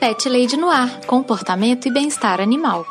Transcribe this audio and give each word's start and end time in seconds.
Pet 0.00 0.26
Lady 0.30 0.56
no 0.56 0.70
Ar, 0.70 1.04
comportamento 1.04 1.86
e 1.86 1.90
bem-estar 1.92 2.40
animal. 2.40 2.86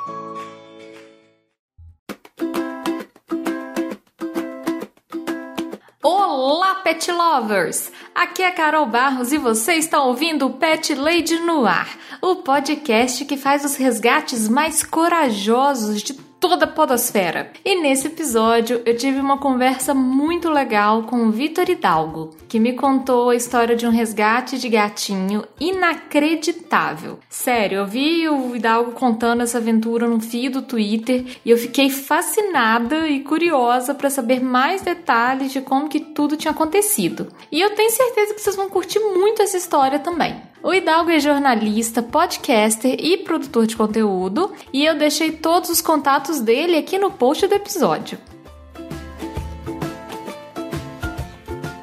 Olá, 6.04 6.76
pet 6.84 7.12
lovers! 7.12 7.92
Aqui 8.14 8.44
é 8.44 8.52
Carol 8.52 8.86
Barros 8.86 9.34
e 9.34 9.40
você 9.40 9.74
está 9.74 10.04
ouvindo 10.04 10.46
o 10.46 10.54
Pet 10.54 10.94
Lady 10.94 11.40
no 11.40 11.66
Ar, 11.66 11.90
o 12.22 12.36
podcast 12.44 13.26
que 13.26 13.38
faz 13.38 13.66
os 13.66 13.76
resgates 13.76 14.48
mais 14.48 14.84
corajosos 14.84 16.04
de 16.04 16.29
toda 16.40 16.66
a 16.66 16.68
podosfera. 16.68 17.52
E 17.64 17.82
nesse 17.82 18.08
episódio 18.08 18.82
eu 18.86 18.96
tive 18.96 19.20
uma 19.20 19.38
conversa 19.38 19.94
muito 19.94 20.50
legal 20.50 21.04
com 21.04 21.28
o 21.28 21.32
Vitor 21.32 21.70
Hidalgo, 21.70 22.32
que 22.48 22.60
me 22.60 22.74
contou 22.74 23.30
a 23.30 23.36
história 23.36 23.76
de 23.76 23.86
um 23.86 23.92
resgate 23.92 24.58
de 24.58 24.70
gatinho 24.70 25.44
inacreditável. 25.60 27.20
Sério, 27.30 27.80
eu 27.80 27.88
vi 27.88 28.28
o 28.28 28.56
Hidalgo 28.56 28.92
contando 28.94 29.44
essa 29.44 29.58
aventura 29.58 30.08
no 30.08 30.20
feed 30.20 30.50
do 30.50 30.62
Twitter 30.62 31.26
e 31.44 31.52
eu 31.52 31.58
fiquei 31.58 31.90
fascinada 31.90 33.08
e 33.08 33.20
curiosa 33.20 33.94
para 33.94 34.10
saber 34.10 34.42
mais 34.42 34.82
detalhes 34.82 35.52
de 35.52 35.62
como 35.62 35.90
que 35.90 36.00
tudo 36.00 36.38
tinha 36.38 36.52
acontecido. 36.52 37.28
E 37.52 37.60
eu 37.60 37.76
tenho 37.76 37.92
certeza 37.92 38.34
que 38.34 38.42
vocês 38.42 38.56
vão 38.56 38.70
curtir 38.70 39.00
muito 39.00 39.42
essa 39.42 39.58
história 39.58 40.00
também. 40.00 40.49
O 40.62 40.74
Hidalgo 40.74 41.10
é 41.10 41.20
jornalista, 41.20 42.04
podcaster 42.04 42.98
e 43.00 43.18
produtor 43.18 43.66
de 43.66 43.78
conteúdo, 43.78 44.54
e 44.74 44.86
eu 44.86 44.98
deixei 44.98 45.32
todos 45.32 45.70
os 45.70 45.80
contatos 45.80 46.42
dele 46.42 46.78
aqui 46.78 47.00
no 47.00 47.12
post 47.12 47.48
do 47.48 47.56
episódio. 47.56 48.18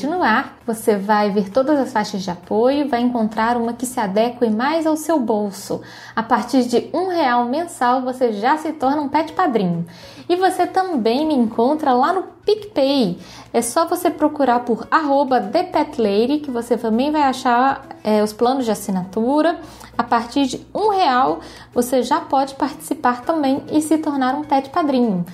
no 0.08 0.22
ar, 0.22 0.58
você 0.66 0.96
vai 0.96 1.30
ver 1.30 1.48
todas 1.50 1.80
as 1.80 1.90
faixas 1.90 2.22
de 2.22 2.30
apoio 2.30 2.82
e 2.82 2.88
vai 2.88 3.00
encontrar 3.00 3.56
uma 3.56 3.72
que 3.72 3.86
se 3.86 3.98
adeque 3.98 4.48
mais 4.50 4.86
ao 4.86 4.94
seu 4.94 5.18
bolso. 5.18 5.80
A 6.14 6.22
partir 6.22 6.64
de 6.64 6.90
um 6.92 7.08
real 7.08 7.46
mensal, 7.46 8.02
você 8.02 8.32
já 8.34 8.58
se 8.58 8.72
torna 8.72 9.00
um 9.00 9.08
pet 9.08 9.32
padrinho. 9.32 9.86
E 10.28 10.36
você 10.36 10.66
também 10.66 11.26
me 11.26 11.34
encontra 11.34 11.92
lá 11.94 12.12
no 12.12 12.24
PicPay. 12.44 13.18
É 13.52 13.62
só 13.62 13.86
você 13.86 14.10
procurar 14.10 14.60
por 14.60 14.86
arroba 14.90 15.40
ThePetLady 15.40 16.40
que 16.40 16.50
você 16.50 16.76
também 16.76 17.10
vai 17.10 17.22
achar 17.22 17.86
é, 18.04 18.22
os 18.22 18.32
planos 18.32 18.64
de 18.64 18.70
assinatura. 18.70 19.58
A 19.98 20.04
partir 20.04 20.46
de 20.46 20.66
um 20.74 20.90
real 20.90 21.40
você 21.74 22.02
já 22.02 22.20
pode 22.20 22.54
participar 22.54 23.22
também 23.22 23.62
e 23.72 23.80
se 23.80 23.98
tornar 23.98 24.34
um 24.34 24.44
pet 24.44 24.70
padrinho. 24.70 25.26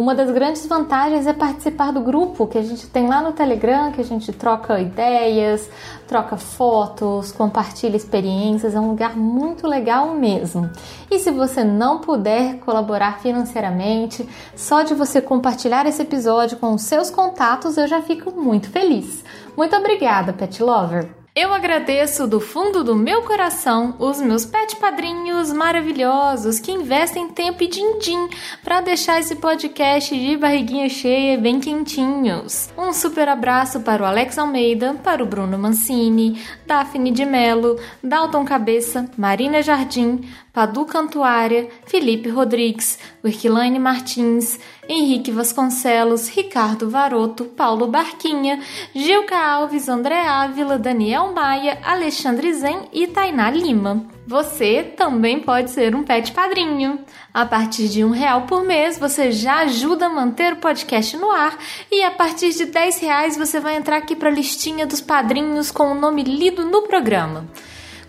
Uma 0.00 0.14
das 0.14 0.30
grandes 0.30 0.66
vantagens 0.66 1.26
é 1.26 1.32
participar 1.34 1.92
do 1.92 2.00
grupo 2.00 2.46
que 2.46 2.56
a 2.56 2.62
gente 2.62 2.86
tem 2.86 3.06
lá 3.06 3.20
no 3.20 3.32
Telegram, 3.32 3.92
que 3.92 4.00
a 4.00 4.04
gente 4.04 4.32
troca 4.32 4.80
ideias, 4.80 5.68
troca 6.08 6.38
fotos, 6.38 7.30
compartilha 7.30 7.98
experiências, 7.98 8.74
é 8.74 8.80
um 8.80 8.88
lugar 8.88 9.14
muito 9.14 9.66
legal 9.66 10.14
mesmo. 10.14 10.70
E 11.10 11.18
se 11.18 11.30
você 11.30 11.62
não 11.62 11.98
puder 11.98 12.60
colaborar 12.60 13.20
financeiramente, 13.20 14.26
só 14.56 14.80
de 14.80 14.94
você 14.94 15.20
compartilhar 15.20 15.84
esse 15.84 16.00
episódio 16.00 16.56
com 16.56 16.72
os 16.72 16.80
seus 16.80 17.10
contatos, 17.10 17.76
eu 17.76 17.86
já 17.86 18.00
fico 18.00 18.30
muito 18.30 18.70
feliz. 18.70 19.22
Muito 19.54 19.76
obrigada, 19.76 20.32
Pet 20.32 20.62
Lover! 20.62 21.19
Eu 21.40 21.54
agradeço 21.54 22.26
do 22.26 22.38
fundo 22.38 22.84
do 22.84 22.94
meu 22.94 23.22
coração 23.22 23.96
os 23.98 24.20
meus 24.20 24.44
pet 24.44 24.76
padrinhos 24.76 25.50
maravilhosos 25.50 26.58
que 26.58 26.70
investem 26.70 27.30
tempo 27.30 27.62
e 27.62 27.66
din-din 27.66 28.28
para 28.62 28.82
deixar 28.82 29.18
esse 29.18 29.34
podcast 29.36 30.14
de 30.14 30.36
barriguinha 30.36 30.86
cheia 30.90 31.38
bem 31.38 31.58
quentinhos. 31.58 32.68
Um 32.76 32.92
super 32.92 33.26
abraço 33.26 33.80
para 33.80 34.02
o 34.02 34.04
Alex 34.04 34.36
Almeida, 34.36 34.92
para 35.02 35.22
o 35.22 35.26
Bruno 35.26 35.58
Mancini, 35.58 36.38
Daphne 36.66 37.10
de 37.10 37.24
Mello, 37.24 37.80
Dalton 38.04 38.44
Cabeça, 38.44 39.10
Marina 39.16 39.62
Jardim, 39.62 40.20
Padu 40.52 40.84
Cantuária, 40.84 41.68
Felipe 41.86 42.28
Rodrigues, 42.28 42.98
Wirkilane 43.22 43.78
Martins, 43.78 44.58
Henrique 44.88 45.30
Vasconcelos, 45.30 46.28
Ricardo 46.28 46.90
Varoto, 46.90 47.44
Paulo 47.44 47.86
Barquinha, 47.86 48.60
Gilca 48.92 49.36
Alves, 49.36 49.88
André 49.88 50.26
Ávila, 50.26 50.78
Daniel 50.78 51.32
Maia, 51.32 51.78
Alexandre 51.84 52.52
Zen 52.52 52.88
e 52.92 53.06
Tainá 53.06 53.48
Lima. 53.50 54.04
Você 54.26 54.82
também 54.96 55.40
pode 55.40 55.70
ser 55.70 55.94
um 55.94 56.02
pet 56.02 56.32
padrinho. 56.32 57.00
A 57.32 57.46
partir 57.46 57.88
de 57.88 58.04
um 58.04 58.10
real 58.10 58.42
por 58.42 58.64
mês, 58.64 58.98
você 58.98 59.30
já 59.30 59.58
ajuda 59.58 60.06
a 60.06 60.08
manter 60.08 60.54
o 60.54 60.56
podcast 60.56 61.16
no 61.16 61.30
ar 61.30 61.56
e 61.90 62.02
a 62.02 62.10
partir 62.10 62.52
de 62.52 62.64
10 62.64 62.98
reais 62.98 63.36
você 63.36 63.60
vai 63.60 63.76
entrar 63.76 63.96
aqui 63.96 64.16
para 64.16 64.28
a 64.28 64.32
listinha 64.32 64.86
dos 64.86 65.00
padrinhos 65.00 65.70
com 65.70 65.92
o 65.92 65.94
nome 65.94 66.22
lido 66.22 66.64
no 66.64 66.82
programa. 66.82 67.48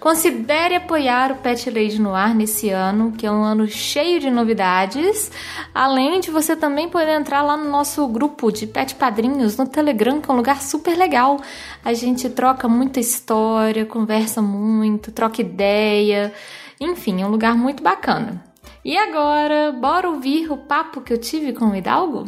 Considere 0.01 0.73
apoiar 0.73 1.31
o 1.31 1.35
Pet 1.35 1.69
Lady 1.69 2.01
no 2.01 2.16
ar 2.16 2.34
nesse 2.34 2.72
ano, 2.72 3.12
que 3.12 3.23
é 3.23 3.31
um 3.31 3.44
ano 3.44 3.67
cheio 3.67 4.19
de 4.19 4.31
novidades. 4.31 5.31
Além 5.75 6.19
de 6.19 6.31
você 6.31 6.56
também 6.56 6.89
poder 6.89 7.12
entrar 7.12 7.44
lá 7.44 7.56
no 7.56 7.69
nosso 7.69 8.07
grupo 8.07 8.51
de 8.51 8.66
Pet 8.66 8.95
Padrinhos 8.95 9.57
no 9.57 9.67
Telegram, 9.67 10.19
que 10.19 10.28
é 10.28 10.34
um 10.34 10.38
lugar 10.38 10.59
super 10.59 10.97
legal. 10.97 11.39
A 11.85 11.94
gente 11.94 12.28
troca 12.31 12.67
muita 12.67 13.00
história, 13.00 13.85
conversa 13.85 14.41
muito, 14.41 15.12
troca 15.12 15.39
ideia. 15.39 16.33
Enfim, 16.79 17.22
é 17.22 17.25
um 17.28 17.29
lugar 17.29 17.56
muito 17.56 17.83
bacana. 17.83 18.44
E 18.83 18.97
agora, 18.97 19.72
bora 19.72 20.09
ouvir 20.09 20.51
o 20.51 20.57
papo 20.57 21.01
que 21.01 21.13
eu 21.13 21.19
tive 21.19 21.53
com 21.53 21.66
o 21.66 21.75
Hidalgo? 21.75 22.25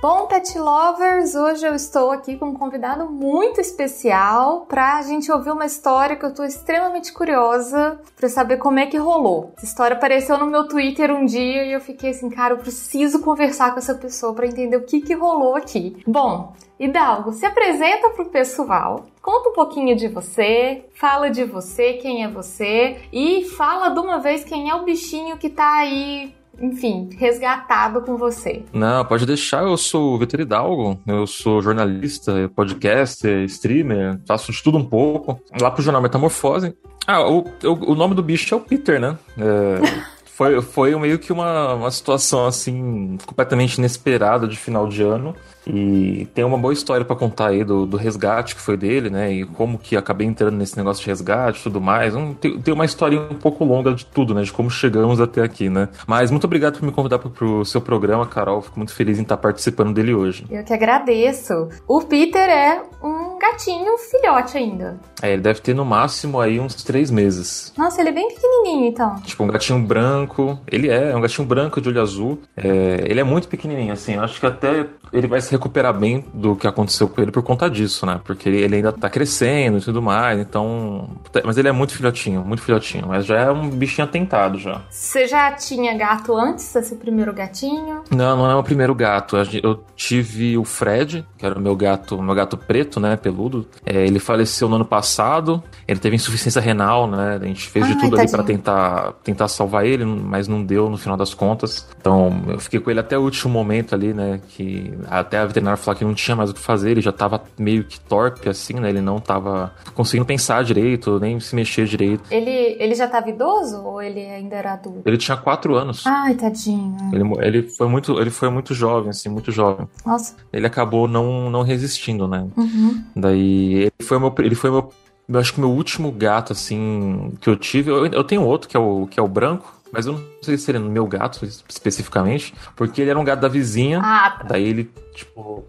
Bom, 0.00 0.28
Pet 0.28 0.56
Lovers, 0.56 1.34
hoje 1.34 1.66
eu 1.66 1.74
estou 1.74 2.12
aqui 2.12 2.36
com 2.36 2.50
um 2.50 2.54
convidado 2.54 3.10
muito 3.10 3.60
especial 3.60 4.64
para 4.68 4.96
a 4.96 5.02
gente 5.02 5.30
ouvir 5.32 5.50
uma 5.50 5.66
história 5.66 6.14
que 6.14 6.24
eu 6.24 6.28
estou 6.28 6.44
extremamente 6.44 7.12
curiosa 7.12 8.00
para 8.16 8.28
saber 8.28 8.58
como 8.58 8.78
é 8.78 8.86
que 8.86 8.96
rolou. 8.96 9.52
Essa 9.56 9.66
história 9.66 9.96
apareceu 9.96 10.38
no 10.38 10.46
meu 10.46 10.68
Twitter 10.68 11.10
um 11.10 11.24
dia 11.24 11.64
e 11.64 11.72
eu 11.72 11.80
fiquei 11.80 12.10
assim, 12.10 12.30
cara, 12.30 12.54
eu 12.54 12.58
preciso 12.58 13.18
conversar 13.22 13.72
com 13.72 13.80
essa 13.80 13.92
pessoa 13.92 14.32
para 14.32 14.46
entender 14.46 14.76
o 14.76 14.84
que 14.84 15.00
que 15.00 15.14
rolou 15.14 15.56
aqui. 15.56 16.00
Bom, 16.06 16.52
Hidalgo, 16.78 17.32
se 17.32 17.44
apresenta 17.44 18.10
para 18.10 18.22
o 18.22 18.30
pessoal, 18.30 19.06
conta 19.20 19.48
um 19.50 19.52
pouquinho 19.52 19.96
de 19.96 20.06
você, 20.06 20.84
fala 20.94 21.28
de 21.28 21.42
você, 21.42 21.94
quem 21.94 22.22
é 22.22 22.28
você 22.28 23.00
e 23.12 23.46
fala 23.56 23.88
de 23.88 23.98
uma 23.98 24.20
vez 24.20 24.44
quem 24.44 24.70
é 24.70 24.74
o 24.76 24.84
bichinho 24.84 25.38
que 25.38 25.50
tá 25.50 25.78
aí 25.78 26.37
enfim, 26.60 27.08
resgatado 27.16 28.00
com 28.02 28.16
você. 28.16 28.62
Não, 28.72 29.04
pode 29.04 29.26
deixar, 29.26 29.62
eu 29.62 29.76
sou 29.76 30.18
Vitor 30.18 30.40
Hidalgo, 30.40 31.00
eu 31.06 31.26
sou 31.26 31.62
jornalista, 31.62 32.50
podcaster, 32.54 33.44
streamer, 33.44 34.20
faço 34.26 34.52
de 34.52 34.62
tudo 34.62 34.78
um 34.78 34.84
pouco. 34.84 35.40
Lá 35.60 35.70
pro 35.70 35.82
jornal 35.82 36.02
Metamorfose. 36.02 36.74
Ah, 37.06 37.22
o, 37.22 37.40
o, 37.40 37.92
o 37.92 37.94
nome 37.94 38.14
do 38.14 38.22
bicho 38.22 38.54
é 38.54 38.56
o 38.56 38.60
Peter, 38.60 39.00
né? 39.00 39.16
É, 39.38 39.80
foi, 40.26 40.60
foi 40.60 40.94
meio 40.96 41.18
que 41.18 41.32
uma, 41.32 41.74
uma 41.74 41.90
situação 41.90 42.46
assim, 42.46 43.16
completamente 43.24 43.78
inesperada 43.78 44.46
de 44.46 44.56
final 44.56 44.86
de 44.86 45.02
ano. 45.02 45.34
E 45.68 46.26
tem 46.34 46.44
uma 46.44 46.56
boa 46.56 46.72
história 46.72 47.04
para 47.04 47.14
contar 47.14 47.48
aí 47.48 47.62
do, 47.62 47.84
do 47.84 47.96
resgate 47.96 48.54
que 48.54 48.60
foi 48.60 48.76
dele, 48.76 49.10
né? 49.10 49.32
E 49.32 49.44
como 49.44 49.78
que 49.78 49.96
acabei 49.96 50.26
entrando 50.26 50.56
nesse 50.56 50.76
negócio 50.76 51.02
de 51.02 51.08
resgate 51.08 51.60
e 51.60 51.62
tudo 51.62 51.80
mais. 51.80 52.14
Um, 52.14 52.32
tem, 52.32 52.58
tem, 52.60 52.72
uma 52.72 52.84
história 52.84 53.20
um 53.20 53.34
pouco 53.34 53.64
longa 53.64 53.92
de 53.92 54.06
tudo, 54.06 54.34
né? 54.34 54.42
De 54.42 54.52
como 54.52 54.70
chegamos 54.70 55.20
até 55.20 55.42
aqui, 55.42 55.68
né? 55.68 55.88
Mas 56.06 56.30
muito 56.30 56.44
obrigado 56.44 56.78
por 56.78 56.86
me 56.86 56.92
convidar 56.92 57.18
pro, 57.18 57.30
pro 57.30 57.64
seu 57.64 57.80
programa, 57.80 58.26
Carol. 58.26 58.62
Fico 58.62 58.78
muito 58.78 58.94
feliz 58.94 59.18
em 59.18 59.22
estar 59.22 59.36
participando 59.36 59.92
dele 59.92 60.14
hoje. 60.14 60.46
Eu 60.50 60.64
que 60.64 60.72
agradeço. 60.72 61.68
O 61.86 62.00
Peter 62.02 62.48
é 62.48 62.82
um 63.02 63.38
gatinho 63.38 63.96
filhote 63.98 64.56
ainda. 64.56 64.98
É, 65.22 65.32
ele 65.32 65.42
deve 65.42 65.60
ter 65.60 65.74
no 65.74 65.84
máximo 65.84 66.40
aí 66.40 66.58
uns 66.58 66.82
três 66.82 67.10
meses. 67.10 67.72
Nossa, 67.76 68.00
ele 68.00 68.10
é 68.10 68.12
bem 68.12 68.28
pequenininho 68.28 68.86
então. 68.86 69.16
Tipo, 69.20 69.44
um 69.44 69.48
gatinho 69.48 69.80
branco. 69.80 70.58
Ele 70.66 70.88
é, 70.88 71.10
é 71.10 71.16
um 71.16 71.20
gatinho 71.20 71.46
branco 71.46 71.80
de 71.80 71.88
olho 71.88 72.00
azul. 72.00 72.40
É, 72.56 73.04
ele 73.04 73.20
é 73.20 73.24
muito 73.24 73.48
pequenininho, 73.48 73.92
assim. 73.92 74.14
Eu 74.14 74.22
acho 74.22 74.40
que 74.40 74.46
até 74.46 74.86
ele 75.12 75.26
vai 75.26 75.40
se 75.40 75.57
recuperar 75.58 75.92
bem 75.92 76.24
do 76.32 76.56
que 76.56 76.66
aconteceu 76.66 77.08
com 77.08 77.20
ele 77.20 77.30
por 77.30 77.42
conta 77.42 77.68
disso, 77.68 78.06
né? 78.06 78.20
Porque 78.24 78.48
ele, 78.48 78.62
ele 78.62 78.76
ainda 78.76 78.92
tá 78.92 79.10
crescendo 79.10 79.78
e 79.78 79.80
tudo 79.80 80.00
mais, 80.00 80.38
então. 80.40 81.10
Mas 81.44 81.58
ele 81.58 81.68
é 81.68 81.72
muito 81.72 81.94
filhotinho, 81.94 82.44
muito 82.44 82.62
filhotinho. 82.62 83.06
Mas 83.08 83.26
já 83.26 83.38
é 83.38 83.50
um 83.50 83.68
bichinho 83.68 84.06
atentado 84.06 84.58
já. 84.58 84.80
Você 84.90 85.26
já 85.26 85.52
tinha 85.52 85.96
gato 85.96 86.36
antes 86.36 86.72
desse 86.72 86.94
primeiro 86.96 87.32
gatinho? 87.32 88.02
Não, 88.10 88.36
não 88.36 88.50
é 88.50 88.54
o 88.56 88.62
primeiro 88.62 88.94
gato. 88.94 89.36
Eu 89.62 89.84
tive 89.94 90.56
o 90.56 90.64
Fred, 90.64 91.26
que 91.36 91.44
era 91.44 91.58
o 91.58 91.60
meu 91.60 91.76
gato, 91.76 92.20
meu 92.22 92.34
gato 92.34 92.56
preto, 92.56 93.00
né? 93.00 93.16
Peludo. 93.16 93.66
É, 93.84 94.06
ele 94.06 94.18
faleceu 94.18 94.68
no 94.68 94.76
ano 94.76 94.84
passado. 94.84 95.62
Ele 95.86 95.98
teve 95.98 96.16
insuficiência 96.16 96.60
renal, 96.60 97.06
né? 97.06 97.38
A 97.40 97.44
gente 97.44 97.68
fez 97.68 97.84
Ai, 97.84 97.92
de 97.92 97.98
tudo 97.98 98.16
tadinho. 98.16 98.22
ali 98.22 98.30
para 98.30 98.42
tentar, 98.42 99.12
tentar 99.24 99.48
salvar 99.48 99.84
ele, 99.84 100.04
mas 100.04 100.46
não 100.48 100.62
deu 100.62 100.88
no 100.88 100.96
final 100.96 101.16
das 101.16 101.34
contas. 101.34 101.86
Então, 102.00 102.42
eu 102.48 102.58
fiquei 102.60 102.80
com 102.80 102.90
ele 102.90 103.00
até 103.00 103.18
o 103.18 103.22
último 103.22 103.52
momento 103.52 103.94
ali, 103.94 104.12
né? 104.12 104.40
Que 104.48 104.92
até 105.08 105.38
a 105.38 105.46
veterinária 105.48 105.76
falou 105.76 105.98
que 105.98 106.04
não 106.04 106.14
tinha 106.14 106.36
mais 106.36 106.50
o 106.50 106.54
que 106.54 106.60
fazer, 106.60 106.92
ele 106.92 107.00
já 107.00 107.12
tava 107.12 107.42
meio 107.58 107.84
que 107.84 107.98
torpe, 108.00 108.48
assim, 108.48 108.74
né? 108.74 108.88
Ele 108.88 109.00
não 109.00 109.18
tava 109.18 109.72
conseguindo 109.94 110.26
pensar 110.26 110.62
direito, 110.62 111.18
nem 111.18 111.40
se 111.40 111.54
mexer 111.54 111.86
direito. 111.86 112.22
Ele, 112.30 112.76
ele 112.78 112.94
já 112.94 113.08
tava 113.08 113.28
idoso 113.28 113.82
ou 113.82 114.00
ele 114.00 114.20
ainda 114.20 114.56
era 114.56 114.74
adulto? 114.74 115.02
Ele 115.04 115.18
tinha 115.18 115.36
quatro 115.36 115.74
anos. 115.74 116.06
Ai, 116.06 116.34
tadinho. 116.34 116.96
Ele, 117.12 117.24
ele, 117.46 117.62
foi, 117.70 117.88
muito, 117.88 118.20
ele 118.20 118.30
foi 118.30 118.48
muito 118.50 118.74
jovem, 118.74 119.10
assim, 119.10 119.28
muito 119.28 119.50
jovem. 119.50 119.88
Nossa. 120.04 120.36
Ele 120.52 120.66
acabou 120.66 121.08
não, 121.08 121.50
não 121.50 121.62
resistindo, 121.62 122.28
né? 122.28 122.46
Uhum. 122.56 123.02
Daí, 123.16 123.74
ele 123.74 123.92
foi 124.02 124.18
meu, 124.18 124.34
ele 124.38 124.54
foi 124.54 124.70
meu 124.70 124.92
eu 125.28 125.38
acho 125.38 125.52
que 125.52 125.60
meu 125.60 125.70
último 125.70 126.10
gato, 126.10 126.54
assim, 126.54 127.34
que 127.38 127.50
eu 127.50 127.56
tive. 127.56 127.90
Eu, 127.90 128.06
eu 128.06 128.24
tenho 128.24 128.42
outro 128.42 128.66
que 128.66 128.74
é 128.74 128.80
o, 128.80 129.06
que 129.06 129.20
é 129.20 129.22
o 129.22 129.28
branco, 129.28 129.77
mas 129.92 130.06
eu 130.06 130.14
não 130.14 130.24
sei 130.42 130.56
se 130.56 130.70
ele 130.70 130.78
é 130.78 130.80
meu 130.80 131.06
gato 131.06 131.44
especificamente, 131.44 132.54
porque 132.76 133.00
ele 133.00 133.10
era 133.10 133.18
um 133.18 133.24
gato 133.24 133.40
da 133.40 133.48
vizinha. 133.48 134.00
Ah, 134.02 134.36
tá. 134.38 134.44
Daí 134.48 134.64
ele, 134.64 134.90
tipo. 135.14 135.64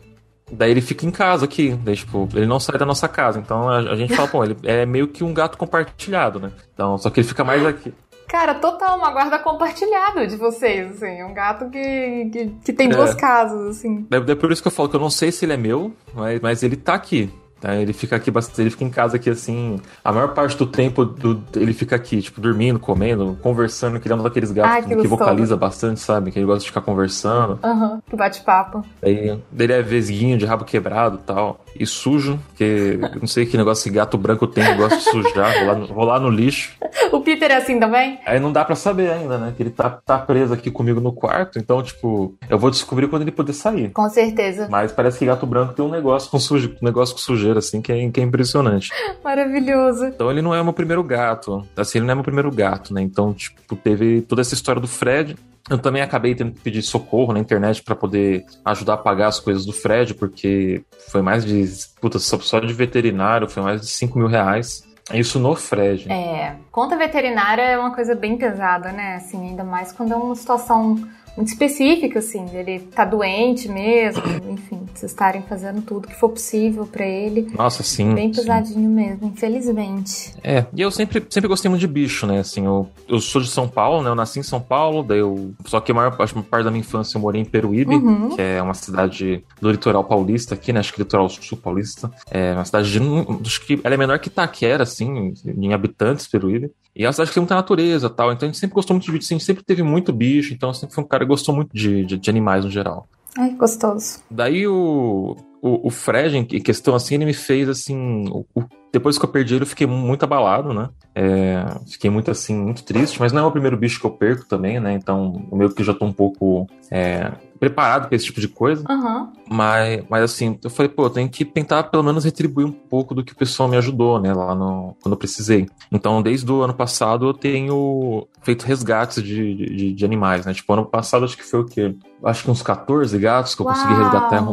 Daí 0.52 0.72
ele 0.72 0.82
fica 0.82 1.06
em 1.06 1.12
casa 1.12 1.46
aqui, 1.46 1.76
daí, 1.84 1.96
tipo, 1.96 2.28
ele 2.34 2.48
não 2.48 2.60
sai 2.60 2.76
da 2.78 2.86
nossa 2.86 3.08
casa. 3.08 3.40
Então 3.40 3.70
a, 3.70 3.78
a 3.78 3.96
gente 3.96 4.16
fala, 4.16 4.28
pô, 4.28 4.44
ele 4.44 4.58
é 4.64 4.84
meio 4.84 5.08
que 5.08 5.24
um 5.24 5.32
gato 5.32 5.58
compartilhado, 5.60 6.40
né? 6.40 6.52
Então, 6.74 6.98
só 6.98 7.12
que 7.12 7.20
ele 7.20 7.28
fica 7.28 7.44
mais 7.44 7.64
aqui. 7.64 7.94
Cara, 8.30 8.54
total, 8.54 8.96
uma 8.98 9.12
guarda 9.12 9.40
compartilhada 9.40 10.28
de 10.28 10.36
vocês, 10.36 10.92
assim. 10.92 11.24
Um 11.24 11.34
gato 11.34 11.68
que, 11.72 12.30
que, 12.32 12.46
que 12.64 12.74
tem 12.74 12.88
duas 12.88 13.12
é. 13.12 13.16
casas, 13.16 13.78
assim. 13.78 14.08
É, 14.12 14.32
é 14.32 14.36
por 14.36 14.52
isso 14.52 14.62
que 14.62 14.68
eu 14.68 14.72
falo 14.72 14.88
que 14.88 14.96
eu 14.96 15.00
não 15.00 15.10
sei 15.10 15.32
se 15.32 15.46
ele 15.46 15.54
é 15.54 15.58
meu, 15.58 15.92
mas, 16.14 16.40
mas 16.40 16.64
ele 16.64 16.76
tá 16.76 16.94
aqui. 16.94 17.32
Tá? 17.60 17.76
Ele 17.76 17.94
fica 17.94 18.16
aqui 18.16 18.32
bastante, 18.32 18.62
ele 18.62 18.70
fica 18.70 18.84
em 18.84 18.90
casa 18.90 19.18
aqui 19.18 19.30
assim. 19.30 19.80
A 20.04 20.12
maior 20.12 20.34
parte 20.34 20.58
do 20.58 20.66
tempo 20.66 21.06
do, 21.06 21.44
ele 21.56 21.74
fica 21.74 21.96
aqui, 21.96 22.22
tipo, 22.22 22.40
dormindo, 22.40 22.80
comendo, 22.80 23.38
conversando, 23.42 24.00
criando 24.00 24.26
aqueles 24.26 24.52
gatos 24.52 24.72
Ai, 24.72 24.84
que, 24.84 24.96
que 24.96 25.08
vocaliza 25.08 25.56
bastante, 25.58 26.00
sabe? 26.00 26.32
Que 26.32 26.40
ele 26.40 26.46
gosta 26.46 26.62
de 26.62 26.68
ficar 26.68 26.82
conversando. 26.82 27.60
Aham, 27.64 27.94
uhum, 27.94 28.02
que 28.10 28.16
bate 28.16 28.42
papo. 28.42 28.84
Aí 29.02 29.40
ele 29.58 29.74
é 29.74 29.82
vesguinho, 29.82 30.38
de 30.38 30.46
rabo 30.46 30.64
quebrado 30.64 31.20
e 31.22 31.26
tal. 31.26 31.64
E 31.76 31.86
sujo, 31.86 32.40
porque 32.50 33.00
não 33.20 33.28
sei 33.28 33.46
que 33.46 33.58
negócio 33.58 33.84
que 33.84 33.96
gato 33.96 34.18
branco 34.18 34.48
tem, 34.48 34.66
eu 34.66 34.78
gosto 34.78 34.98
de 34.98 35.04
sujar, 35.04 35.66
lá, 35.66 35.76
no, 35.76 36.04
lá 36.04 36.20
no 36.20 36.30
lixo. 36.30 36.72
o 37.12 37.22
Peter 37.22 37.52
é 37.52 37.58
assim 37.58 37.80
também? 37.80 38.20
Aí 38.26 38.40
não 38.40 38.52
dá 38.52 38.66
para 38.66 38.76
saber 38.76 39.12
ainda, 39.12 39.38
né? 39.38 39.54
Que 39.56 39.64
ele 39.64 39.70
tá, 39.70 39.90
tá 39.90 40.18
preso 40.18 40.54
aqui 40.54 40.72
comigo 40.72 41.00
no 41.00 41.12
quarto, 41.14 41.60
então, 41.60 41.82
tipo, 41.84 42.36
eu 42.50 42.58
vou 42.58 42.70
descobrir 42.70 43.08
quando 43.08 43.24
ele 43.24 43.32
poder 43.32 43.54
sair. 43.54 43.90
Com 43.92 44.10
certeza. 44.10 44.68
Mas 44.70 44.92
parece 44.92 45.20
que 45.20 45.26
gato 45.26 45.46
branco 45.46 45.74
tem 45.74 45.84
um 45.84 45.90
negócio 45.90 46.30
com, 46.30 46.40
sujo, 46.40 46.76
um 46.82 46.86
negócio 46.86 47.16
com 47.16 47.22
sujeira, 47.22 47.49
assim, 47.58 47.82
que 47.82 47.92
é, 47.92 48.10
que 48.10 48.20
é 48.20 48.24
impressionante. 48.24 48.90
Maravilhoso. 49.24 50.06
Então 50.06 50.30
ele 50.30 50.42
não 50.42 50.54
é 50.54 50.62
meu 50.64 50.74
primeiro 50.74 51.04
gato. 51.04 51.66
Assim, 51.76 52.00
ele 52.00 52.06
não 52.06 52.12
é 52.12 52.16
meu 52.16 52.24
primeiro 52.24 52.52
gato, 52.52 52.94
né? 52.94 53.02
Então, 53.02 53.34
tipo, 53.34 53.76
teve 53.76 54.22
toda 54.22 54.42
essa 54.42 54.54
história 54.54 54.82
do 54.82 54.88
Fred. 54.88 55.36
Eu 55.70 55.78
também 55.78 56.02
acabei 56.02 56.34
tendo 56.34 56.54
que 56.54 56.62
pedir 56.62 56.82
socorro 56.82 57.34
na 57.34 57.40
internet 57.40 57.84
para 57.84 57.96
poder 57.96 58.46
ajudar 58.66 58.94
a 58.96 58.98
pagar 58.98 59.28
as 59.28 59.40
coisas 59.40 59.66
do 59.66 59.74
Fred, 59.74 60.16
porque 60.16 60.84
foi 61.12 61.22
mais 61.22 61.46
de. 61.46 61.66
Puta, 62.02 62.18
só 62.18 62.60
de 62.60 62.74
veterinário, 62.74 63.48
foi 63.48 63.62
mais 63.62 63.82
de 63.82 63.88
5 63.88 64.18
mil 64.18 64.28
reais. 64.28 64.88
Isso 65.14 65.40
no 65.40 65.56
Fred. 65.56 66.12
É. 66.12 66.56
Conta 66.72 66.96
veterinária 66.96 67.64
é 67.64 67.78
uma 67.78 67.94
coisa 67.94 68.14
bem 68.14 68.38
pesada, 68.38 68.92
né? 68.92 69.16
Assim, 69.16 69.50
ainda 69.50 69.64
mais 69.64 69.92
quando 69.92 70.14
é 70.14 70.16
uma 70.16 70.36
situação 70.36 70.96
muito 71.36 71.50
específica, 71.50 72.20
assim, 72.20 72.46
ele 72.54 72.80
tá 72.80 73.06
doente 73.06 73.70
mesmo, 73.70 74.22
enfim, 74.50 74.82
vocês 74.94 75.12
estarem 75.12 75.42
fazendo 75.44 75.82
tudo 75.82 76.08
que 76.08 76.16
for 76.16 76.30
possível 76.30 76.86
para 76.86 77.06
ele. 77.06 77.48
Nossa, 77.58 77.84
sim. 77.84 78.14
Bem 78.14 78.32
pesadinho 78.32 78.76
sim. 78.76 78.88
mesmo, 78.88 79.28
infelizmente. 79.28 80.34
É, 80.44 80.66
e 80.76 80.82
eu 80.82 80.92
sempre, 80.92 81.26
sempre 81.30 81.48
gostei 81.48 81.70
muito 81.70 81.82
de 81.82 81.88
bicho, 81.88 82.26
né, 82.26 82.40
assim, 82.40 82.66
eu, 82.66 82.88
eu 83.08 83.20
sou 83.20 83.42
de 83.42 83.50
São 83.50 83.68
Paulo, 83.68 84.04
né, 84.04 84.10
eu 84.10 84.16
nasci 84.16 84.40
em 84.40 84.44
São 84.44 84.60
Paulo, 84.60 85.04
daí 85.04 85.20
eu, 85.20 85.54
só 85.66 85.80
que 85.80 85.92
a 85.92 85.96
maior 85.96 86.16
parte, 86.16 86.34
parte 86.44 86.64
da 86.64 86.72
minha 86.72 86.82
infância 86.82 87.18
eu 87.18 87.22
morei 87.22 87.42
em 87.42 87.46
Peruíbe, 87.46 87.96
uhum. 87.96 88.30
que 88.36 88.42
é 88.42 88.62
uma 88.62 88.74
cidade 88.74 89.44
do 89.62 89.72
litoral 89.72 90.04
paulista 90.04 90.56
aqui, 90.56 90.74
né, 90.74 90.80
acho 90.80 90.94
que 90.94 91.00
litoral 91.00 91.30
sul 91.30 91.58
paulista, 91.58 92.12
é 92.30 92.54
uma 92.54 92.66
cidade 92.66 92.92
de, 92.92 93.00
acho 93.46 93.66
que 93.66 93.80
ela 93.84 93.96
é 93.96 93.98
menor 93.98 94.20
que 94.20 94.28
Itaquera, 94.30 94.84
assim, 94.84 95.34
em 95.46 95.74
habitantes, 95.74 96.28
Peruíbe, 96.28 96.72
e 96.96 97.04
é 97.04 97.08
uma 97.08 97.14
cidade 97.14 97.30
que 97.30 97.36
tem 97.36 97.42
muita 97.42 97.56
natureza 97.56 98.10
tal, 98.10 98.32
então 98.32 98.48
a 98.48 98.52
gente 98.52 98.60
sempre 98.60 98.76
gostou 98.76 98.94
muito 98.94 99.06
de 99.06 99.12
bicho, 99.12 99.26
assim, 99.26 99.40
sempre 99.40 99.64
teve 99.64 99.84
muito 99.84 100.12
bicho, 100.12 100.54
então 100.54 100.74
sempre 100.74 100.96
foi 100.96 101.04
um 101.04 101.08
cara 101.08 101.19
que 101.20 101.30
gostou 101.30 101.56
muito 101.56 101.72
de, 101.74 102.06
de, 102.06 102.18
de 102.18 102.30
animais 102.30 102.66
no 102.66 102.72
geral. 102.72 103.08
Ai, 103.38 103.52
gostoso. 103.52 104.20
Daí 104.30 104.68
o, 104.68 105.36
o, 105.62 105.88
o 105.88 105.90
Fred, 105.90 106.38
em 106.38 106.46
questão 106.46 106.96
assim, 106.96 107.16
ele 107.16 107.26
me 107.26 107.34
fez 107.34 107.70
assim. 107.70 108.26
O, 108.30 108.46
o, 108.56 108.64
depois 108.92 109.18
que 109.18 109.26
eu 109.26 109.30
perdi 109.30 109.56
ele, 109.56 109.64
eu 109.64 109.68
fiquei 109.68 109.86
muito 109.86 110.24
abalado, 110.24 110.74
né? 110.74 110.90
É, 111.14 111.64
fiquei 111.88 112.10
muito 112.10 112.32
assim, 112.32 112.56
muito 112.56 112.84
triste, 112.84 113.20
mas 113.20 113.32
não 113.32 113.44
é 113.44 113.46
o 113.46 113.52
primeiro 113.52 113.78
bicho 113.78 114.00
que 114.00 114.06
eu 114.06 114.12
perco 114.12 114.46
também, 114.48 114.80
né? 114.80 114.94
Então, 114.94 115.46
o 115.52 115.56
meu 115.56 115.70
que 115.70 115.84
já 115.84 115.94
tô 115.94 116.06
um 116.06 116.14
pouco 116.14 116.66
é, 116.90 117.32
preparado 117.60 118.08
para 118.08 118.16
esse 118.16 118.26
tipo 118.26 118.40
de 118.40 118.48
coisa. 118.48 118.84
Uhum. 118.90 119.32
Mas, 119.50 120.04
mas 120.10 120.24
assim, 120.24 120.58
eu 120.64 120.70
falei, 120.70 120.90
pô, 120.90 121.04
eu 121.04 121.10
tenho 121.10 121.30
que 121.30 121.44
tentar 121.44 121.84
pelo 121.84 122.04
menos 122.04 122.24
retribuir 122.24 122.66
um 122.66 122.72
pouco 122.72 123.14
do 123.14 123.24
que 123.24 123.34
o 123.34 123.36
pessoal 123.36 123.68
me 123.68 123.78
ajudou, 123.78 124.20
né, 124.20 124.34
lá 124.34 124.56
no, 124.56 124.96
quando 125.02 125.14
eu 125.14 125.18
precisei. 125.18 125.68
Então, 125.92 126.22
desde 126.22 126.50
o 126.52 126.62
ano 126.62 126.74
passado, 126.74 127.28
eu 127.28 127.34
tenho 127.34 128.28
feito 128.42 128.64
resgates 128.64 129.22
de, 129.22 129.56
de, 129.56 129.94
de 129.94 130.06
animais, 130.06 130.46
né? 130.46 130.54
Tipo, 130.54 130.74
ano 130.74 130.86
passado 130.86 131.26
acho 131.26 131.36
que 131.36 131.44
foi 131.44 131.60
o 131.60 131.66
quê? 131.66 131.96
Acho 132.24 132.44
que 132.44 132.52
uns 132.52 132.62
14 132.62 133.18
gatos 133.18 133.56
que 133.56 133.62
eu 133.62 133.66
Uau. 133.66 133.76
consegui 133.76 133.94
resgatar 133.96 134.44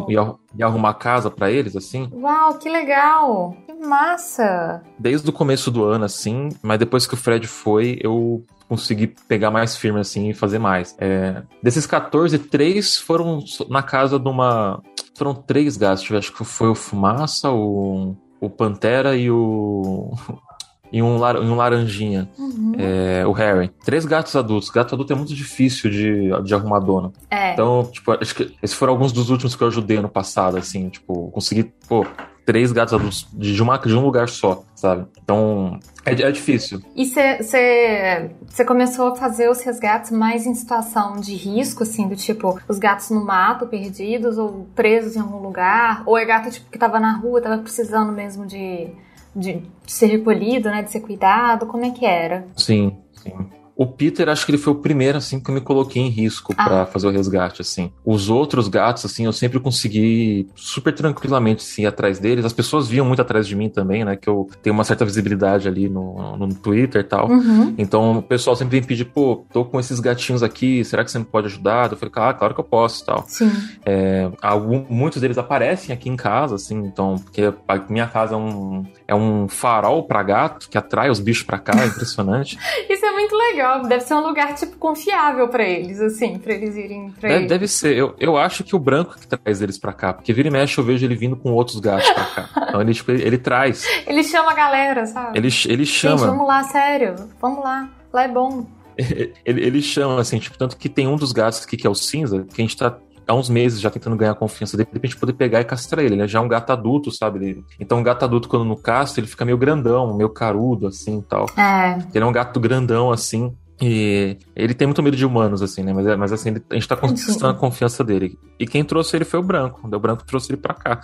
e, 0.56 0.62
arrumar 0.62 0.94
casa 0.94 1.31
para 1.31 1.50
eles, 1.50 1.76
assim. 1.76 2.09
Uau, 2.12 2.55
que 2.55 2.69
legal! 2.69 3.56
Que 3.67 3.75
massa! 3.75 4.82
Desde 4.99 5.29
o 5.29 5.32
começo 5.32 5.70
do 5.70 5.85
ano, 5.85 6.04
assim, 6.04 6.49
mas 6.62 6.78
depois 6.78 7.07
que 7.07 7.14
o 7.14 7.16
Fred 7.16 7.47
foi, 7.47 7.99
eu 8.02 8.42
consegui 8.68 9.08
pegar 9.28 9.50
mais 9.50 9.76
firme 9.76 10.00
assim 10.00 10.30
e 10.30 10.35
fazer 10.35 10.58
mais. 10.58 10.96
É, 10.99 11.42
desses 11.62 11.87
14, 11.87 12.38
três 12.38 12.96
foram 12.96 13.42
na 13.68 13.82
casa 13.82 14.18
de 14.18 14.28
uma. 14.28 14.82
Foram 15.16 15.35
três 15.35 15.76
gatos, 15.76 16.11
acho 16.12 16.32
que 16.32 16.44
foi 16.44 16.68
o 16.68 16.75
Fumaça, 16.75 17.50
o, 17.50 18.16
o 18.40 18.50
Pantera 18.50 19.16
e 19.16 19.30
o. 19.30 20.12
E 20.92 21.02
um, 21.02 21.18
lar, 21.18 21.37
um 21.37 21.56
laranjinha, 21.56 22.30
uhum. 22.38 22.73
é, 22.78 23.26
o 23.26 23.32
Harry. 23.32 23.73
Três 23.85 24.06
gatos 24.06 24.37
adultos. 24.37 24.70
Gato 24.70 24.94
adulto 24.94 25.12
é 25.12 25.16
muito 25.16 25.35
difícil 25.35 25.90
de, 25.90 26.30
de 26.44 26.54
arrumar 26.54 26.78
dona. 26.78 27.12
É. 27.28 27.52
Então, 27.52 27.90
tipo, 27.90 28.12
acho 28.12 28.32
que 28.32 28.54
esses 28.62 28.76
foram 28.76 28.92
alguns 28.92 29.11
dos 29.11 29.28
últimos 29.28 29.56
que 29.56 29.64
eu 29.64 29.66
ajudei 29.66 30.00
no 30.00 30.08
passado, 30.08 30.56
assim, 30.56 30.88
tipo, 30.88 31.28
consegui, 31.32 31.73
pô, 31.88 32.06
três 32.47 32.71
gatos 32.71 32.95
adultos 32.95 33.26
de, 33.33 33.61
uma, 33.61 33.76
de 33.76 33.95
um 33.95 34.00
lugar 34.00 34.29
só, 34.29 34.62
sabe? 34.75 35.05
Então, 35.23 35.81
é, 36.05 36.12
é 36.12 36.31
difícil. 36.31 36.81
E 36.95 37.05
você 37.05 38.65
começou 38.65 39.09
a 39.09 39.17
fazer 39.17 39.50
os 39.50 39.61
resgates 39.61 40.12
mais 40.12 40.47
em 40.47 40.55
situação 40.55 41.17
de 41.21 41.35
risco, 41.35 41.83
assim, 41.83 42.09
do 42.09 42.15
tipo, 42.15 42.59
os 42.69 42.79
gatos 42.79 43.11
no 43.11 43.25
mato, 43.25 43.67
perdidos, 43.67 44.38
ou 44.38 44.69
presos 44.76 45.17
em 45.17 45.21
algum 45.21 45.38
lugar? 45.38 46.05
Ou 46.07 46.17
é 46.17 46.25
gato, 46.25 46.50
tipo, 46.50 46.71
que 46.71 46.79
tava 46.79 47.00
na 47.00 47.17
rua, 47.19 47.43
tava 47.43 47.59
precisando 47.59 48.12
mesmo 48.12 48.47
de, 48.47 48.88
de, 49.35 49.55
de 49.85 49.93
ser 49.93 50.07
recolhido, 50.07 50.71
né? 50.71 50.83
De 50.83 50.91
ser 50.93 51.00
cuidado? 51.00 51.67
Como 51.67 51.85
é 51.85 51.91
que 51.91 52.07
era? 52.07 52.47
Sim, 52.57 52.97
sim. 53.23 53.35
O 53.76 53.87
Peter, 53.87 54.28
acho 54.28 54.47
que 54.47 54.52
ele 54.52 54.59
foi 54.59 54.73
o 54.73 54.76
primeiro, 54.76 55.18
assim, 55.18 55.38
que 55.38 55.50
eu 55.50 55.54
me 55.54 55.61
coloquei 55.61 56.02
em 56.02 56.09
risco 56.09 56.54
ah. 56.56 56.64
para 56.64 56.87
fazer 56.87 57.06
o 57.06 57.11
resgate, 57.11 57.61
assim. 57.61 57.92
Os 58.04 58.30
outros 58.30 58.68
gatos, 58.68 59.04
assim, 59.04 59.26
eu 59.26 59.33
sempre 59.33 59.61
consegui 59.61 60.49
super 60.54 60.95
tranquilamente, 60.95 61.62
assim, 61.62 61.83
ir 61.83 61.87
atrás 61.87 62.18
deles. 62.18 62.47
As 62.47 62.54
pessoas 62.54 62.88
viam 62.88 63.04
muito 63.04 63.21
atrás 63.21 63.47
de 63.47 63.54
mim 63.54 63.68
também, 63.68 64.02
né? 64.02 64.16
Que 64.16 64.28
eu 64.28 64.49
tenho 64.62 64.73
uma 64.73 64.85
certa 64.85 65.04
visibilidade 65.04 65.68
ali 65.68 65.90
no, 65.90 66.37
no 66.38 66.54
Twitter 66.54 67.02
e 67.02 67.04
tal. 67.04 67.28
Uhum. 67.30 67.75
Então, 67.76 68.18
o 68.18 68.23
pessoal 68.23 68.56
sempre 68.56 68.78
vem 68.78 68.88
pedir, 68.88 69.04
pô, 69.04 69.45
tô 69.52 69.62
com 69.64 69.78
esses 69.78 70.00
gatinhos 70.00 70.42
aqui, 70.42 70.83
será 70.83 71.04
que 71.04 71.11
você 71.11 71.18
me 71.18 71.26
pode 71.26 71.49
ajudar? 71.49 71.92
Eu 71.92 71.99
falei, 71.99 72.12
ah, 72.16 72.33
claro 72.33 72.54
que 72.54 72.61
eu 72.61 72.64
posso 72.64 73.02
e 73.02 73.06
tal. 73.06 73.25
Sim. 73.28 73.52
É, 73.85 74.30
algum, 74.40 74.87
muitos 74.88 75.21
deles 75.21 75.37
aparecem 75.37 75.95
aqui 75.95 76.09
em 76.09 76.16
casa, 76.16 76.54
assim, 76.54 76.78
então, 76.78 77.16
porque 77.16 77.52
a 77.68 77.76
minha 77.90 78.06
casa 78.06 78.35
é 78.35 78.38
um, 78.38 78.87
é 79.09 79.15
um 79.15 79.49
farol 79.49 80.03
para 80.05 80.23
gato 80.23 80.69
que 80.69 80.77
atrai 80.77 81.11
os 81.11 81.21
bichos 81.21 81.45
para 81.45 81.59
cá, 81.59 81.73
é 81.83 81.87
impressionante. 81.87 82.59
Isso 82.89 83.05
é 83.05 83.13
muito 83.13 83.37
legal, 83.37 83.83
deve 83.83 84.03
ser 84.03 84.15
um 84.15 84.27
lugar, 84.27 84.55
tipo, 84.55 84.77
confiável 84.77 85.49
para 85.49 85.65
eles, 85.65 86.01
assim, 86.01 86.39
para 86.39 86.55
eles 86.55 86.77
irem 86.77 87.11
pra 87.11 87.29
deve, 87.29 87.47
deve 87.47 87.69
ser, 87.69 87.97
eu, 87.97 88.15
eu 88.19 88.37
acho 88.37 88.65
que 88.65 88.75
o 88.75 88.79
branco 88.79 89.17
que 89.19 89.27
traz 89.27 89.63
eles 89.63 89.79
para 89.79 89.93
cá, 89.93 90.13
porque 90.13 90.33
vira 90.33 90.49
e 90.49 90.51
mexe 90.51 90.79
eu 90.79 90.85
vejo 90.85 91.05
ele 91.05 91.15
vindo 91.15 91.37
com 91.37 91.53
outros 91.53 91.79
gatos 91.81 92.09
pra 92.11 92.25
cá. 92.25 92.47
Então 92.67 92.81
ele, 92.83 92.93
tipo, 92.93 93.11
ele, 93.11 93.23
ele 93.23 93.39
traz. 93.39 93.87
Ele 94.07 94.23
chama 94.23 94.51
a 94.51 94.55
galera, 94.55 95.07
sabe? 95.07 95.39
Ele, 95.39 95.49
ele 95.67 95.87
chama. 95.87 96.19
Gente, 96.19 96.27
vamos 96.27 96.47
lá, 96.47 96.63
sério, 96.65 97.15
vamos 97.41 97.65
lá, 97.65 97.89
lá 98.13 98.25
é 98.25 98.29
bom. 98.29 98.67
ele, 98.99 99.65
ele 99.65 99.81
chama, 99.81 100.21
assim, 100.21 100.39
tipo, 100.39 100.59
tanto 100.59 100.77
que 100.77 100.89
tem 100.89 101.07
um 101.07 101.17
dos 101.17 101.33
gatos 101.33 101.65
aqui 101.65 101.77
que 101.77 101.87
é 101.87 101.91
o 101.91 101.95
cinza, 101.95 102.45
que 102.53 102.61
a 102.61 102.65
gente 102.65 102.77
tá 102.77 102.99
há 103.26 103.35
uns 103.35 103.49
meses 103.49 103.80
já 103.80 103.90
tentando 103.90 104.16
ganhar 104.16 104.33
a 104.33 104.37
confiança 104.37 104.76
dele, 104.76 104.88
pra 104.90 105.00
gente 105.02 105.16
poder 105.18 105.33
pegar 105.33 105.61
e 105.61 105.64
castrar 105.64 106.04
ele. 106.04 106.14
Ele 106.14 106.23
é 106.23 106.28
já 106.28 106.40
um 106.40 106.49
gato 106.49 106.71
adulto, 106.71 107.11
sabe? 107.11 107.38
Ele... 107.38 107.64
Então, 107.80 107.99
um 107.99 108.02
gato 108.02 108.25
adulto, 108.25 108.49
quando 108.49 108.64
no 108.64 108.76
castra, 108.76 109.21
ele 109.21 109.28
fica 109.28 109.45
meio 109.45 109.59
grandão, 109.59 110.16
meio 110.16 110.30
carudo, 110.30 110.87
assim 110.87 111.18
e 111.18 111.23
tal. 111.23 111.47
É. 111.56 111.99
Ele 112.14 112.25
é 112.25 112.26
um 112.26 112.33
gato 112.33 112.61
grandão, 112.61 113.11
assim. 113.11 113.52
E 113.80 114.38
ele 114.54 114.73
tem 114.73 114.87
muito 114.87 115.02
medo 115.02 115.16
de 115.16 115.26
humanos, 115.26 115.61
assim, 115.61 115.83
né? 115.83 115.92
Mas, 115.92 116.06
é, 116.06 116.16
mas 116.16 116.33
assim, 116.33 116.54
a 116.71 116.75
gente 116.75 116.88
tá 116.88 116.97
conquistando 116.97 117.49
a 117.49 117.54
confiança 117.54 118.02
dele. 118.02 118.38
E 118.59 118.66
quem 118.66 118.83
trouxe 118.83 119.16
ele 119.16 119.25
foi 119.25 119.38
o 119.40 119.42
branco. 119.42 119.87
O 119.87 119.99
branco 119.99 120.25
trouxe 120.25 120.50
ele 120.50 120.61
pra 120.61 120.73
cá. 120.73 121.00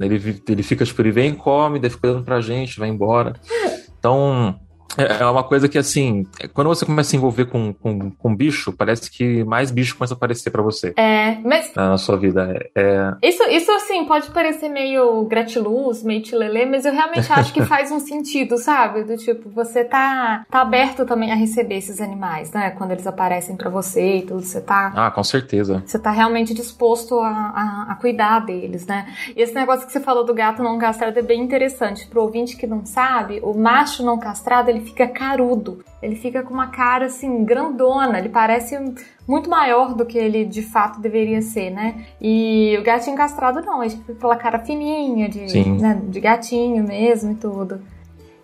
Ele, 0.00 0.42
ele 0.48 0.62
fica, 0.62 0.84
tipo, 0.84 1.00
ele 1.02 1.12
vem, 1.12 1.34
come, 1.34 1.78
daí 1.78 1.90
fica 1.90 2.08
olhando 2.08 2.24
pra 2.24 2.40
gente, 2.40 2.78
vai 2.78 2.88
embora. 2.88 3.34
Então, 3.98 4.58
é, 4.96 5.22
é 5.22 5.26
uma 5.26 5.44
coisa 5.44 5.68
que, 5.68 5.76
assim, 5.76 6.26
quando 6.54 6.68
você 6.68 6.86
começa 6.86 7.08
a 7.08 7.10
se 7.10 7.16
envolver 7.16 7.46
com, 7.46 7.72
com, 7.74 8.10
com 8.10 8.34
bicho, 8.34 8.72
parece 8.72 9.10
que 9.10 9.44
mais 9.44 9.70
bicho 9.70 9.96
começa 9.96 10.14
a 10.14 10.16
aparecer 10.16 10.50
para 10.50 10.62
você. 10.62 10.94
É, 10.96 11.36
mas. 11.44 11.72
Na 11.74 11.98
sua 11.98 12.16
vida. 12.16 12.54
É, 12.74 12.82
é... 13.22 13.28
Isso, 13.28 13.42
isso, 13.44 13.70
assim, 13.98 14.04
pode 14.04 14.30
parecer 14.30 14.68
meio 14.68 15.24
gratiluz, 15.24 16.02
meio 16.02 16.22
tilelê, 16.22 16.64
mas 16.64 16.84
eu 16.84 16.92
realmente 16.92 17.32
acho 17.32 17.52
que 17.52 17.64
faz 17.64 17.90
um 17.90 17.98
sentido, 17.98 18.56
sabe? 18.56 19.02
Do 19.02 19.16
tipo, 19.16 19.48
você 19.50 19.84
tá, 19.84 20.44
tá 20.50 20.60
aberto 20.60 21.04
também 21.04 21.32
a 21.32 21.34
receber 21.34 21.76
esses 21.76 22.00
animais, 22.00 22.52
né? 22.52 22.70
Quando 22.70 22.92
eles 22.92 23.06
aparecem 23.06 23.56
para 23.56 23.70
você 23.70 24.18
e 24.18 24.22
tudo, 24.22 24.42
você 24.42 24.60
tá. 24.60 24.92
Ah, 24.94 25.10
com 25.10 25.24
certeza. 25.24 25.82
Você 25.84 25.98
tá 25.98 26.10
realmente 26.10 26.54
disposto 26.54 27.18
a, 27.18 27.28
a, 27.28 27.86
a, 27.92 27.94
cuidar 27.96 28.40
deles, 28.40 28.86
né? 28.86 29.06
E 29.34 29.42
esse 29.42 29.54
negócio 29.54 29.86
que 29.86 29.92
você 29.92 30.00
falou 30.00 30.24
do 30.24 30.34
gato 30.34 30.62
não 30.62 30.78
castrado 30.78 31.18
é 31.18 31.22
bem 31.22 31.42
interessante. 31.42 32.06
Pro 32.06 32.22
ouvinte 32.22 32.56
que 32.56 32.66
não 32.66 32.84
sabe, 32.84 33.40
o 33.42 33.54
macho 33.54 34.04
não 34.04 34.18
castrado, 34.18 34.70
ele 34.70 34.80
fica 34.80 35.06
carudo. 35.06 35.84
Ele 36.02 36.14
fica 36.14 36.42
com 36.42 36.54
uma 36.54 36.68
cara 36.68 37.06
assim 37.06 37.44
grandona, 37.44 38.18
ele 38.18 38.28
parece 38.28 38.76
muito 39.28 39.50
maior 39.50 39.94
do 39.94 40.06
que 40.06 40.16
ele 40.16 40.46
de 40.46 40.62
fato 40.62 41.00
deveria 41.00 41.42
ser, 41.42 41.68
né? 41.70 42.06
E 42.18 42.74
o 42.80 42.82
gatinho 42.82 43.14
castrado 43.14 43.60
não, 43.60 43.84
ele 43.84 43.90
fica 43.90 44.06
com 44.06 44.12
aquela 44.12 44.36
cara 44.36 44.58
fininha 44.60 45.28
de, 45.28 45.68
né, 45.68 46.00
de 46.02 46.18
gatinho 46.18 46.82
mesmo 46.82 47.32
e 47.32 47.34
tudo. 47.34 47.82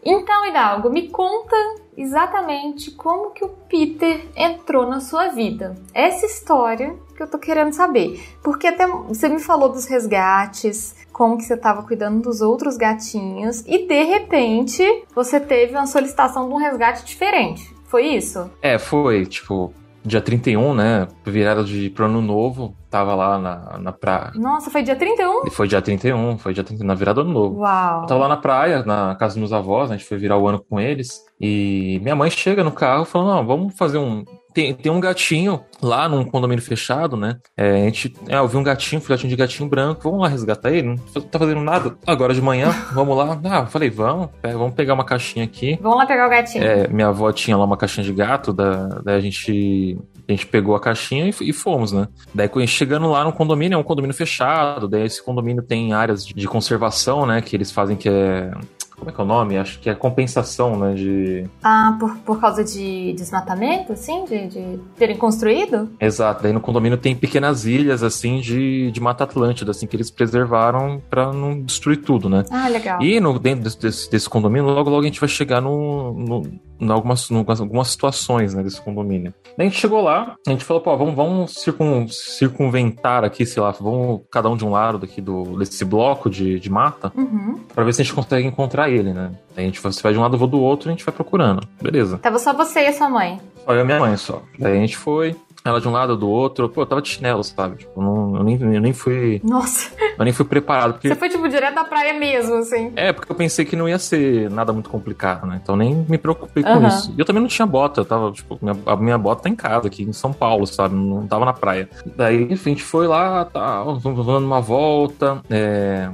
Então, 0.05 0.47
Hidalgo, 0.47 0.91
me 0.91 1.09
conta 1.09 1.57
exatamente 1.97 2.91
como 2.91 3.31
que 3.31 3.43
o 3.43 3.49
Peter 3.49 4.27
entrou 4.37 4.87
na 4.87 5.01
sua 5.01 5.29
vida. 5.29 5.75
Essa 5.95 6.27
história 6.27 6.95
que 7.17 7.23
eu 7.23 7.31
tô 7.31 7.39
querendo 7.39 7.73
saber. 7.73 8.23
Porque 8.43 8.67
até 8.67 8.87
você 8.87 9.29
me 9.29 9.39
falou 9.39 9.71
dos 9.71 9.87
resgates, 9.87 10.95
como 11.11 11.39
que 11.39 11.45
você 11.45 11.55
estava 11.55 11.83
cuidando 11.85 12.21
dos 12.21 12.43
outros 12.43 12.77
gatinhos 12.77 13.65
e 13.67 13.87
de 13.87 14.03
repente 14.03 14.85
você 15.15 15.41
teve 15.41 15.73
uma 15.73 15.87
solicitação 15.87 16.47
de 16.47 16.53
um 16.53 16.59
resgate 16.59 17.05
diferente. 17.05 17.75
Foi 17.87 18.09
isso? 18.09 18.51
É, 18.61 18.79
foi, 18.79 19.25
tipo, 19.25 19.73
dia 20.05 20.21
31, 20.21 20.75
né? 20.75 21.09
Virada 21.25 21.65
de 21.65 21.89
pro 21.91 22.05
ano 22.05 22.21
novo, 22.21 22.77
tava 22.91 23.15
lá 23.15 23.39
na, 23.39 23.79
na 23.79 23.93
praia. 23.93 24.33
Nossa, 24.35 24.71
foi 24.71 24.83
dia 24.83 24.95
31? 24.95 25.51
Foi 25.51 25.67
dia 25.67 25.81
31, 25.81 26.39
foi 26.39 26.53
dia 26.53 26.63
31, 26.63 26.87
na 26.87 26.95
virada 26.95 27.23
do 27.23 27.29
ano 27.29 27.33
novo. 27.33 27.61
Uau. 27.61 28.03
Eu 28.03 28.07
tava 28.07 28.21
lá 28.21 28.29
na 28.29 28.37
praia, 28.37 28.83
na 28.85 29.15
casa 29.15 29.35
dos 29.35 29.39
meus 29.39 29.53
avós, 29.53 29.91
a 29.91 29.97
gente 29.97 30.07
foi 30.07 30.19
virar 30.19 30.37
o 30.37 30.47
ano 30.47 30.63
com 30.63 30.79
eles. 30.79 31.25
E 31.41 31.99
minha 32.03 32.15
mãe 32.15 32.31
chega 32.31 32.63
no 32.63 32.73
carro 32.73 33.05
falando: 33.05 33.29
Não, 33.29 33.47
vamos 33.47 33.75
fazer 33.77 33.99
um. 33.99 34.25
Tem, 34.55 34.73
tem 34.73 34.93
um 34.93 35.01
gatinho 35.01 35.65
lá 35.83 36.09
num 36.09 36.25
condomínio 36.25 36.65
fechado, 36.65 37.17
né? 37.17 37.39
É, 37.57 37.73
a 37.73 37.85
gente. 37.85 38.15
É, 38.29 38.37
eu 38.37 38.47
vi 38.47 38.57
um 38.57 38.63
gatinho, 38.63 39.01
um 39.01 39.05
filhotinho 39.05 39.29
de 39.29 39.35
gatinho 39.35 39.69
branco. 39.69 40.03
Vamos 40.05 40.21
lá 40.21 40.29
resgatar 40.29 40.71
ele? 40.71 40.89
Não 40.89 40.97
tá 41.23 41.41
fazendo 41.41 41.61
nada. 41.61 41.97
Agora 42.07 42.33
de 42.33 42.41
manhã, 42.41 42.71
vamos 42.95 43.17
lá. 43.17 43.41
Ah, 43.45 43.61
eu 43.61 43.67
falei, 43.67 43.91
vamos, 43.91 44.29
é, 44.45 44.53
vamos 44.53 44.75
pegar 44.75 44.95
uma 44.95 45.05
caixinha 45.05 45.45
aqui. 45.45 45.77
Vamos 45.83 45.99
lá 45.99 46.07
pegar 46.07 46.29
o 46.29 46.31
gatinho. 46.31 46.63
É, 46.63 46.87
minha 46.87 47.09
avó 47.09 47.33
tinha 47.33 47.57
lá 47.57 47.65
uma 47.65 47.77
caixinha 47.77 48.05
de 48.07 48.13
gato, 48.13 48.53
da, 48.53 48.87
daí 49.05 49.17
a 49.17 49.21
gente. 49.21 49.99
A 50.27 50.33
gente 50.33 50.47
pegou 50.47 50.75
a 50.75 50.81
caixinha 50.81 51.27
e, 51.27 51.51
e 51.51 51.53
fomos, 51.53 51.93
né? 51.93 52.09
Daí 52.33 52.49
chegando 52.67 53.11
lá 53.11 53.25
no 53.25 53.33
condomínio, 53.33 53.77
é 53.77 53.79
um 53.79 53.83
condomínio 53.83 54.17
fechado, 54.17 54.89
daí 54.89 55.03
esse 55.03 55.23
condomínio 55.23 55.63
tem 55.63 55.93
áreas 55.93 56.25
de, 56.25 56.33
de 56.33 56.49
conservação, 56.49 57.27
né? 57.27 57.43
Que 57.43 57.55
eles 57.55 57.71
fazem 57.71 57.95
que 57.95 58.09
é 58.09 58.51
como 58.97 59.11
é 59.11 59.13
que 59.13 59.21
é 59.21 59.25
o 59.25 59.27
nome? 59.27 59.59
Acho 59.59 59.79
que 59.81 59.91
é 59.91 59.95
compensação, 59.95 60.79
né? 60.79 60.95
De... 60.95 61.45
Ah, 61.63 61.97
por, 61.99 62.17
por 62.19 62.41
causa 62.41 62.63
de 62.63 63.13
desmatamento, 63.15 63.93
assim? 63.93 64.25
De, 64.25 64.47
de 64.47 64.79
terem 64.97 65.17
construído? 65.17 65.91
Exato. 66.01 66.43
Daí 66.43 66.53
no 66.53 66.61
condomínio 66.61 66.97
tem 66.97 67.15
pequenas 67.15 67.65
ilhas, 67.65 68.03
assim, 68.03 68.41
de, 68.41 68.91
de 68.91 69.01
Mata 69.01 69.25
Atlântida, 69.25 69.73
assim, 69.73 69.87
que 69.87 69.97
eles 69.97 70.11
preservaram 70.11 71.03
para 71.11 71.33
não 71.33 71.61
destruir 71.61 71.99
tudo, 71.99 72.29
né? 72.29 72.45
Ah, 72.51 72.69
legal. 72.69 73.03
E 73.03 73.19
no, 73.21 73.39
dentro 73.39 73.65
desse, 73.79 74.11
desse 74.11 74.29
condomínio, 74.29 74.71
logo 74.71 74.91
logo 74.91 75.03
a 75.03 75.07
gente 75.07 75.21
vai 75.21 75.29
chegar 75.29 75.61
no, 75.61 76.13
no, 76.15 76.43
em 76.81 76.91
algumas, 76.91 77.31
algumas 77.61 77.89
situações, 77.89 78.55
né, 78.55 78.63
desse 78.63 78.81
condomínio. 78.81 79.33
Daí 79.57 79.67
a 79.67 79.71
gente 79.71 79.81
chegou 79.81 80.03
lá, 80.03 80.35
a 80.47 80.51
gente 80.51 80.65
falou, 80.65 80.83
pô, 80.83 80.97
vamos, 80.97 81.15
vamos 81.15 81.55
circun, 81.55 82.09
circunventar 82.09 83.25
aqui, 83.25 83.47
sei 83.47 83.63
lá, 83.63 83.71
vamos 83.71 84.23
cada 84.31 84.49
um 84.49 84.57
de 84.57 84.65
um 84.65 84.71
lado 84.71 84.99
daqui 84.99 85.21
do, 85.21 85.57
desse 85.59 85.85
bloco 85.85 86.29
de, 86.29 86.59
de 86.59 86.71
mata, 86.71 87.13
uhum. 87.17 87.61
para 87.73 87.85
ver 87.85 87.95
se 87.95 88.03
a 88.03 88.05
gente 88.05 88.15
consegue 88.15 88.47
encontrar 88.47 88.91
ele, 88.91 89.13
né? 89.13 89.33
a 89.57 89.61
gente 89.61 89.81
você 89.81 90.03
vai 90.03 90.13
de 90.13 90.19
um 90.19 90.23
lado, 90.23 90.35
eu 90.35 90.39
vou 90.39 90.49
do 90.49 90.61
outro, 90.61 90.89
a 90.89 90.93
gente 90.93 91.05
vai 91.05 91.15
procurando. 91.15 91.67
Beleza. 91.81 92.19
Tava 92.19 92.39
só 92.39 92.53
você 92.53 92.81
e 92.81 92.87
a 92.89 92.93
sua 92.93 93.09
mãe. 93.09 93.41
Só 93.65 93.73
eu 93.73 93.83
e 93.83 93.85
minha 93.85 94.01
mãe 94.01 94.17
só. 94.17 94.43
Daí 94.59 94.77
a 94.77 94.81
gente 94.81 94.97
foi, 94.97 95.37
ela 95.67 95.81
de 95.81 95.89
um 95.89 95.93
lado, 95.93 96.15
do 96.15 96.29
outro. 96.29 96.69
Pô, 96.69 96.83
eu 96.83 96.87
tava 96.87 97.01
de 97.01 97.09
chinelo, 97.09 97.43
sabe? 97.43 97.77
Tipo, 97.77 97.99
eu, 97.99 98.05
não, 98.05 98.37
eu, 98.37 98.45
nem, 98.45 98.61
eu 98.61 98.81
nem 98.83 98.93
fui. 98.93 99.41
Nossa. 99.43 99.91
Eu 100.19 100.23
nem 100.23 100.33
fui 100.33 100.45
preparado. 100.45 100.93
Porque... 100.93 101.09
Você 101.09 101.15
foi, 101.15 101.31
tipo, 101.31 101.49
direto 101.49 101.75
da 101.75 101.85
praia 101.85 102.13
mesmo, 102.19 102.57
assim. 102.57 102.93
É, 102.95 103.15
porque 103.15 103.33
eu 103.33 103.35
pensei 103.35 103.65
que 103.65 103.75
não 103.75 103.89
ia 103.89 103.99
ser 103.99 104.51
nada 104.51 104.75
muito 104.75 104.91
complicado, 104.91 105.47
né? 105.47 105.59
Então 105.63 105.75
nem 105.75 106.05
me 106.07 106.19
preocupei 106.19 106.63
com 106.63 106.69
uhum. 106.69 106.87
isso. 106.87 107.15
E 107.17 107.19
eu 107.19 107.25
também 107.25 107.41
não 107.41 107.49
tinha 107.49 107.65
bota, 107.65 108.03
eu 108.03 108.05
tava, 108.05 108.31
tipo, 108.31 108.59
minha, 108.61 108.77
a 108.85 108.95
minha 108.95 109.17
bota 109.17 109.45
tá 109.45 109.49
em 109.49 109.57
casa, 109.57 109.87
aqui 109.87 110.03
em 110.03 110.13
São 110.13 110.35
Paulo, 110.35 110.67
sabe? 110.67 110.95
Não 110.95 111.27
tava 111.27 111.47
na 111.47 111.55
praia. 111.55 111.89
Daí, 112.15 112.43
enfim, 112.43 112.73
a 112.73 112.75
gente 112.75 112.85
foi 112.85 113.07
lá, 113.07 113.47
tá, 113.47 113.83
vamos 113.85 114.27
dando 114.27 114.45
uma 114.45 114.61
volta. 114.61 115.41
É... 115.49 116.11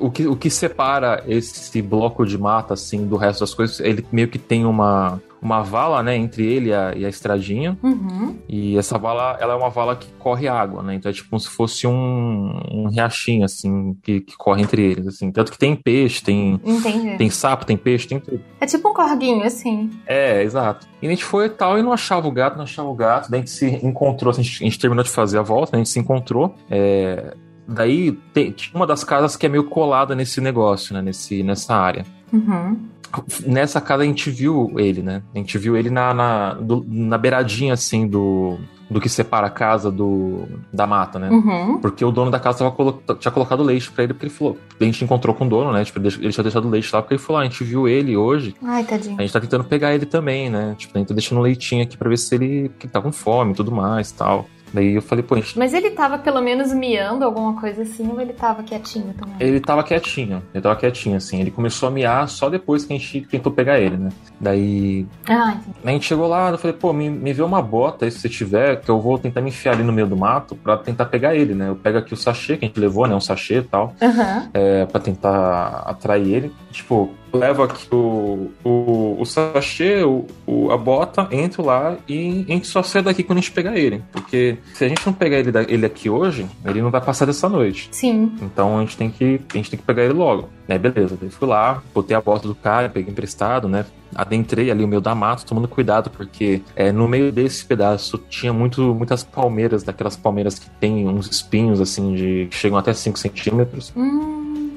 O, 0.00 0.10
que, 0.10 0.26
o 0.26 0.34
que 0.34 0.50
separa 0.50 1.22
esse 1.28 1.80
bloco 1.80 2.26
de 2.26 2.36
mata, 2.36 2.74
assim, 2.74 3.06
do 3.06 3.16
resto 3.16 3.40
das 3.40 3.54
coisas, 3.54 3.78
ele 3.78 4.04
meio 4.10 4.26
que 4.26 4.38
tem 4.38 4.66
uma 4.66 5.20
uma 5.40 5.62
vala, 5.62 6.02
né, 6.02 6.16
entre 6.16 6.44
ele 6.44 6.70
e 6.70 6.74
a, 6.74 6.94
e 6.94 7.04
a 7.04 7.08
estradinha. 7.08 7.78
Uhum. 7.82 8.36
E 8.48 8.76
essa 8.76 8.98
vala, 8.98 9.36
ela 9.40 9.54
é 9.54 9.56
uma 9.56 9.70
vala 9.70 9.96
que 9.96 10.08
corre 10.18 10.48
água, 10.48 10.82
né? 10.82 10.94
Então 10.94 11.10
é 11.10 11.12
tipo 11.12 11.30
como 11.30 11.40
se 11.40 11.48
fosse 11.48 11.86
um, 11.86 12.60
um 12.70 12.88
riachinho, 12.88 13.44
assim, 13.44 13.96
que, 14.02 14.20
que 14.20 14.36
corre 14.36 14.62
entre 14.62 14.82
eles, 14.82 15.06
assim. 15.06 15.30
Tanto 15.30 15.52
que 15.52 15.58
tem 15.58 15.76
peixe, 15.76 16.22
tem, 16.22 16.60
Entendi. 16.64 17.16
tem 17.16 17.30
sapo, 17.30 17.64
tem 17.64 17.76
peixe, 17.76 18.08
tem 18.08 18.18
tudo. 18.18 18.40
É 18.60 18.66
tipo 18.66 18.88
um 18.88 18.94
corguinho, 18.94 19.44
assim. 19.44 19.90
É, 20.06 20.42
exato. 20.42 20.86
E 21.00 21.06
a 21.06 21.10
gente 21.10 21.24
foi 21.24 21.46
e 21.46 21.50
tal, 21.50 21.78
e 21.78 21.82
não 21.82 21.92
achava 21.92 22.26
o 22.26 22.32
gato, 22.32 22.56
não 22.56 22.64
achava 22.64 22.88
o 22.88 22.94
gato. 22.94 23.30
Daí 23.30 23.40
a 23.40 23.42
gente 23.42 23.50
se 23.50 23.66
encontrou, 23.84 24.30
assim, 24.30 24.40
a, 24.40 24.44
gente, 24.44 24.62
a 24.62 24.64
gente 24.64 24.78
terminou 24.78 25.04
de 25.04 25.10
fazer 25.10 25.38
a 25.38 25.42
volta, 25.42 25.72
né? 25.72 25.82
a 25.82 25.84
gente 25.84 25.90
se 25.90 26.00
encontrou. 26.00 26.54
É, 26.68 27.34
daí 27.66 28.12
tem, 28.32 28.50
tinha 28.50 28.74
uma 28.74 28.86
das 28.86 29.04
casas 29.04 29.36
que 29.36 29.46
é 29.46 29.48
meio 29.48 29.64
colada 29.64 30.14
nesse 30.14 30.40
negócio, 30.40 30.94
né? 30.94 31.02
Nesse, 31.02 31.42
nessa 31.42 31.74
área. 31.74 32.04
Uhum 32.32 32.97
nessa 33.46 33.80
casa 33.80 34.02
a 34.02 34.06
gente 34.06 34.30
viu 34.30 34.72
ele, 34.76 35.02
né? 35.02 35.22
A 35.34 35.38
gente 35.38 35.56
viu 35.58 35.76
ele 35.76 35.90
na, 35.90 36.12
na, 36.14 36.54
do, 36.54 36.84
na 36.86 37.16
beiradinha, 37.18 37.72
assim, 37.74 38.06
do, 38.06 38.58
do 38.90 39.00
que 39.00 39.08
separa 39.08 39.46
a 39.46 39.50
casa 39.50 39.90
do, 39.90 40.46
da 40.72 40.86
mata, 40.86 41.18
né? 41.18 41.28
Uhum. 41.30 41.78
Porque 41.78 42.04
o 42.04 42.10
dono 42.10 42.30
da 42.30 42.40
casa 42.40 42.58
tava 42.58 42.70
colo 42.70 43.02
tinha 43.18 43.32
colocado 43.32 43.62
leite 43.62 43.90
pra 43.90 44.04
ele, 44.04 44.14
porque 44.14 44.26
ele 44.26 44.34
falou. 44.34 44.58
A 44.80 44.84
gente 44.84 45.04
encontrou 45.04 45.34
com 45.34 45.46
o 45.46 45.48
dono, 45.48 45.72
né? 45.72 45.84
Tipo, 45.84 45.98
ele 45.98 46.32
tinha 46.32 46.42
deixado 46.42 46.68
leite 46.68 46.94
lá, 46.94 47.02
porque 47.02 47.14
ele 47.14 47.22
falou: 47.22 47.40
ah, 47.40 47.42
a 47.42 47.44
gente 47.44 47.62
viu 47.64 47.86
ele 47.86 48.16
hoje. 48.16 48.54
Ai, 48.62 48.84
tadinho. 48.84 49.16
A 49.18 49.22
gente 49.22 49.32
tá 49.32 49.40
tentando 49.40 49.64
pegar 49.64 49.94
ele 49.94 50.06
também, 50.06 50.48
né? 50.48 50.74
Tipo, 50.78 50.96
a 50.96 50.98
gente 50.98 51.08
tá 51.08 51.14
deixando 51.14 51.40
leitinho 51.40 51.82
aqui 51.82 51.96
pra 51.96 52.08
ver 52.08 52.18
se 52.18 52.34
ele, 52.34 52.70
que 52.78 52.86
ele 52.86 52.92
tá 52.92 53.00
com 53.00 53.12
fome 53.12 53.52
e 53.52 53.54
tudo 53.54 53.70
mais 53.70 54.10
tal. 54.12 54.46
Daí 54.72 54.94
eu 54.94 55.02
falei, 55.02 55.22
pô, 55.22 55.34
a 55.34 55.38
gente... 55.38 55.58
Mas 55.58 55.72
ele 55.74 55.90
tava 55.90 56.18
pelo 56.18 56.40
menos 56.40 56.72
miando 56.72 57.24
alguma 57.24 57.58
coisa 57.60 57.82
assim, 57.82 58.08
ou 58.08 58.20
ele 58.20 58.32
tava 58.32 58.62
quietinho 58.62 59.14
também? 59.14 59.36
Ele 59.40 59.60
tava 59.60 59.82
quietinho, 59.82 60.42
ele 60.52 60.62
tava 60.62 60.76
quietinho, 60.76 61.16
assim. 61.16 61.40
Ele 61.40 61.50
começou 61.50 61.88
a 61.88 61.92
miar 61.92 62.28
só 62.28 62.48
depois 62.48 62.84
que 62.84 62.92
a 62.92 62.96
gente 62.96 63.22
tentou 63.22 63.52
pegar 63.52 63.80
ele, 63.80 63.96
né? 63.96 64.10
Daí. 64.40 65.06
Ah, 65.28 65.52
entendi. 65.56 65.78
A 65.84 65.90
gente 65.90 66.06
chegou 66.06 66.26
lá, 66.26 66.50
eu 66.50 66.58
falei, 66.58 66.76
pô, 66.76 66.92
me, 66.92 67.08
me 67.10 67.32
vê 67.32 67.42
uma 67.42 67.62
bota 67.62 68.04
aí 68.04 68.10
se 68.10 68.20
você 68.20 68.28
tiver, 68.28 68.80
que 68.80 68.90
eu 68.90 69.00
vou 69.00 69.18
tentar 69.18 69.40
me 69.40 69.48
enfiar 69.48 69.74
ali 69.74 69.82
no 69.82 69.92
meio 69.92 70.06
do 70.06 70.16
mato 70.16 70.54
pra 70.54 70.76
tentar 70.76 71.06
pegar 71.06 71.34
ele, 71.34 71.54
né? 71.54 71.68
Eu 71.68 71.76
pego 71.76 71.98
aqui 71.98 72.14
o 72.14 72.16
sachê 72.16 72.56
que 72.56 72.64
a 72.64 72.68
gente 72.68 72.78
levou, 72.78 73.06
né? 73.06 73.14
Um 73.14 73.20
sachê 73.20 73.58
e 73.58 73.62
tal, 73.62 73.94
Aham. 74.00 74.50
é, 74.54 74.86
pra 74.86 75.00
tentar 75.00 75.82
atrair 75.86 76.34
ele. 76.34 76.52
Tipo, 76.70 77.10
levo 77.32 77.62
aqui 77.62 77.86
o, 77.92 78.50
o, 78.64 79.16
o 79.20 79.24
sachê, 79.24 80.02
o, 80.02 80.26
o- 80.46 80.70
a 80.70 80.76
bota, 80.76 81.28
entro 81.30 81.64
lá 81.64 81.96
e 82.08 82.44
a 82.48 82.52
gente 82.52 82.66
só 82.66 82.82
sai 82.82 83.02
daqui 83.02 83.22
quando 83.22 83.38
a 83.38 83.40
gente 83.40 83.52
pegar 83.52 83.76
ele. 83.78 84.02
Porque 84.12 84.56
se 84.74 84.84
a 84.84 84.88
gente 84.88 85.04
não 85.06 85.12
pegar 85.12 85.38
ele, 85.38 85.50
ele 85.68 85.86
aqui 85.86 86.08
hoje, 86.08 86.46
ele 86.64 86.80
não 86.82 86.90
vai 86.90 87.00
passar 87.00 87.26
dessa 87.26 87.48
noite. 87.48 87.88
Sim. 87.92 88.32
Então 88.42 88.78
a 88.78 88.80
gente 88.80 88.96
tem 88.96 89.10
que, 89.10 89.40
a 89.52 89.56
gente 89.56 89.70
tem 89.70 89.78
que 89.78 89.84
pegar 89.84 90.04
ele 90.04 90.14
logo. 90.14 90.48
Né, 90.66 90.76
beleza. 90.78 91.16
Daí 91.18 91.30
fui 91.30 91.48
lá, 91.48 91.82
botei 91.94 92.14
a 92.14 92.20
bota 92.20 92.46
do 92.46 92.54
cara, 92.54 92.88
peguei 92.90 93.10
emprestado, 93.10 93.68
né? 93.68 93.86
Adentrei 94.14 94.70
ali 94.70 94.84
o 94.84 94.88
meio 94.88 95.00
da 95.00 95.14
mata, 95.14 95.42
tomando 95.46 95.66
cuidado, 95.68 96.10
porque 96.10 96.60
é, 96.76 96.92
no 96.92 97.08
meio 97.08 97.32
desse 97.32 97.64
pedaço 97.64 98.18
tinha 98.28 98.52
muito, 98.52 98.94
muitas 98.94 99.22
palmeiras, 99.24 99.82
daquelas 99.82 100.16
palmeiras 100.16 100.58
que 100.58 100.68
tem 100.78 101.08
uns 101.08 101.26
espinhos, 101.30 101.80
assim, 101.80 102.14
de 102.14 102.48
que 102.50 102.56
chegam 102.56 102.76
até 102.78 102.92
5 102.92 103.18
centímetros. 103.18 103.92
Hum. 103.96 104.72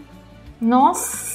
Nossa. 0.62 1.31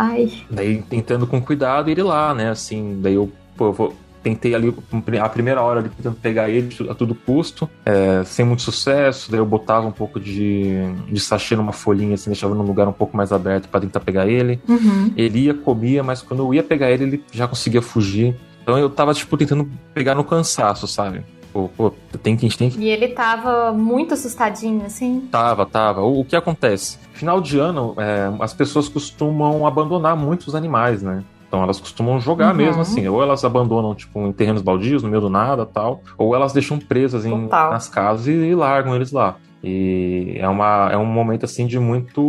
Ai. 0.00 0.30
Daí 0.48 0.80
tentando 0.82 1.26
com 1.26 1.40
cuidado 1.42 1.90
ir 1.90 2.00
lá, 2.04 2.32
né? 2.32 2.50
Assim, 2.50 3.00
daí 3.02 3.14
eu, 3.14 3.28
pô, 3.56 3.66
eu 3.66 3.72
vou- 3.72 3.94
tentei 4.22 4.54
ali 4.54 4.72
a 5.20 5.28
primeira 5.28 5.60
hora 5.62 5.80
ali 5.80 5.88
tentando 5.88 6.16
pegar 6.16 6.48
ele 6.50 6.68
a 6.88 6.94
todo 6.94 7.14
custo, 7.14 7.68
é, 7.84 8.22
sem 8.24 8.44
muito 8.44 8.62
sucesso. 8.62 9.28
Daí 9.30 9.40
eu 9.40 9.46
botava 9.46 9.86
um 9.86 9.92
pouco 9.92 10.20
de, 10.20 10.74
de 11.10 11.18
sachê 11.18 11.56
numa 11.56 11.72
folhinha, 11.72 12.14
assim, 12.14 12.30
deixava 12.30 12.54
num 12.54 12.62
lugar 12.62 12.86
um 12.86 12.92
pouco 12.92 13.16
mais 13.16 13.32
aberto 13.32 13.68
para 13.68 13.80
tentar 13.80 14.00
pegar 14.00 14.26
ele. 14.28 14.60
Uhum. 14.68 15.12
Ele 15.16 15.40
ia, 15.46 15.54
comia, 15.54 16.02
mas 16.02 16.22
quando 16.22 16.40
eu 16.44 16.54
ia 16.54 16.62
pegar 16.62 16.90
ele, 16.90 17.04
ele 17.04 17.24
já 17.32 17.48
conseguia 17.48 17.82
fugir. 17.82 18.36
Então 18.62 18.78
eu 18.78 18.90
tava, 18.90 19.14
tipo, 19.14 19.36
tentando 19.36 19.68
pegar 19.94 20.14
no 20.14 20.22
cansaço, 20.24 20.86
sabe? 20.86 21.22
Pô, 21.52 21.68
pô, 21.76 21.90
tem 22.22 22.36
que, 22.36 22.48
tem 22.56 22.70
E 22.78 22.88
ele 22.88 23.08
tava 23.08 23.72
muito 23.72 24.14
assustadinho, 24.14 24.84
assim. 24.84 25.28
Tava, 25.30 25.64
tava. 25.64 26.02
O, 26.02 26.20
o 26.20 26.24
que 26.24 26.36
acontece? 26.36 26.98
Final 27.12 27.40
de 27.40 27.58
ano, 27.58 27.94
é, 27.98 28.30
as 28.40 28.52
pessoas 28.52 28.88
costumam 28.88 29.66
abandonar 29.66 30.16
muitos 30.16 30.54
animais, 30.54 31.02
né? 31.02 31.24
Então 31.48 31.62
elas 31.62 31.80
costumam 31.80 32.20
jogar 32.20 32.50
Uhum. 32.50 32.56
mesmo 32.56 32.82
assim. 32.82 33.08
Ou 33.08 33.22
elas 33.22 33.44
abandonam, 33.44 33.94
tipo, 33.94 34.20
em 34.20 34.32
terrenos 34.32 34.60
baldios, 34.60 35.02
no 35.02 35.08
meio 35.08 35.22
do 35.22 35.30
nada 35.30 35.64
tal. 35.64 36.02
Ou 36.18 36.34
elas 36.34 36.52
deixam 36.52 36.78
presas 36.78 37.24
em, 37.24 37.48
nas 37.48 37.88
casas 37.88 38.26
e, 38.26 38.32
e 38.32 38.54
largam 38.54 38.94
eles 38.94 39.10
lá. 39.12 39.36
E 39.64 40.36
é, 40.38 40.48
uma, 40.48 40.88
é 40.92 40.96
um 40.96 41.06
momento 41.06 41.44
assim 41.44 41.66
de 41.66 41.80
muito, 41.80 42.20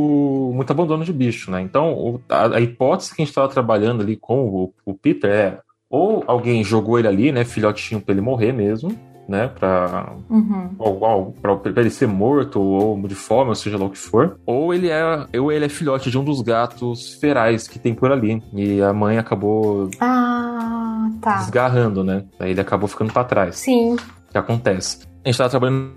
muito 0.56 0.72
abandono 0.72 1.04
de 1.04 1.14
bicho, 1.14 1.52
né? 1.52 1.62
Então 1.62 2.20
a, 2.30 2.56
a 2.56 2.62
hipótese 2.62 3.14
que 3.14 3.22
a 3.22 3.26
gente 3.26 3.30
estava 3.32 3.48
trabalhando 3.48 4.02
ali 4.02 4.16
com 4.16 4.48
o, 4.48 4.74
o 4.86 4.94
Peter 4.96 5.30
é 5.30 5.60
ou 5.90 6.24
alguém 6.28 6.64
jogou 6.64 6.98
ele 7.00 7.08
ali, 7.08 7.32
né, 7.32 7.44
filhotinho 7.44 8.00
pra 8.00 8.14
ele 8.14 8.22
morrer 8.22 8.52
mesmo, 8.52 8.96
né, 9.30 9.48
pra, 9.48 10.14
Uhum. 10.30 10.72
ou, 10.80 11.00
ou 11.02 11.32
pra, 11.42 11.56
pra 11.56 11.82
ele 11.82 11.90
ser 11.90 12.08
morto, 12.08 12.60
ou 12.60 13.00
de 13.08 13.16
fome, 13.16 13.50
ou 13.50 13.56
seja 13.56 13.78
lá 13.78 13.86
o 13.86 13.90
que 13.90 13.98
for. 13.98 14.40
Ou 14.46 14.74
ele 14.74 14.90
é, 14.90 15.04
ou 15.40 15.52
ele 15.52 15.66
é 15.66 15.70
filhote 15.70 16.10
de 16.12 16.18
um 16.18 16.24
dos 16.24 16.42
gatos 16.42 17.14
ferais 17.16 17.68
que 17.68 17.78
tem 17.80 17.94
por 17.94 18.12
ali. 18.12 18.42
E 18.54 18.82
a 18.82 18.92
mãe 18.92 19.18
acabou 19.18 19.90
Ah, 20.00 21.10
tá. 21.22 21.38
desgarrando, 21.38 22.04
né? 22.04 22.26
Aí 22.40 22.52
ele 22.52 22.62
acabou 22.62 22.88
ficando 22.90 23.14
pra 23.14 23.24
trás. 23.24 23.58
Sim. 23.58 23.94
O 23.94 24.32
que 24.32 24.38
acontece? 24.38 25.06
A 25.24 25.30
gente 25.30 25.38
tava 25.38 25.50
trabalhando 25.50 25.92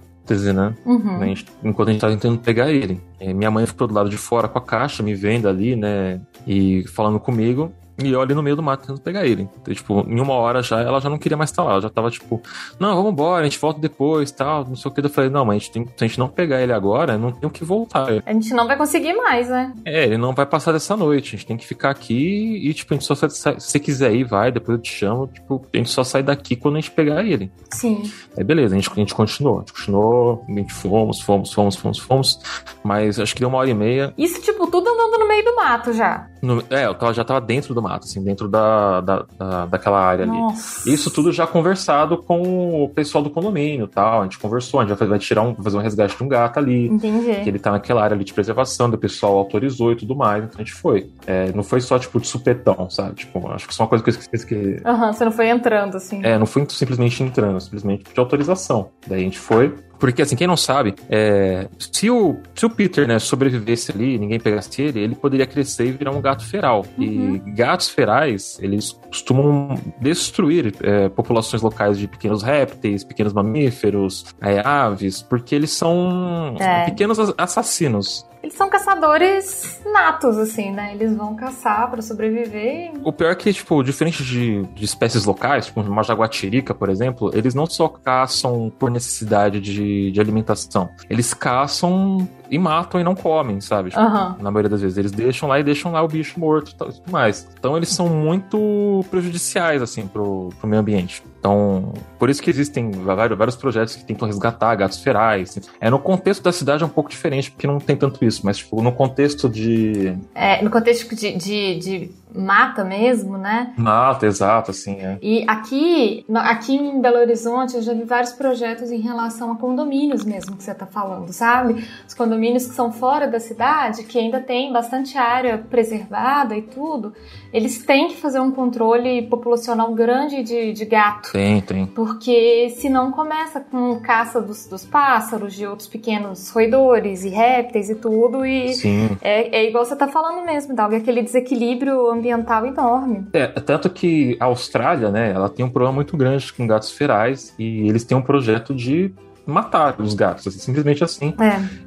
né? 0.54 0.74
Uhum. 0.86 1.20
A 1.20 1.26
gente- 1.26 1.46
enquanto 1.64 1.88
a 1.88 1.92
gente 1.92 2.00
tava 2.00 2.12
tentando 2.14 2.38
pegar 2.38 2.70
ele. 2.70 3.00
É, 3.18 3.34
minha 3.34 3.50
mãe 3.50 3.66
ficou 3.66 3.88
do 3.88 3.92
lado 3.94 4.08
de 4.08 4.16
fora 4.16 4.46
com 4.48 4.56
a 4.56 4.62
caixa, 4.62 5.02
me 5.02 5.14
vendo 5.14 5.48
ali, 5.48 5.74
né? 5.74 6.20
E 6.46 6.84
falando 6.94 7.18
comigo. 7.18 7.72
E 7.98 8.10
eu 8.10 8.20
ali 8.20 8.34
no 8.34 8.42
meio 8.42 8.56
do 8.56 8.62
mato 8.62 8.82
tentando 8.82 9.00
pegar 9.00 9.26
ele. 9.26 9.48
Então, 9.60 9.74
tipo, 9.74 10.00
em 10.08 10.20
uma 10.20 10.34
hora 10.34 10.62
já, 10.62 10.80
ela 10.80 11.00
já 11.00 11.10
não 11.10 11.18
queria 11.18 11.36
mais 11.36 11.50
estar 11.50 11.62
lá. 11.62 11.72
Ela 11.72 11.82
já 11.82 11.90
tava 11.90 12.10
tipo, 12.10 12.40
não, 12.78 12.94
vamos 12.94 13.12
embora, 13.12 13.42
a 13.42 13.44
gente 13.44 13.58
volta 13.58 13.80
depois 13.80 14.30
tal. 14.30 14.64
Não 14.66 14.76
sei 14.76 14.90
o 14.90 14.94
que. 14.94 15.00
Eu 15.00 15.10
falei, 15.10 15.30
não, 15.30 15.44
mas 15.44 15.56
a 15.56 15.58
gente 15.58 15.70
tem, 15.72 15.86
se 15.86 16.04
a 16.04 16.06
gente 16.06 16.18
não 16.18 16.28
pegar 16.28 16.62
ele 16.62 16.72
agora, 16.72 17.18
não 17.18 17.32
tem 17.32 17.48
o 17.48 17.52
que 17.52 17.64
voltar. 17.64 18.08
A 18.24 18.32
gente 18.32 18.54
não 18.54 18.66
vai 18.66 18.76
conseguir 18.76 19.12
mais, 19.14 19.48
né? 19.48 19.72
É, 19.84 20.04
ele 20.04 20.16
não 20.16 20.34
vai 20.34 20.46
passar 20.46 20.72
dessa 20.72 20.96
noite. 20.96 21.34
A 21.34 21.38
gente 21.38 21.46
tem 21.46 21.56
que 21.56 21.66
ficar 21.66 21.90
aqui 21.90 22.60
e, 22.62 22.72
tipo, 22.72 22.94
a 22.94 22.96
gente 22.96 23.06
só 23.06 23.14
sai. 23.14 23.30
Se 23.30 23.54
você 23.58 23.78
quiser 23.78 24.14
ir, 24.14 24.24
vai, 24.24 24.50
depois 24.50 24.78
eu 24.78 24.82
te 24.82 24.92
chamo. 24.92 25.26
Tipo, 25.26 25.64
a 25.72 25.76
gente 25.76 25.90
só 25.90 26.04
sai 26.04 26.22
daqui 26.22 26.56
quando 26.56 26.76
a 26.76 26.80
gente 26.80 26.90
pegar 26.90 27.24
ele. 27.24 27.52
Sim. 27.70 28.02
Aí 28.36 28.44
beleza, 28.44 28.74
a 28.74 28.78
gente, 28.78 28.90
a 28.90 28.94
gente 28.94 29.14
continuou. 29.14 29.56
A 29.56 29.60
gente 29.60 29.72
continuou, 29.72 30.44
a 30.48 30.52
gente 30.52 30.72
fomos, 30.72 31.20
fomos, 31.20 31.52
fomos, 31.52 31.76
fomos, 31.76 31.98
fomos. 31.98 32.40
Mas 32.82 33.18
acho 33.18 33.34
que 33.34 33.40
deu 33.40 33.48
uma 33.48 33.58
hora 33.58 33.70
e 33.70 33.74
meia. 33.74 34.14
Isso, 34.16 34.40
tipo, 34.40 34.66
tudo 34.66 34.88
andando 34.88 35.21
meio 35.32 35.44
do 35.44 35.56
mato 35.56 35.92
já. 35.92 36.26
No- 36.42 36.62
é, 36.70 36.86
eu 36.86 36.94
tava- 36.94 37.14
já 37.14 37.24
tava 37.24 37.40
dentro 37.40 37.72
do 37.74 37.80
mato, 37.80 38.04
assim, 38.04 38.22
dentro 38.22 38.48
da, 38.48 39.00
da, 39.00 39.24
da- 39.38 39.66
daquela 39.66 40.00
área 40.00 40.24
ali. 40.24 40.32
Nossa. 40.36 40.88
Isso 40.90 41.10
tudo 41.10 41.32
já 41.32 41.46
conversado 41.46 42.18
com 42.18 42.82
o 42.84 42.88
pessoal 42.88 43.22
do 43.22 43.30
condomínio 43.30 43.86
e 43.86 43.88
tal. 43.88 44.20
A 44.20 44.24
gente 44.24 44.38
conversou, 44.38 44.80
a 44.80 44.84
gente 44.84 44.96
vai 45.04 45.18
tirar 45.18 45.42
um, 45.42 45.54
fazer 45.54 45.76
um 45.76 45.80
resgate 45.80 46.16
de 46.16 46.22
um 46.22 46.28
gato 46.28 46.58
ali. 46.58 46.88
Que 46.88 46.94
Entendi. 46.96 47.30
ele 47.48 47.58
tá 47.58 47.70
naquela 47.70 48.02
área 48.02 48.14
ali 48.14 48.24
de 48.24 48.34
preservação, 48.34 48.88
o 48.88 48.98
pessoal 48.98 49.36
autorizou 49.38 49.92
e 49.92 49.96
tudo 49.96 50.14
mais, 50.16 50.42
então 50.44 50.56
a 50.56 50.64
gente 50.64 50.74
foi. 50.74 51.10
É, 51.26 51.52
não 51.52 51.62
foi 51.62 51.80
só, 51.80 51.98
tipo, 51.98 52.20
de 52.20 52.26
supetão, 52.26 52.90
sabe? 52.90 53.14
Tipo, 53.14 53.48
acho 53.52 53.66
que 53.66 53.72
isso 53.72 53.80
é 53.80 53.84
uma 53.84 53.88
coisa 53.88 54.02
que 54.04 54.10
eu 54.10 54.14
esqueci 54.18 54.46
que. 54.46 54.82
Aham, 54.84 55.12
você 55.12 55.24
não 55.24 55.32
foi 55.32 55.48
entrando, 55.48 55.96
assim. 55.96 56.20
É, 56.24 56.36
não 56.38 56.46
foi 56.46 56.66
simplesmente 56.68 57.22
entrando, 57.22 57.60
simplesmente 57.60 58.12
de 58.12 58.18
autorização. 58.20 58.90
Daí 59.06 59.20
a 59.20 59.24
gente 59.24 59.38
foi. 59.38 59.74
Porque, 60.02 60.20
assim, 60.20 60.34
quem 60.34 60.48
não 60.48 60.56
sabe, 60.56 60.96
é, 61.08 61.68
se, 61.78 62.10
o, 62.10 62.38
se 62.56 62.66
o 62.66 62.70
Peter, 62.70 63.06
né, 63.06 63.20
sobrevivesse 63.20 63.92
ali, 63.92 64.18
ninguém 64.18 64.40
pegasse 64.40 64.82
ele, 64.82 64.98
ele 64.98 65.14
poderia 65.14 65.46
crescer 65.46 65.86
e 65.86 65.92
virar 65.92 66.10
um 66.10 66.20
gato 66.20 66.44
feral. 66.44 66.84
E 66.98 67.40
gatos 67.54 67.88
ferais, 67.88 68.58
eles 68.60 68.90
costumam 69.06 69.78
destruir 70.00 70.74
é, 70.82 71.08
populações 71.08 71.62
locais 71.62 71.96
de 71.96 72.08
pequenos 72.08 72.42
répteis, 72.42 73.04
pequenos 73.04 73.32
mamíferos, 73.32 74.24
é, 74.40 74.58
aves, 74.66 75.22
porque 75.22 75.54
eles 75.54 75.70
são 75.70 76.56
É. 76.58 76.84
pequenos 76.86 77.20
as- 77.20 77.34
assassinos. 77.38 78.26
Eles 78.42 78.54
são 78.54 78.68
caçadores 78.68 79.80
natos, 79.92 80.36
assim, 80.36 80.72
né? 80.72 80.92
Eles 80.94 81.16
vão 81.16 81.36
caçar 81.36 81.90
pra 81.90 82.02
sobreviver. 82.02 82.92
O 83.04 83.12
pior 83.12 83.30
é 83.30 83.34
que, 83.34 83.52
tipo, 83.52 83.82
diferente 83.82 84.24
de, 84.24 84.62
de 84.74 84.84
espécies 84.84 85.24
locais, 85.24 85.66
tipo 85.66 85.80
uma 85.80 86.02
jaguatirica, 86.02 86.74
por 86.74 86.88
exemplo, 86.88 87.30
eles 87.34 87.54
não 87.54 87.66
só 87.66 87.88
caçam 87.88 88.72
por 88.78 88.90
necessidade 88.90 89.60
de, 89.60 90.10
de 90.10 90.20
alimentação. 90.20 90.88
Eles 91.08 91.32
caçam 91.32 92.28
e 92.50 92.58
matam 92.58 93.00
e 93.00 93.04
não 93.04 93.14
comem, 93.14 93.60
sabe? 93.60 93.90
Tipo, 93.90 94.02
Aham. 94.02 94.36
Na 94.40 94.50
maioria 94.50 94.68
das 94.70 94.82
vezes. 94.82 94.98
Eles 94.98 95.12
deixam 95.12 95.48
lá 95.48 95.60
e 95.60 95.62
deixam 95.62 95.92
lá 95.92 96.02
o 96.02 96.08
bicho 96.08 96.38
morto 96.38 96.72
e 96.72 96.74
tal, 96.74 96.88
e 96.88 96.92
tudo 96.92 97.10
mais. 97.10 97.48
Então 97.58 97.76
eles 97.76 97.88
são 97.88 98.08
muito 98.08 99.04
prejudiciais, 99.10 99.80
assim, 99.80 100.06
pro, 100.06 100.50
pro 100.58 100.68
meio 100.68 100.80
ambiente. 100.80 101.22
Então, 101.42 101.92
por 102.20 102.30
isso 102.30 102.40
que 102.40 102.48
existem 102.48 102.88
vários, 102.92 103.36
vários 103.36 103.56
projetos 103.56 103.96
que 103.96 104.04
tentam 104.04 104.28
resgatar 104.28 104.76
gatos 104.76 105.02
ferais. 105.02 105.58
É, 105.80 105.90
no 105.90 105.98
contexto 105.98 106.40
da 106.40 106.52
cidade 106.52 106.84
é 106.84 106.86
um 106.86 106.88
pouco 106.88 107.10
diferente, 107.10 107.50
porque 107.50 107.66
não 107.66 107.78
tem 107.78 107.96
tanto 107.96 108.24
isso. 108.24 108.42
Mas, 108.44 108.58
tipo, 108.58 108.80
no 108.80 108.92
contexto 108.92 109.48
de 109.48 110.16
É, 110.36 110.62
no 110.62 110.70
contexto 110.70 111.12
de, 111.16 111.36
de, 111.36 111.78
de 111.80 112.10
mata 112.34 112.84
mesmo, 112.84 113.36
né? 113.38 113.72
mata, 113.76 114.26
exato, 114.26 114.70
assim, 114.70 114.96
é. 114.96 115.18
E 115.22 115.44
aqui, 115.46 116.24
aqui 116.34 116.74
em 116.74 117.00
Belo 117.00 117.18
Horizonte, 117.18 117.76
eu 117.76 117.82
já 117.82 117.92
vi 117.92 118.04
vários 118.04 118.32
projetos 118.32 118.90
em 118.90 119.00
relação 119.00 119.52
a 119.52 119.56
condomínios 119.56 120.24
mesmo 120.24 120.56
que 120.56 120.62
você 120.62 120.74
tá 120.74 120.86
falando, 120.86 121.32
sabe? 121.32 121.84
Os 122.06 122.14
condomínios 122.14 122.66
que 122.66 122.74
são 122.74 122.92
fora 122.92 123.26
da 123.26 123.40
cidade, 123.40 124.04
que 124.04 124.18
ainda 124.18 124.40
tem 124.40 124.72
bastante 124.72 125.16
área 125.18 125.58
preservada 125.58 126.56
e 126.56 126.62
tudo, 126.62 127.12
eles 127.52 127.84
têm 127.84 128.08
que 128.08 128.16
fazer 128.16 128.40
um 128.40 128.50
controle 128.50 129.22
populacional 129.22 129.92
grande 129.94 130.42
de, 130.42 130.72
de 130.72 130.84
gato. 130.84 131.32
Tem, 131.32 131.60
tem. 131.60 131.86
Porque 131.86 132.70
senão 132.70 133.10
começa 133.10 133.60
com 133.60 134.00
caça 134.00 134.40
dos, 134.40 134.66
dos 134.66 134.84
pássaros, 134.84 135.54
de 135.54 135.66
outros 135.66 135.88
pequenos 135.88 136.50
roedores 136.50 137.24
e 137.24 137.28
répteis 137.28 137.90
e 137.90 137.94
tudo, 137.94 138.44
e 138.44 138.72
Sim. 138.74 139.16
é, 139.20 139.58
é 139.58 139.68
igual 139.68 139.84
você 139.84 139.94
tá 139.94 140.08
falando 140.08 140.44
mesmo, 140.44 140.74
Dalga, 140.74 140.96
aquele 140.96 141.22
desequilíbrio 141.22 142.10
ambiental 142.22 142.64
enorme. 142.64 143.26
É, 143.32 143.46
tanto 143.46 143.90
que 143.90 144.36
a 144.38 144.44
Austrália, 144.44 145.10
né, 145.10 145.32
ela 145.32 145.48
tem 145.48 145.64
um 145.64 145.70
problema 145.70 145.94
muito 145.94 146.16
grande 146.16 146.52
com 146.52 146.66
gatos 146.66 146.92
ferais 146.92 147.54
e 147.58 147.88
eles 147.88 148.04
têm 148.04 148.16
um 148.16 148.22
projeto 148.22 148.74
de 148.74 149.12
matar 149.44 150.00
os 150.00 150.14
gatos, 150.14 150.46
assim, 150.46 150.58
simplesmente 150.58 151.02
assim. 151.02 151.34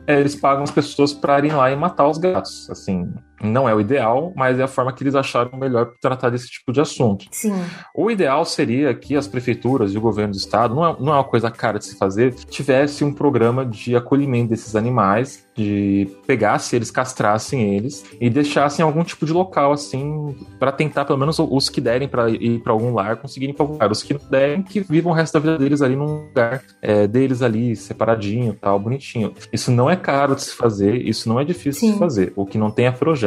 É. 0.06 0.14
É, 0.16 0.20
eles 0.20 0.36
pagam 0.36 0.64
as 0.64 0.72
pessoas 0.72 1.14
para 1.14 1.38
irem 1.38 1.54
lá 1.54 1.72
e 1.72 1.76
matar 1.76 2.08
os 2.08 2.18
gatos, 2.18 2.70
assim. 2.70 3.14
Não 3.42 3.68
é 3.68 3.76
o 3.76 3.82
ideal, 3.82 4.32
mas 4.36 4.60
é 4.60 4.64
a 4.64 4.68
forma 4.68 4.94
que 4.94 5.04
eles 5.04 5.16
acharam 5.16 5.58
melhor 5.58 5.88
para 5.88 5.96
tratar 6.00 6.30
desse 6.30 6.48
tipo 6.48 6.72
de 6.72 6.82
assunto. 6.82 7.26
Sim. 7.32 7.54
O 7.94 8.10
ideal 8.10 8.46
seria 8.46 8.94
que 8.94 9.16
as 9.16 9.28
prefeituras 9.28 9.94
e 9.94 9.98
o 9.98 10.02
governo 10.02 10.34
do 10.34 10.38
estado, 10.38 10.74
não 10.74 10.86
é, 10.86 10.96
não 11.00 11.14
é 11.14 11.16
uma 11.18 11.24
coisa 11.24 11.52
cara 11.52 11.78
de 11.80 11.86
se 11.86 11.98
fazer, 11.98 12.34
tivesse 12.34 13.04
um 13.04 13.14
programa 13.14 13.66
de 13.66 13.96
acolhimento 13.96 14.50
desses 14.50 14.76
animais, 14.76 15.46
de 15.56 16.08
pegasse 16.28 16.76
eles, 16.76 16.92
castrassem 16.92 17.76
eles 17.76 18.04
e 18.20 18.30
deixassem 18.30 18.84
algum 18.84 19.04
tipo 19.04 19.26
de 19.26 19.32
local 19.32 19.72
assim 19.72 20.36
para 20.60 20.72
tentar 20.72 21.06
pelo 21.06 21.18
menos 21.18 21.40
os 21.40 21.70
que 21.70 21.80
derem 21.80 22.08
para 22.08 22.30
ir 22.30 22.60
para 22.60 22.74
algum 22.74 22.94
lar 22.94 23.18
conseguirem 23.18 23.54
para 23.54 23.64
algum 23.64 23.74
lugar. 23.74 23.92
Os 23.92 24.04
que 24.04 24.14
não 24.14 24.22
derem 24.30 24.62
que 24.62 24.82
vivam 24.82 25.12
o 25.12 25.16
resto 25.16 25.34
da 25.34 25.40
vida 25.40 25.58
deles 25.58 25.82
ali 25.82 25.96
num 25.96 26.26
lugar 26.28 26.62
é, 26.82 27.08
deles 27.08 27.42
ali 27.42 27.76
separadinho, 27.76 28.54
tal, 28.60 28.80
bonitinho. 28.80 29.34
Isso 29.52 29.72
não 29.72 29.90
é 29.90 29.96
caro 29.96 30.36
de 30.36 30.44
se 30.44 30.56
fazer, 30.56 30.96
isso 30.96 31.30
não 31.30 31.40
é 31.40 31.46
difícil 31.46 31.80
Sim. 31.80 31.88
de 31.88 31.94
se 31.94 32.00
fazer. 32.00 32.34
O 32.36 32.46
que 32.46 32.58
não 32.58 32.70
tem 32.70 32.88
é 32.88 32.92
projeto. 32.92 33.25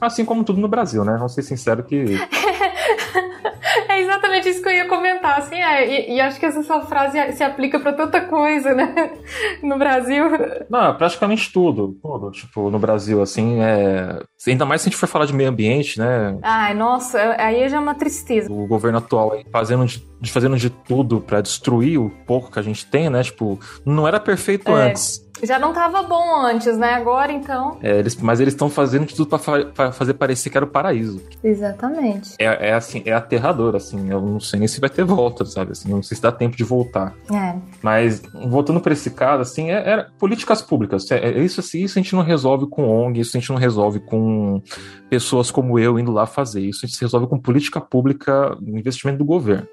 Assim 0.00 0.24
como 0.24 0.44
tudo 0.44 0.60
no 0.60 0.68
Brasil, 0.68 1.04
né? 1.04 1.14
Vamos 1.14 1.34
ser 1.34 1.42
sincero 1.42 1.84
que 1.84 2.04
É 3.88 4.00
exatamente 4.00 4.33
isso 4.48 4.62
que 4.62 4.68
eu 4.68 4.72
ia 4.72 4.88
comentar, 4.88 5.38
assim, 5.38 5.56
é, 5.56 6.10
e, 6.10 6.16
e 6.16 6.20
acho 6.20 6.38
que 6.38 6.46
essa 6.46 6.62
sua 6.62 6.82
frase 6.82 7.32
se 7.32 7.42
aplica 7.42 7.78
para 7.78 7.92
tanta 7.92 8.20
coisa, 8.22 8.74
né, 8.74 9.12
no 9.62 9.78
Brasil. 9.78 10.24
Não, 10.68 10.94
praticamente 10.96 11.52
tudo, 11.52 11.96
tudo, 12.02 12.30
tipo, 12.30 12.70
no 12.70 12.78
Brasil, 12.78 13.20
assim, 13.22 13.60
é... 13.60 14.20
ainda 14.46 14.64
mais 14.64 14.82
se 14.82 14.88
a 14.88 14.90
gente 14.90 14.98
for 14.98 15.06
falar 15.06 15.26
de 15.26 15.34
meio 15.34 15.50
ambiente, 15.50 15.98
né. 15.98 16.38
Ai, 16.42 16.74
nossa, 16.74 17.36
aí 17.38 17.68
já 17.68 17.76
é 17.76 17.80
uma 17.80 17.94
tristeza. 17.94 18.52
O 18.52 18.66
governo 18.66 18.98
atual 18.98 19.32
aí 19.32 19.44
fazendo 19.50 19.86
de, 19.86 20.32
fazendo 20.32 20.56
de 20.56 20.70
tudo 20.70 21.20
para 21.20 21.40
destruir 21.40 21.98
o 21.98 22.10
pouco 22.26 22.50
que 22.50 22.58
a 22.58 22.62
gente 22.62 22.86
tem, 22.86 23.10
né, 23.10 23.22
tipo, 23.22 23.58
não 23.84 24.06
era 24.06 24.20
perfeito 24.20 24.70
é. 24.70 24.88
antes, 24.88 25.24
já 25.42 25.58
não 25.58 25.72
tava 25.72 26.02
bom 26.02 26.42
antes, 26.42 26.76
né? 26.76 26.94
Agora 26.94 27.32
então. 27.32 27.76
É, 27.82 27.98
eles, 27.98 28.16
mas 28.16 28.40
eles 28.40 28.54
estão 28.54 28.70
fazendo 28.70 29.06
de 29.06 29.14
tudo 29.14 29.28
pra, 29.28 29.38
fa 29.38 29.92
fazer 29.92 30.14
parecer 30.14 30.48
que 30.48 30.56
era 30.56 30.64
o 30.64 30.68
paraíso. 30.68 31.20
Exatamente. 31.42 32.34
É, 32.38 32.70
é 32.70 32.72
assim, 32.72 33.02
é 33.04 33.12
aterrador, 33.12 33.74
assim. 33.74 34.10
Eu 34.10 34.20
não 34.34 34.40
sei 34.40 34.58
nem 34.58 34.68
se 34.68 34.80
vai 34.80 34.90
ter 34.90 35.04
volta, 35.04 35.44
sabe? 35.44 35.72
Assim, 35.72 35.88
não 35.88 36.02
sei 36.02 36.16
se 36.16 36.22
dá 36.22 36.30
tempo 36.30 36.56
de 36.56 36.64
voltar. 36.64 37.14
É. 37.32 37.56
Mas, 37.82 38.20
voltando 38.48 38.80
pra 38.80 38.92
esse 38.92 39.10
caso, 39.10 39.42
assim, 39.42 39.70
é, 39.70 39.76
é 39.76 40.06
políticas 40.18 40.60
públicas. 40.60 41.10
É, 41.10 41.30
é, 41.30 41.42
isso, 41.42 41.60
assim, 41.60 41.82
isso 41.82 41.98
a 41.98 42.02
gente 42.02 42.14
não 42.14 42.22
resolve 42.22 42.66
com 42.68 42.88
ONG, 42.88 43.20
isso 43.20 43.36
a 43.36 43.40
gente 43.40 43.50
não 43.50 43.56
resolve 43.56 44.00
com 44.00 44.60
pessoas 45.08 45.50
como 45.50 45.78
eu 45.78 45.98
indo 45.98 46.12
lá 46.12 46.26
fazer. 46.26 46.60
Isso 46.60 46.84
a 46.84 46.88
gente 46.88 47.00
resolve 47.00 47.26
com 47.26 47.38
política 47.38 47.80
pública, 47.80 48.56
investimento 48.66 49.18
do 49.18 49.24
governo. 49.24 49.66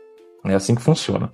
É 0.45 0.55
assim 0.55 0.73
que 0.73 0.81
funciona. 0.81 1.29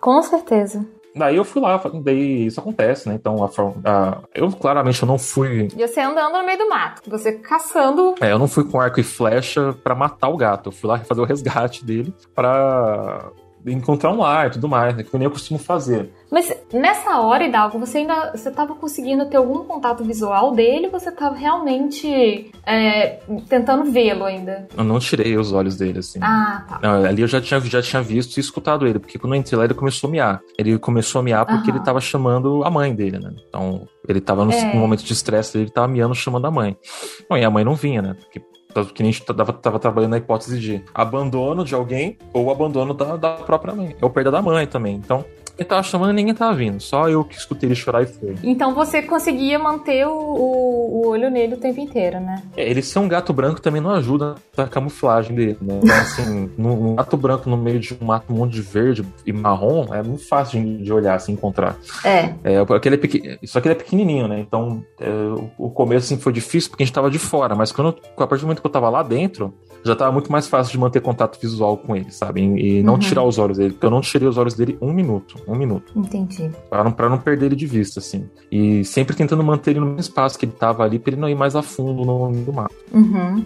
Com 0.00 0.22
certeza. 0.22 0.86
Daí 1.14 1.36
eu 1.36 1.44
fui 1.44 1.60
lá, 1.60 1.80
daí 2.02 2.46
isso 2.46 2.60
acontece, 2.60 3.08
né? 3.08 3.14
Então, 3.14 3.36
a, 3.42 3.90
a, 3.90 4.18
eu 4.34 4.50
claramente 4.52 5.02
eu 5.02 5.08
não 5.08 5.18
fui. 5.18 5.68
E 5.76 5.86
você 5.86 6.00
andando 6.00 6.32
no 6.32 6.44
meio 6.44 6.58
do 6.58 6.68
mato, 6.68 7.08
você 7.10 7.32
caçando. 7.32 8.14
É, 8.20 8.32
eu 8.32 8.38
não 8.38 8.46
fui 8.48 8.64
com 8.64 8.80
arco 8.80 9.00
e 9.00 9.02
flecha 9.02 9.72
para 9.82 9.94
matar 9.94 10.28
o 10.28 10.36
gato. 10.36 10.68
Eu 10.68 10.72
fui 10.72 10.88
lá 10.88 10.98
fazer 10.98 11.20
o 11.20 11.24
resgate 11.24 11.84
dele 11.84 12.14
para 12.34 13.30
encontrar 13.66 14.12
um 14.12 14.18
lar 14.18 14.46
e 14.46 14.50
tudo 14.50 14.68
mais, 14.68 14.96
né? 14.96 15.02
Que 15.02 15.14
eu 15.14 15.18
nem 15.18 15.28
costumo 15.28 15.58
fazer. 15.58 16.10
Mas 16.30 16.52
nessa 16.72 17.18
hora, 17.18 17.44
Hidalgo, 17.44 17.78
você 17.78 17.98
ainda 17.98 18.30
você 18.30 18.48
estava 18.48 18.74
conseguindo 18.74 19.26
ter 19.26 19.36
algum 19.36 19.64
contato 19.64 20.04
visual 20.04 20.52
dele 20.52 20.86
ou 20.86 20.92
você 20.92 21.08
estava 21.08 21.34
realmente 21.34 22.50
é, 22.64 23.18
tentando 23.48 23.90
vê-lo 23.90 24.24
ainda? 24.24 24.68
Eu 24.76 24.84
não 24.84 24.98
tirei 24.98 25.36
os 25.36 25.52
olhos 25.52 25.76
dele, 25.76 25.98
assim. 25.98 26.20
Ah, 26.22 26.64
tá. 26.68 26.78
Não, 26.82 27.04
ali 27.04 27.22
eu 27.22 27.28
já 27.28 27.40
tinha, 27.40 27.60
já 27.60 27.82
tinha 27.82 28.00
visto 28.00 28.36
e 28.36 28.40
escutado 28.40 28.86
ele, 28.86 28.98
porque 28.98 29.18
quando 29.18 29.34
eu 29.34 29.40
entrei 29.40 29.58
lá 29.58 29.64
ele 29.64 29.74
começou 29.74 30.08
a 30.08 30.10
miar. 30.10 30.40
Ele 30.56 30.78
começou 30.78 31.20
a 31.20 31.22
miar 31.22 31.44
porque 31.44 31.62
Aham. 31.62 31.70
ele 31.70 31.78
estava 31.78 32.00
chamando 32.00 32.62
a 32.64 32.70
mãe 32.70 32.94
dele, 32.94 33.18
né? 33.18 33.32
Então, 33.48 33.88
ele 34.08 34.18
estava 34.18 34.44
no, 34.44 34.52
é. 34.52 34.74
momento 34.74 35.04
de 35.04 35.12
estresse 35.12 35.58
ele 35.58 35.66
estava 35.66 35.88
miando 35.88 36.14
chamando 36.14 36.46
a 36.46 36.50
mãe. 36.50 36.76
Bom, 37.28 37.36
e 37.36 37.44
a 37.44 37.50
mãe 37.50 37.64
não 37.64 37.74
vinha, 37.74 38.00
né? 38.00 38.14
Porque 38.14 38.40
que 38.94 39.02
nem 39.02 39.10
a 39.10 39.12
gente 39.12 39.24
tava, 39.24 39.52
tava, 39.52 39.78
trabalhando 39.78 40.12
na 40.12 40.18
hipótese 40.18 40.58
de 40.58 40.82
abandono 40.94 41.64
de 41.64 41.74
alguém 41.74 42.16
ou 42.32 42.50
abandono 42.50 42.94
da, 42.94 43.16
da 43.16 43.32
própria 43.34 43.74
mãe. 43.74 43.96
Ou 44.00 44.10
perda 44.10 44.30
da 44.30 44.42
mãe 44.42 44.66
também. 44.66 44.96
Então, 44.96 45.24
ele 45.60 45.68
tava 45.68 45.82
chamando 45.82 46.10
e 46.10 46.14
ninguém 46.14 46.34
tava 46.34 46.54
vindo. 46.54 46.80
Só 46.80 47.06
eu 47.10 47.22
que 47.22 47.36
escutei 47.36 47.68
ele 47.68 47.74
chorar 47.74 48.02
e 48.02 48.06
foi. 48.06 48.34
Então 48.42 48.74
você 48.74 49.02
conseguia 49.02 49.58
manter 49.58 50.06
o, 50.06 50.10
o, 50.10 51.02
o 51.02 51.08
olho 51.08 51.30
nele 51.30 51.54
o 51.54 51.56
tempo 51.58 51.78
inteiro, 51.78 52.18
né? 52.18 52.42
É, 52.56 52.68
ele 52.68 52.80
ser 52.80 52.98
um 52.98 53.06
gato 53.06 53.30
branco 53.34 53.60
também 53.60 53.80
não 53.80 53.90
ajuda 53.90 54.36
a 54.56 54.66
camuflagem 54.66 55.36
dele, 55.36 55.58
né? 55.60 55.80
Então, 55.82 55.96
assim, 55.96 56.50
um 56.58 56.94
gato 56.94 57.16
branco 57.18 57.50
no 57.50 57.58
meio 57.58 57.78
de 57.78 57.92
um 58.00 58.06
mato 58.06 58.32
um 58.32 58.36
monte 58.36 58.52
de 58.54 58.62
verde 58.62 59.04
e 59.26 59.32
marrom 59.34 59.92
é 59.92 60.02
muito 60.02 60.26
fácil 60.26 60.62
de, 60.62 60.82
de 60.82 60.92
olhar, 60.92 61.18
se 61.20 61.24
assim, 61.24 61.32
encontrar. 61.32 61.76
É. 62.02 62.32
é 62.42 62.64
porque 62.64 62.88
ele 62.88 62.96
é 62.96 62.98
pequ... 62.98 63.38
Só 63.44 63.60
que 63.60 63.68
ele 63.68 63.74
é 63.74 63.78
pequenininho, 63.78 64.26
né? 64.26 64.40
Então, 64.40 64.82
é, 64.98 65.10
o 65.58 65.68
começo, 65.68 66.06
assim, 66.06 66.16
foi 66.16 66.32
difícil 66.32 66.70
porque 66.70 66.84
a 66.84 66.86
gente 66.86 66.94
tava 66.94 67.10
de 67.10 67.18
fora. 67.18 67.54
Mas 67.54 67.70
quando, 67.70 67.96
a 68.16 68.26
partir 68.26 68.42
do 68.42 68.46
momento 68.46 68.62
que 68.62 68.66
eu 68.66 68.70
tava 68.70 68.88
lá 68.88 69.02
dentro, 69.02 69.52
já 69.84 69.96
tava 69.96 70.12
muito 70.12 70.30
mais 70.30 70.46
fácil 70.46 70.72
de 70.72 70.78
manter 70.78 71.00
contato 71.00 71.38
visual 71.40 71.76
com 71.76 71.96
ele, 71.96 72.10
sabe? 72.10 72.40
E, 72.40 72.82
não 72.82 72.94
uhum. 72.94 72.98
tirar 72.98 73.24
os 73.24 73.38
olhos 73.38 73.58
dele. 73.58 73.72
Porque 73.72 73.86
eu 73.86 73.90
não 73.90 74.00
tirei 74.00 74.28
os 74.28 74.38
olhos 74.38 74.54
dele 74.54 74.78
um 74.80 74.92
minuto. 74.92 75.36
Um 75.50 75.56
minuto. 75.56 75.92
Entendi. 75.96 76.50
Pra 76.68 76.84
não, 76.84 76.92
pra 76.92 77.08
não 77.08 77.18
perder 77.18 77.46
ele 77.46 77.56
de 77.56 77.66
vista, 77.66 77.98
assim. 77.98 78.28
E 78.50 78.84
sempre 78.84 79.16
tentando 79.16 79.42
manter 79.42 79.72
ele 79.72 79.80
no 79.80 79.86
mesmo 79.86 80.00
espaço 80.00 80.38
que 80.38 80.44
ele 80.44 80.52
tava 80.52 80.84
ali, 80.84 80.98
pra 80.98 81.12
ele 81.12 81.20
não 81.20 81.28
ir 81.28 81.34
mais 81.34 81.56
a 81.56 81.62
fundo 81.62 82.04
no 82.04 82.30
do 82.44 82.52
mato. 82.52 82.74
Uhum. 82.92 83.44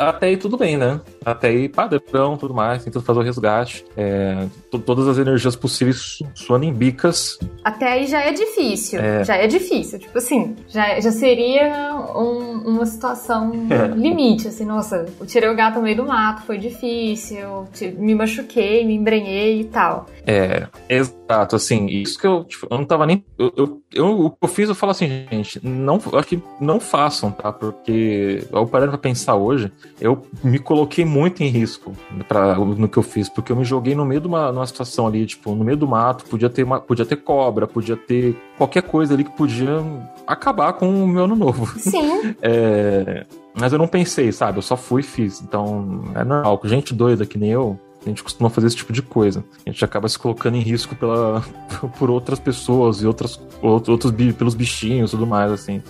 Até 0.00 0.26
aí 0.26 0.36
tudo 0.36 0.56
bem, 0.56 0.76
né? 0.76 1.00
Até 1.24 1.48
aí 1.48 1.68
padrão, 1.68 2.36
tudo 2.36 2.52
mais, 2.52 2.82
tentando 2.82 3.04
fazer 3.04 3.20
o 3.20 3.22
resgate. 3.22 3.84
É, 3.96 4.46
todas 4.84 5.06
as 5.06 5.18
energias 5.18 5.54
possíveis 5.54 6.18
suando 6.34 6.64
em 6.64 6.72
bicas. 6.72 7.38
Até 7.64 7.92
aí 7.92 8.06
já 8.06 8.20
é 8.20 8.32
difícil. 8.32 9.00
É. 9.00 9.24
Já 9.24 9.36
é 9.36 9.46
difícil. 9.46 9.98
Tipo 9.98 10.18
assim, 10.18 10.54
já, 10.68 11.00
já 11.00 11.10
seria 11.10 11.94
um, 12.14 12.74
uma 12.74 12.86
situação 12.86 13.52
é. 13.70 13.88
limite, 13.88 14.48
assim, 14.48 14.64
nossa, 14.64 15.06
eu 15.18 15.26
tirei 15.26 15.48
o 15.48 15.56
gato 15.56 15.76
no 15.76 15.82
meio 15.82 15.96
do 15.96 16.04
mato, 16.04 16.42
foi 16.42 16.58
difícil, 16.58 17.66
me 17.96 18.14
machuquei, 18.14 18.84
me 18.84 18.94
embrenhei 18.94 19.60
e 19.60 19.64
tal. 19.64 20.06
É, 20.26 20.66
exato, 20.88 21.56
assim, 21.56 21.86
isso 21.86 22.18
que 22.18 22.26
eu, 22.26 22.44
tipo, 22.44 22.66
eu 22.70 22.78
não 22.78 22.84
tava 22.84 23.06
nem. 23.06 23.24
Eu, 23.38 23.52
eu, 23.56 23.82
eu, 23.92 24.20
o 24.26 24.30
que 24.30 24.36
eu 24.42 24.48
fiz, 24.48 24.68
eu 24.68 24.74
falo 24.74 24.92
assim, 24.92 25.26
gente, 25.30 25.60
não, 25.62 26.00
acho 26.12 26.28
que 26.28 26.42
não 26.60 26.80
façam, 26.80 27.30
tá? 27.30 27.52
Porque, 27.52 28.46
eu 28.50 28.66
parando 28.66 28.90
pra 28.90 28.98
pensar 28.98 29.34
hoje, 29.34 29.70
eu 30.00 30.22
me 30.42 30.58
coloquei 30.58 31.04
muito 31.04 31.42
em 31.42 31.48
risco 31.48 31.92
pra, 32.26 32.54
no 32.54 32.88
que 32.88 32.96
eu 32.96 33.02
fiz, 33.02 33.28
porque 33.28 33.52
eu 33.52 33.56
me 33.56 33.64
joguei 33.64 33.94
no 33.94 34.04
meio 34.04 34.20
de 34.20 34.26
uma, 34.26 34.50
numa 34.50 34.66
situação 34.66 35.06
ali, 35.06 35.26
tipo, 35.26 35.54
no 35.54 35.64
meio 35.64 35.76
do 35.76 35.86
mato, 35.86 36.24
podia 36.24 36.50
ter, 36.50 36.62
uma, 36.62 36.80
podia 36.80 37.04
ter 37.04 37.16
cobra, 37.16 37.53
podia 37.66 37.96
ter 37.96 38.36
qualquer 38.58 38.82
coisa 38.82 39.14
ali 39.14 39.24
que 39.24 39.30
podia 39.30 39.82
acabar 40.26 40.72
com 40.74 41.04
o 41.04 41.08
meu 41.08 41.24
ano 41.24 41.36
novo. 41.36 41.66
Sim. 41.78 42.34
é, 42.42 43.24
mas 43.54 43.72
eu 43.72 43.78
não 43.78 43.86
pensei, 43.86 44.32
sabe? 44.32 44.58
Eu 44.58 44.62
só 44.62 44.76
fui 44.76 45.00
e 45.00 45.04
fiz. 45.04 45.40
Então, 45.40 46.02
é 46.14 46.24
normal. 46.24 46.60
Gente 46.64 46.92
doida 46.92 47.24
que 47.24 47.38
nem 47.38 47.50
eu, 47.50 47.78
a 48.04 48.08
gente 48.08 48.22
costuma 48.22 48.50
fazer 48.50 48.66
esse 48.66 48.76
tipo 48.76 48.92
de 48.92 49.00
coisa. 49.00 49.44
A 49.64 49.70
gente 49.70 49.84
acaba 49.84 50.08
se 50.08 50.18
colocando 50.18 50.56
em 50.56 50.60
risco 50.60 50.94
pela, 50.94 51.42
por 51.98 52.10
outras 52.10 52.38
pessoas 52.38 53.02
e 53.02 53.06
outras, 53.06 53.40
outros, 53.62 54.12
pelos 54.36 54.54
bichinhos 54.54 55.10
e 55.10 55.16
tudo 55.16 55.26
mais, 55.26 55.50
assim. 55.50 55.82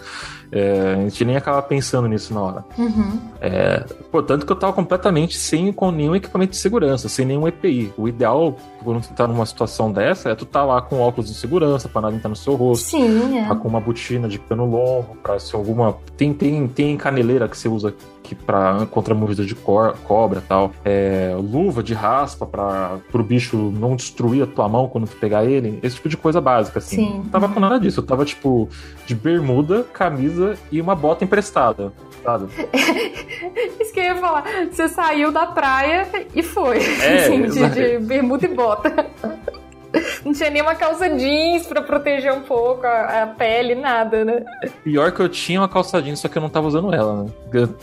É, 0.52 0.94
a 0.98 1.02
gente 1.08 1.24
nem 1.24 1.36
acaba 1.36 1.60
pensando 1.62 2.06
nisso 2.06 2.32
na 2.32 2.40
hora. 2.40 2.64
Uhum. 2.78 3.18
É, 3.40 3.80
portanto, 4.12 4.46
que 4.46 4.52
eu 4.52 4.56
tava 4.56 4.72
completamente 4.72 5.36
sem 5.36 5.72
com 5.72 5.90
nenhum 5.90 6.14
equipamento 6.14 6.52
de 6.52 6.58
segurança, 6.58 7.08
sem 7.08 7.26
nenhum 7.26 7.48
EPI. 7.48 7.92
O 7.96 8.06
ideal, 8.06 8.56
quando 8.84 9.02
você 9.02 9.14
tá 9.14 9.26
numa 9.26 9.46
situação 9.46 9.90
dessa, 9.90 10.30
é 10.30 10.34
tu 10.34 10.44
tá 10.44 10.64
lá 10.64 10.80
com 10.82 11.00
óculos 11.00 11.30
de 11.30 11.36
segurança 11.36 11.88
pra 11.88 12.02
nada 12.02 12.14
entrar 12.14 12.28
no 12.28 12.36
seu 12.36 12.54
rosto. 12.54 12.90
Sim, 12.90 13.38
é. 13.38 13.48
Tá 13.48 13.56
com 13.56 13.66
uma 13.66 13.80
botina 13.80 14.28
de 14.28 14.38
pano 14.38 14.66
longo, 14.66 15.16
pra 15.22 15.38
se 15.38 15.56
alguma. 15.56 15.96
Tem, 16.16 16.32
tem, 16.32 16.68
tem 16.68 16.96
caneleira 16.96 17.48
que 17.48 17.56
você 17.56 17.68
usa 17.68 17.94
que 18.24 18.34
para 18.34 18.86
contra 18.86 19.14
movida 19.14 19.44
de 19.44 19.54
cor, 19.54 19.94
cobra 20.02 20.42
tal. 20.46 20.72
É, 20.84 21.36
luva 21.38 21.82
de 21.82 21.92
raspa 21.92 22.46
para 22.46 22.98
o 23.12 23.22
bicho 23.22 23.56
não 23.78 23.94
destruir 23.94 24.42
a 24.42 24.46
tua 24.46 24.68
mão 24.68 24.88
quando 24.88 25.06
tu 25.06 25.16
pegar 25.16 25.44
ele. 25.44 25.78
Esse 25.82 25.96
tipo 25.96 26.08
de 26.08 26.16
coisa 26.16 26.40
básica, 26.40 26.78
assim. 26.78 26.96
Sim. 26.96 27.16
Não 27.18 27.26
tava 27.26 27.48
com 27.48 27.60
nada 27.60 27.78
disso. 27.78 28.00
Eu 28.00 28.04
tava, 28.04 28.24
tipo, 28.24 28.68
de 29.06 29.14
bermuda, 29.14 29.84
camisa 29.92 30.56
e 30.72 30.80
uma 30.80 30.94
bota 30.94 31.22
emprestada. 31.22 31.92
Sabe? 32.24 32.46
Isso 33.78 33.92
que 33.92 34.00
eu 34.00 34.04
ia 34.04 34.16
falar. 34.16 34.44
Você 34.70 34.88
saiu 34.88 35.30
da 35.30 35.46
praia 35.46 36.08
e 36.34 36.42
foi. 36.42 36.78
É, 36.78 37.26
assim, 37.28 37.42
de, 37.42 37.68
de 37.68 37.98
bermuda 37.98 38.46
e 38.46 38.48
bota. 38.48 38.73
Não 40.24 40.32
tinha 40.32 40.50
nenhuma 40.50 40.74
calça 40.74 41.08
jeans 41.08 41.66
pra 41.66 41.82
proteger 41.82 42.32
um 42.32 42.40
pouco 42.40 42.86
a, 42.86 43.22
a, 43.22 43.26
pele, 43.26 43.74
nada, 43.74 44.24
né? 44.24 44.44
Pior 44.82 45.12
que 45.12 45.20
eu 45.20 45.28
tinha 45.28 45.60
uma 45.60 45.68
calça 45.68 46.02
jeans, 46.02 46.18
só 46.18 46.28
que 46.28 46.36
eu 46.36 46.42
não 46.42 46.48
tava 46.48 46.66
usando 46.66 46.92
ela, 46.92 47.24
né? 47.24 47.30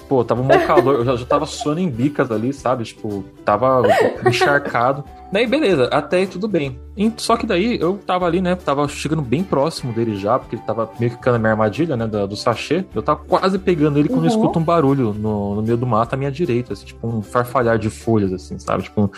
Pô, 0.10 0.24
tava 0.24 0.42
um 0.42 0.48
calor, 0.66 0.96
eu 0.96 1.06
já, 1.06 1.16
já 1.16 1.26
tava 1.26 1.46
suando 1.46 1.80
em 1.80 1.90
bicas 1.90 2.32
ali, 2.32 2.52
sabe? 2.52 2.84
Tipo, 2.84 3.24
tava 3.46 3.84
encharcado. 4.28 5.04
Daí, 5.32 5.48
beleza, 5.48 5.86
até 5.86 6.18
aí 6.18 6.28
tudo 6.28 6.48
bem. 6.48 6.78
Só 7.16 7.38
que 7.38 7.46
daí 7.46 7.80
eu 7.80 7.98
tava 8.06 8.26
ali, 8.26 8.42
né? 8.42 8.56
Tava 8.56 8.86
chegando 8.88 9.22
bem 9.22 9.44
próximo 9.44 9.94
dele 9.94 10.18
já, 10.18 10.38
porque 10.38 10.58
ele 10.58 10.64
tava 10.64 10.90
meio 11.00 11.12
que 11.12 11.18
ficando 11.18 11.34
na 11.34 11.40
minha 11.40 11.52
armadilha, 11.52 11.96
né? 11.96 12.06
Do, 12.06 12.28
do 12.28 12.36
sachê. 12.36 12.84
Eu 12.94 13.02
tava 13.02 13.22
quase 13.24 13.58
pegando 13.58 13.98
ele 13.98 14.10
quando 14.10 14.20
uhum. 14.20 14.26
eu 14.26 14.32
escuto 14.32 14.60
um 14.60 14.64
barulho 14.64 15.14
no, 15.14 15.56
no 15.56 15.62
meio 15.62 15.78
do 15.78 15.88
mato 15.88 16.14
à 16.14 16.18
minha 16.18 16.32
direita, 16.32 16.74
assim, 16.74 16.88
tipo 16.88 17.08
um 17.08 17.22
farfalhar 17.22 17.78
de 17.80 17.90
folhas, 17.90 18.34
assim, 18.34 18.60
sabe? 18.60 18.84
Tipo, 18.84 19.10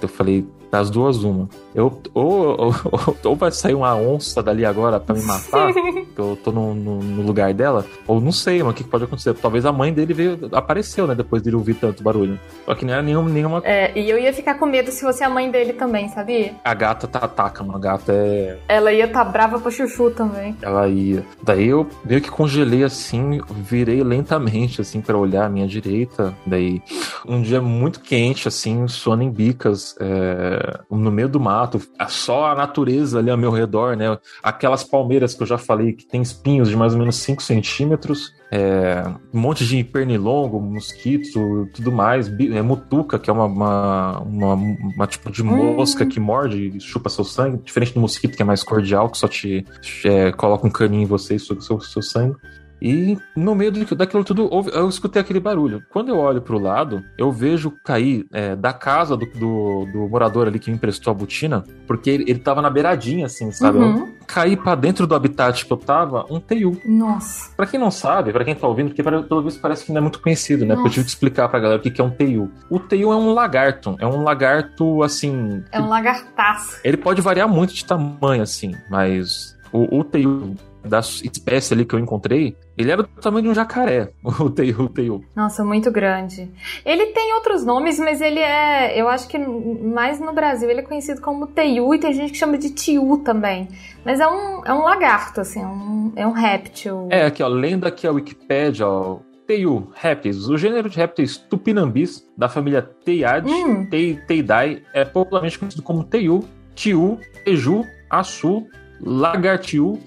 eu 0.00 0.08
falei, 0.08 0.46
Das 0.70 0.90
duas, 0.90 1.22
uma. 1.24 1.48
Eu, 1.74 2.00
ou, 2.12 2.56
ou, 2.84 3.16
ou 3.24 3.36
vai 3.36 3.50
sair 3.50 3.74
uma 3.74 3.94
onça 3.94 4.42
dali 4.42 4.64
agora 4.64 5.00
pra 5.00 5.14
me 5.14 5.22
matar, 5.22 5.72
que 5.72 6.18
eu 6.18 6.38
tô 6.42 6.52
no, 6.52 6.74
no, 6.74 6.98
no, 7.00 7.22
lugar 7.22 7.52
dela, 7.54 7.86
ou 8.06 8.20
não 8.20 8.32
sei, 8.32 8.58
mano, 8.58 8.70
o 8.70 8.74
que 8.74 8.84
pode 8.84 9.04
acontecer. 9.04 9.34
Talvez 9.34 9.64
a 9.64 9.72
mãe 9.72 9.92
dele 9.92 10.12
veio, 10.12 10.38
apareceu, 10.52 11.06
né, 11.06 11.14
depois 11.14 11.42
dele 11.42 11.56
ouvir 11.56 11.74
tanto 11.74 12.02
barulho. 12.02 12.38
Só 12.64 12.74
que 12.74 12.84
não 12.84 12.92
era 12.92 13.02
nenhum, 13.02 13.24
nenhuma. 13.24 13.62
É, 13.64 13.96
e 13.98 14.08
eu 14.10 14.18
ia 14.18 14.32
ficar 14.32 14.54
com 14.54 14.66
medo 14.66 14.90
se 14.90 15.00
fosse 15.00 15.22
a 15.22 15.28
mãe 15.28 15.50
dele 15.50 15.72
também, 15.72 16.08
sabia? 16.08 16.54
A 16.64 16.74
gata 16.74 17.06
tá 17.06 17.20
ataca, 17.20 17.62
mano. 17.62 17.78
A 17.78 17.80
gata 17.80 18.12
é. 18.12 18.58
Ela 18.68 18.92
ia 18.92 19.08
tá 19.08 19.24
brava 19.24 19.58
pra 19.58 19.70
chuchu 19.70 20.10
também. 20.10 20.56
Ela 20.60 20.88
ia. 20.88 21.24
Daí 21.42 21.68
eu 21.68 21.86
meio 22.04 22.20
que 22.20 22.30
congelei 22.30 22.82
assim, 22.82 23.40
virei 23.50 24.02
lentamente, 24.02 24.80
assim, 24.80 25.00
para 25.00 25.16
olhar 25.16 25.46
à 25.46 25.48
minha 25.48 25.66
direita. 25.66 26.34
Daí, 26.44 26.82
um 27.26 27.40
dia 27.40 27.60
muito 27.60 28.00
quente, 28.00 28.48
assim, 28.48 28.86
sono 28.88 29.22
em 29.22 29.30
bicas, 29.30 29.96
é... 30.00 30.57
no 30.90 31.10
meio 31.10 31.28
do 31.28 31.40
mato, 31.40 31.80
só 32.08 32.46
a 32.46 32.54
natureza 32.54 33.18
ali 33.18 33.30
ao 33.30 33.36
meu 33.36 33.50
redor, 33.50 33.96
né? 33.96 34.18
Aquelas 34.42 34.84
palmeiras 34.84 35.34
que 35.34 35.42
eu 35.42 35.46
já 35.46 35.58
falei 35.58 35.92
que 35.92 36.06
tem 36.06 36.22
espinhos 36.22 36.68
de 36.68 36.76
mais 36.76 36.92
ou 36.92 36.98
menos 36.98 37.16
5 37.16 37.42
centímetros 37.42 38.32
é, 38.50 39.04
um 39.32 39.40
monte 39.40 39.66
de 39.66 39.84
pernilongo, 39.84 40.60
mosquito, 40.60 41.68
tudo 41.74 41.92
mais, 41.92 42.28
é, 42.28 42.62
mutuca, 42.62 43.18
que 43.18 43.28
é 43.28 43.32
uma, 43.32 43.44
uma, 43.44 44.20
uma, 44.20 44.54
uma 44.54 45.06
tipo 45.06 45.30
de 45.30 45.42
mosca 45.42 46.04
hum. 46.04 46.08
que 46.08 46.18
morde 46.18 46.76
e 46.76 46.80
chupa 46.80 47.10
seu 47.10 47.24
sangue, 47.24 47.62
diferente 47.62 47.92
do 47.92 48.00
mosquito, 48.00 48.36
que 48.36 48.42
é 48.42 48.46
mais 48.46 48.62
cordial, 48.62 49.10
que 49.10 49.18
só 49.18 49.28
te 49.28 49.66
é, 50.04 50.32
coloca 50.32 50.66
um 50.66 50.70
caninho 50.70 51.02
em 51.02 51.06
você 51.06 51.34
e 51.34 51.38
suga 51.38 51.60
seu, 51.60 51.78
seu 51.80 52.02
sangue. 52.02 52.36
E 52.80 53.18
no 53.36 53.54
meio 53.54 53.72
daquilo 53.72 54.24
tudo, 54.24 54.48
eu 54.72 54.88
escutei 54.88 55.20
aquele 55.20 55.40
barulho. 55.40 55.82
Quando 55.90 56.08
eu 56.10 56.18
olho 56.18 56.40
pro 56.40 56.58
lado, 56.58 57.04
eu 57.16 57.32
vejo 57.32 57.72
cair 57.84 58.26
é, 58.32 58.54
da 58.54 58.72
casa 58.72 59.16
do, 59.16 59.26
do, 59.26 59.86
do, 59.92 60.08
morador 60.08 60.46
ali 60.46 60.58
que 60.58 60.70
me 60.70 60.76
emprestou 60.76 61.10
a 61.10 61.14
botina, 61.14 61.64
porque 61.86 62.10
ele, 62.10 62.24
ele 62.28 62.38
tava 62.38 62.62
na 62.62 62.70
beiradinha, 62.70 63.26
assim, 63.26 63.50
sabe? 63.50 63.78
Uhum. 63.78 64.14
Caí 64.26 64.56
para 64.56 64.74
dentro 64.74 65.06
do 65.06 65.14
habitat 65.14 65.64
que 65.64 65.72
eu 65.72 65.76
tava 65.76 66.24
um 66.30 66.38
teiu. 66.38 66.80
Nossa. 66.84 67.50
Pra 67.56 67.66
quem 67.66 67.80
não 67.80 67.90
sabe, 67.90 68.32
para 68.32 68.44
quem 68.44 68.54
tá 68.54 68.66
ouvindo, 68.66 68.88
porque 68.88 69.02
pelo 69.02 69.42
visto 69.42 69.60
parece 69.60 69.84
que 69.84 69.92
não 69.92 69.98
é 69.98 70.02
muito 70.02 70.20
conhecido, 70.20 70.64
né? 70.64 70.74
Nossa. 70.74 70.82
Porque 70.82 70.88
eu 70.88 70.92
tive 70.92 71.04
que 71.04 71.10
explicar 71.10 71.48
pra 71.48 71.58
galera 71.58 71.80
o 71.80 71.82
que 71.82 72.00
é 72.00 72.04
um 72.04 72.10
teiu. 72.10 72.50
O 72.70 72.78
teiu 72.78 73.12
é 73.12 73.16
um 73.16 73.32
lagarto. 73.32 73.96
É 73.98 74.06
um 74.06 74.22
lagarto, 74.22 75.02
assim. 75.02 75.64
É 75.72 75.80
um 75.80 75.88
lagartaço. 75.88 76.78
Ele 76.84 76.96
pode 76.96 77.20
variar 77.20 77.48
muito 77.48 77.74
de 77.74 77.84
tamanho, 77.84 78.42
assim, 78.42 78.74
mas 78.90 79.56
o, 79.72 79.98
o 79.98 80.04
teiu 80.04 80.54
da 80.84 81.00
espécie 81.00 81.74
ali 81.74 81.84
que 81.84 81.94
eu 81.94 81.98
encontrei, 81.98 82.56
ele 82.76 82.90
era 82.90 83.02
do 83.02 83.08
tamanho 83.08 83.44
de 83.44 83.48
um 83.50 83.54
jacaré, 83.54 84.10
o 84.24 84.48
Teiu. 84.50 85.24
Nossa, 85.34 85.64
muito 85.64 85.90
grande. 85.90 86.50
Ele 86.84 87.06
tem 87.06 87.34
outros 87.34 87.64
nomes, 87.64 87.98
mas 87.98 88.20
ele 88.20 88.40
é, 88.40 88.98
eu 88.98 89.08
acho 89.08 89.28
que 89.28 89.38
mais 89.38 90.20
no 90.20 90.32
Brasil 90.32 90.70
ele 90.70 90.80
é 90.80 90.84
conhecido 90.84 91.20
como 91.20 91.46
Teiu 91.46 91.94
e 91.94 91.98
tem 91.98 92.12
gente 92.12 92.32
que 92.32 92.38
chama 92.38 92.58
de 92.58 92.70
Tiu 92.70 93.22
também. 93.24 93.68
Mas 94.04 94.20
é 94.20 94.28
um, 94.28 94.64
é 94.64 94.72
um 94.72 94.82
lagarto, 94.82 95.40
assim, 95.40 95.60
é 95.60 95.66
um, 95.66 96.12
é 96.16 96.26
um 96.26 96.32
réptil. 96.32 97.08
É, 97.10 97.26
aqui 97.26 97.42
ó, 97.42 97.48
lendo 97.48 97.86
aqui 97.86 98.06
a 98.06 98.12
Wikipedia, 98.12 98.86
ó, 98.86 99.18
Teiu, 99.46 99.90
répteis. 99.94 100.48
O 100.48 100.58
gênero 100.58 100.90
de 100.90 100.96
répteis 100.98 101.38
tupinambis, 101.38 102.22
da 102.36 102.50
família 102.50 102.82
Teiade, 102.82 103.50
hum. 103.50 103.88
Teidai, 104.26 104.82
é 104.92 105.06
popularmente 105.06 105.58
conhecido 105.58 105.82
como 105.82 106.04
Teiu, 106.04 106.44
Tiu, 106.74 107.18
Teju, 107.44 107.82
Açu, 108.10 108.66
Lagartiu, 109.00 109.98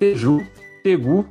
Teju, 0.00 0.40
Tegu, 0.82 1.26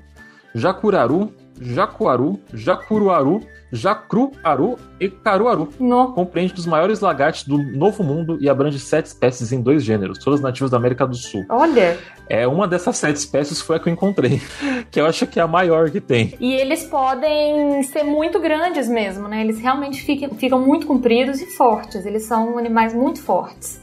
Jacuraru, 0.54 1.34
Jacuaru, 1.60 2.40
Jacuruaru, 2.54 3.42
Jacruaru 3.72 4.78
e 5.00 5.10
Caruaru. 5.10 5.70
No. 5.80 6.14
Compreende 6.14 6.54
dos 6.54 6.68
maiores 6.68 7.00
lagartos 7.00 7.44
do 7.44 7.58
Novo 7.58 8.04
Mundo 8.04 8.38
e 8.40 8.48
abrange 8.48 8.80
sete 8.80 9.08
espécies 9.08 9.52
em 9.52 9.60
dois 9.60 9.84
gêneros, 9.84 10.20
todas 10.20 10.40
nativas 10.40 10.70
da 10.70 10.78
América 10.78 11.06
do 11.08 11.16
Sul. 11.16 11.46
Olha! 11.50 11.98
É, 12.30 12.48
uma 12.48 12.68
dessas 12.68 12.96
sete 12.98 13.16
espécies 13.16 13.60
foi 13.60 13.78
a 13.78 13.80
que 13.80 13.90
eu 13.90 13.94
encontrei, 13.94 14.40
que 14.92 15.02
eu 15.02 15.08
acho 15.08 15.26
que 15.26 15.40
é 15.40 15.44
a 15.44 15.48
maior 15.48 15.90
que 15.90 16.00
tem. 16.00 16.36
E 16.40 16.54
eles 16.54 16.84
podem 16.84 17.82
ser 17.84 18.04
muito 18.04 18.40
grandes 18.40 18.88
mesmo, 18.88 19.28
né? 19.28 19.42
Eles 19.42 19.60
realmente 19.60 20.02
ficam, 20.04 20.30
ficam 20.38 20.60
muito 20.60 20.86
compridos 20.86 21.42
e 21.42 21.48
fortes. 21.48 22.06
Eles 22.06 22.24
são 22.24 22.58
animais 22.58 22.94
muito 22.94 23.20
fortes. 23.22 23.82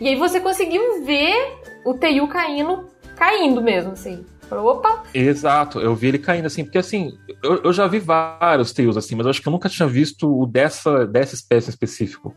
E 0.00 0.08
aí 0.08 0.16
você 0.16 0.40
conseguiu 0.40 1.04
ver 1.04 1.34
o 1.84 1.94
Teiu 1.94 2.26
caindo 2.28 2.91
caindo 3.22 3.62
mesmo, 3.62 3.92
assim. 3.92 4.24
Opa! 4.50 5.04
Exato, 5.14 5.80
eu 5.80 5.94
vi 5.94 6.08
ele 6.08 6.18
caindo 6.18 6.44
assim, 6.44 6.62
porque 6.62 6.76
assim, 6.76 7.12
eu, 7.42 7.62
eu 7.62 7.72
já 7.72 7.86
vi 7.86 7.98
vários 7.98 8.70
teios 8.72 8.98
assim, 8.98 9.14
mas 9.14 9.24
eu 9.24 9.30
acho 9.30 9.40
que 9.40 9.48
eu 9.48 9.52
nunca 9.52 9.66
tinha 9.66 9.88
visto 9.88 10.28
o 10.30 10.44
dessa, 10.44 11.06
dessa 11.06 11.34
espécie 11.34 11.68
em 11.68 11.70
específico. 11.70 12.34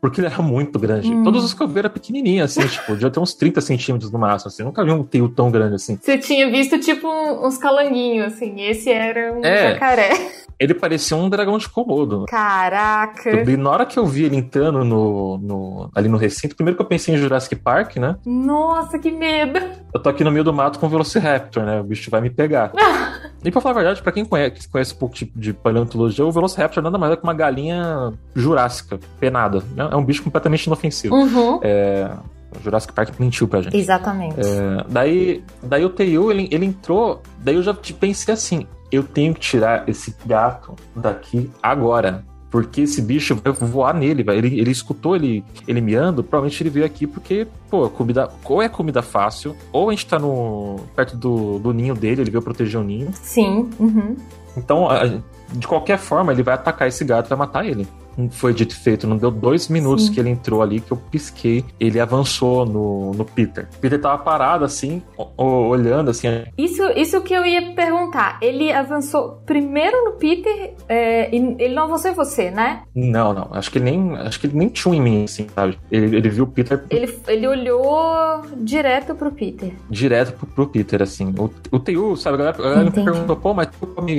Porque 0.00 0.20
ele 0.20 0.28
era 0.28 0.40
muito 0.40 0.78
grande. 0.78 1.12
Hum. 1.12 1.22
Todos 1.24 1.44
os 1.44 1.52
que 1.52 1.62
eu 1.62 1.68
vi 1.68 1.80
era 1.80 1.90
pequenininho, 1.90 2.42
assim, 2.42 2.64
tipo, 2.68 2.92
devia 2.92 3.10
ter 3.10 3.20
uns 3.20 3.34
30 3.34 3.60
centímetros 3.60 4.10
no 4.10 4.18
máximo, 4.18 4.48
assim. 4.48 4.62
Eu 4.62 4.66
nunca 4.66 4.82
vi 4.82 4.92
um 4.92 5.04
teio 5.04 5.28
tão 5.28 5.50
grande 5.50 5.74
assim. 5.74 5.98
Você 6.00 6.16
tinha 6.16 6.50
visto, 6.50 6.78
tipo, 6.78 7.06
uns 7.06 7.58
calanguinhos, 7.58 8.32
assim. 8.32 8.62
Esse 8.62 8.90
era 8.90 9.34
um 9.34 9.44
é. 9.44 9.72
jacaré. 9.72 10.12
Ele 10.58 10.74
parecia 10.74 11.16
um 11.16 11.28
dragão 11.28 11.56
de 11.56 11.68
Komodo. 11.68 12.24
Caraca! 12.26 13.48
E 13.48 13.56
na 13.56 13.70
hora 13.70 13.86
que 13.86 13.96
eu 13.96 14.04
vi 14.04 14.24
ele 14.24 14.36
entrando 14.36 14.84
no, 14.84 15.38
no, 15.38 15.90
ali 15.94 16.08
no 16.08 16.16
recinto, 16.16 16.56
primeiro 16.56 16.76
que 16.76 16.82
eu 16.82 16.88
pensei 16.88 17.14
em 17.14 17.18
Jurassic 17.18 17.54
Park, 17.54 17.96
né? 17.96 18.16
Nossa, 18.26 18.98
que 18.98 19.10
medo! 19.10 19.60
Eu 19.92 20.00
tô 20.00 20.08
aqui 20.08 20.22
no 20.22 20.30
meio 20.30 20.44
do 20.44 20.52
mato 20.52 20.78
com 20.78 20.86
o 20.86 20.88
Velociraptor, 20.88 21.64
né? 21.64 21.80
O 21.80 21.84
bicho 21.84 22.10
vai 22.10 22.20
me 22.20 22.30
pegar. 22.30 22.72
e 23.44 23.50
pra 23.50 23.60
falar 23.60 23.74
a 23.74 23.78
verdade, 23.78 24.02
pra 24.02 24.12
quem 24.12 24.24
conhece, 24.24 24.68
conhece 24.68 24.94
um 24.94 24.98
pouco 24.98 25.14
tipo 25.14 25.38
de 25.38 25.52
paleontologia, 25.52 26.24
o 26.24 26.32
Velociraptor 26.32 26.82
nada 26.82 26.98
mais 26.98 27.12
é 27.12 27.16
que 27.16 27.22
uma 27.22 27.34
galinha 27.34 28.12
jurássica, 28.34 28.98
penada. 29.18 29.62
Né? 29.74 29.88
É 29.90 29.96
um 29.96 30.04
bicho 30.04 30.22
completamente 30.22 30.64
inofensivo. 30.64 31.14
Uhum. 31.14 31.60
É... 31.62 32.10
O 32.58 32.62
Jurassic 32.62 32.94
Park 32.94 33.10
mentiu 33.18 33.46
pra 33.46 33.60
gente. 33.60 33.76
Exatamente. 33.76 34.40
É, 34.40 34.84
daí, 34.88 35.44
daí 35.62 35.84
o 35.84 35.90
Teiu, 35.90 36.30
ele, 36.30 36.48
ele 36.50 36.64
entrou, 36.64 37.22
daí 37.38 37.56
eu 37.56 37.62
já 37.62 37.74
pensei 37.74 38.32
assim, 38.32 38.66
eu 38.90 39.02
tenho 39.02 39.34
que 39.34 39.40
tirar 39.40 39.86
esse 39.86 40.16
gato 40.24 40.74
daqui 40.96 41.50
agora. 41.62 42.24
Porque 42.50 42.82
esse 42.82 43.02
bicho 43.02 43.34
vai 43.34 43.52
voar 43.52 43.94
nele, 43.94 44.22
vai. 44.22 44.38
Ele, 44.38 44.58
ele 44.58 44.70
escutou 44.70 45.14
ele, 45.14 45.44
ele 45.66 45.80
miando, 45.80 46.24
provavelmente 46.24 46.62
ele 46.62 46.70
veio 46.70 46.86
aqui 46.86 47.06
porque, 47.06 47.46
pô, 47.70 47.88
comida. 47.90 48.30
Ou 48.44 48.62
é 48.62 48.68
comida 48.68 49.02
fácil, 49.02 49.54
ou 49.70 49.88
a 49.88 49.92
gente 49.92 50.06
tá 50.06 50.18
no, 50.18 50.80
perto 50.96 51.16
do, 51.16 51.58
do 51.58 51.72
ninho 51.72 51.94
dele, 51.94 52.22
ele 52.22 52.30
veio 52.30 52.42
proteger 52.42 52.80
o 52.80 52.84
ninho. 52.84 53.10
Sim. 53.12 53.68
Uhum. 53.78 54.16
Então, 54.56 54.88
a, 54.88 55.20
de 55.52 55.68
qualquer 55.68 55.98
forma, 55.98 56.32
ele 56.32 56.42
vai 56.42 56.54
atacar 56.54 56.88
esse 56.88 57.04
gato 57.04 57.26
e 57.26 57.28
vai 57.28 57.38
matar 57.38 57.66
ele 57.66 57.86
foi 58.30 58.52
dito 58.52 58.72
e 58.72 58.76
feito. 58.78 59.06
Não 59.06 59.16
deu 59.16 59.30
dois 59.30 59.68
minutos 59.68 60.06
Sim. 60.06 60.12
que 60.12 60.20
ele 60.20 60.30
entrou 60.30 60.62
ali 60.62 60.80
que 60.80 60.92
eu 60.92 60.96
pisquei. 60.96 61.64
Ele 61.78 62.00
avançou 62.00 62.66
no, 62.66 63.12
no 63.12 63.24
Peter. 63.24 63.68
Peter 63.80 64.00
tava 64.00 64.18
parado 64.18 64.64
assim, 64.64 65.02
olhando 65.36 66.10
assim. 66.10 66.28
Isso, 66.56 66.82
isso 66.96 67.20
que 67.22 67.34
eu 67.34 67.44
ia 67.44 67.74
perguntar. 67.74 68.38
Ele 68.42 68.72
avançou 68.72 69.42
primeiro 69.46 70.04
no 70.04 70.12
Peter 70.12 70.74
é, 70.88 71.34
e 71.34 71.56
ele 71.58 71.74
não 71.74 71.84
avançou 71.84 72.10
em 72.10 72.14
você, 72.14 72.50
né? 72.50 72.82
Não, 72.94 73.32
não. 73.32 73.48
Acho 73.52 73.70
que 73.70 73.78
ele 73.78 73.90
nem, 73.90 74.16
acho 74.16 74.40
que 74.40 74.46
ele 74.46 74.56
nem 74.56 74.68
tinha 74.68 74.94
em 74.96 75.00
mim, 75.00 75.24
assim, 75.24 75.46
sabe? 75.54 75.78
Ele, 75.90 76.16
ele 76.16 76.28
viu 76.28 76.44
o 76.44 76.48
Peter. 76.48 76.82
Ele, 76.90 77.14
ele 77.28 77.46
olhou 77.46 78.42
direto 78.56 79.14
pro 79.14 79.30
Peter. 79.30 79.72
Direto 79.88 80.32
pro, 80.32 80.46
pro 80.46 80.66
Peter, 80.66 81.02
assim. 81.02 81.32
O, 81.38 81.50
o 81.70 81.78
Teu, 81.78 82.16
sabe? 82.16 82.34
A 82.34 82.38
galera, 82.38 82.58
a 82.58 82.62
galera 82.62 82.84
me 82.84 82.90
perguntou, 82.90 83.36
pô, 83.36 83.54
mas 83.54 83.68
tu 83.68 83.86
come? 83.86 84.18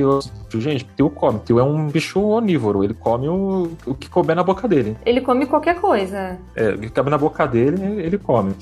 Gente, 0.56 0.86
Teu 0.96 1.10
come. 1.10 1.40
Teu 1.40 1.60
é 1.60 1.64
um 1.64 1.88
bicho 1.88 2.22
onívoro. 2.22 2.84
Ele 2.84 2.94
come 2.94 3.28
o 3.28 3.89
o 3.90 3.96
que 3.96 4.10
couber 4.10 4.36
na 4.36 4.44
boca 4.44 4.68
dele. 4.68 4.96
Ele 5.06 5.22
come 5.22 5.46
qualquer 5.46 5.76
coisa. 5.76 6.38
É, 6.56 6.70
o 6.70 6.80
que 6.80 6.90
cabe 6.90 7.10
na 7.10 7.18
boca 7.18 7.46
dele, 7.48 8.02
ele 8.02 8.18
come. 8.18 8.56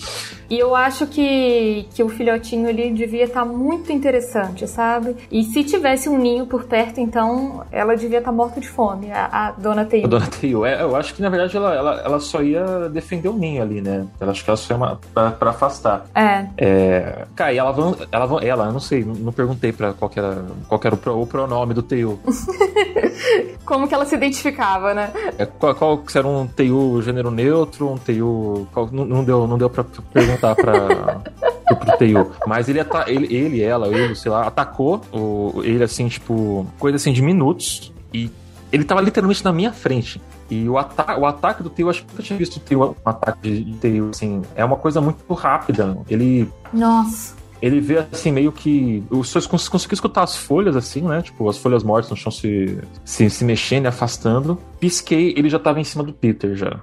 E 0.49 0.57
eu 0.57 0.75
acho 0.75 1.07
que, 1.07 1.87
que 1.93 2.01
o 2.01 2.09
filhotinho 2.09 2.69
ali 2.69 2.91
devia 2.91 3.25
estar 3.25 3.41
tá 3.41 3.45
muito 3.45 3.91
interessante, 3.91 4.67
sabe? 4.67 5.15
E 5.29 5.43
se 5.43 5.63
tivesse 5.63 6.07
um 6.07 6.17
ninho 6.17 6.45
por 6.45 6.63
perto, 6.63 6.99
então 6.99 7.65
ela 7.71 7.95
devia 7.95 8.19
estar 8.19 8.31
tá 8.31 8.35
morta 8.35 8.59
de 8.59 8.69
fome, 8.69 9.11
a, 9.11 9.25
a 9.25 9.51
dona 9.51 9.85
Teiu. 9.85 10.05
A 10.05 10.07
dona 10.07 10.27
Teiu. 10.27 10.65
É, 10.65 10.81
eu 10.81 10.95
acho 10.95 11.13
que 11.13 11.21
na 11.21 11.29
verdade 11.29 11.55
ela, 11.57 11.73
ela, 11.73 12.01
ela 12.01 12.19
só 12.19 12.41
ia 12.41 12.87
defender 12.89 13.27
o 13.27 13.33
ninho 13.33 13.61
ali, 13.61 13.81
né? 13.81 14.05
Eu 14.19 14.29
acho 14.29 14.43
que 14.43 14.49
ela 14.49 14.57
só 14.57 14.73
ia 14.73 14.77
uma, 14.77 14.99
pra, 15.13 15.31
pra 15.31 15.49
afastar. 15.49 16.05
É. 16.15 16.47
é 16.57 17.25
cara, 17.35 17.51
e 17.51 17.57
ela, 17.57 17.75
ela, 18.11 18.45
ela, 18.45 18.65
eu 18.65 18.71
não 18.71 18.79
sei, 18.79 19.03
não 19.03 19.33
perguntei 19.33 19.73
pra 19.73 19.93
qual 19.93 20.09
era, 20.15 20.45
qual 20.67 20.79
era 20.83 20.95
o, 20.95 20.97
pro, 20.97 21.21
o 21.21 21.27
pronome 21.27 21.73
do 21.73 21.83
Teiu. 21.83 22.19
Como 23.65 23.87
que 23.87 23.93
ela 23.93 24.05
se 24.05 24.15
identificava, 24.15 24.93
né? 24.93 25.11
É, 25.37 25.45
qual, 25.45 25.75
qual 25.75 26.03
era 26.13 26.27
um 26.27 26.47
TU 26.47 27.01
gênero 27.01 27.31
neutro, 27.31 27.89
um 27.91 27.97
TU. 27.97 28.67
Qual, 28.73 28.89
não, 28.91 29.05
não, 29.05 29.23
deu, 29.23 29.47
não 29.47 29.57
deu 29.57 29.69
pra 29.69 29.83
perguntar 29.83 30.55
pra. 30.55 31.21
pro 31.75 31.97
TU. 31.97 32.31
Mas 32.45 32.69
ele, 32.69 32.79
ele, 33.07 33.35
ele, 33.35 33.61
ela, 33.61 33.87
ele, 33.87 34.15
sei 34.15 34.31
lá, 34.31 34.47
atacou 34.47 35.01
o, 35.11 35.61
ele 35.63 35.83
assim, 35.83 36.07
tipo, 36.07 36.65
coisa 36.79 36.95
assim 36.95 37.11
de 37.11 37.21
minutos. 37.21 37.93
E 38.13 38.31
ele 38.71 38.83
tava 38.83 39.01
literalmente 39.01 39.43
na 39.43 39.51
minha 39.51 39.71
frente. 39.71 40.21
E 40.49 40.67
o, 40.67 40.77
ata 40.77 41.19
o 41.19 41.25
ataque 41.25 41.61
do 41.61 41.69
Teo, 41.69 41.89
acho 41.89 42.03
que 42.03 42.11
nunca 42.11 42.23
tinha 42.23 42.39
visto 42.39 42.61
o 42.73 42.85
um 42.85 42.95
ataque 43.05 43.63
de 43.63 43.73
Teo, 43.77 44.09
assim, 44.09 44.41
é 44.55 44.63
uma 44.63 44.77
coisa 44.77 45.01
muito 45.01 45.33
rápida. 45.33 45.97
Ele. 46.09 46.49
Nossa 46.73 47.37
ele 47.61 47.79
vê 47.79 47.99
assim 48.11 48.31
meio 48.31 48.51
que. 48.51 49.03
Você 49.09 49.39
conseguiu 49.47 49.93
escutar 49.93 50.23
as 50.23 50.35
folhas 50.35 50.75
assim, 50.75 51.01
né? 51.01 51.21
Tipo, 51.21 51.49
as 51.49 51.57
folhas 51.57 51.83
mortas 51.83 52.09
no 52.09 52.15
chão 52.15 52.31
se, 52.31 52.77
se, 53.03 53.29
se 53.29 53.45
mexendo 53.45 53.85
e 53.85 53.87
afastando. 53.87 54.57
Pisquei, 54.79 55.33
ele 55.37 55.49
já 55.49 55.59
tava 55.59 55.79
em 55.79 55.83
cima 55.83 56.03
do 56.03 56.13
Peter 56.13 56.55
já. 56.55 56.81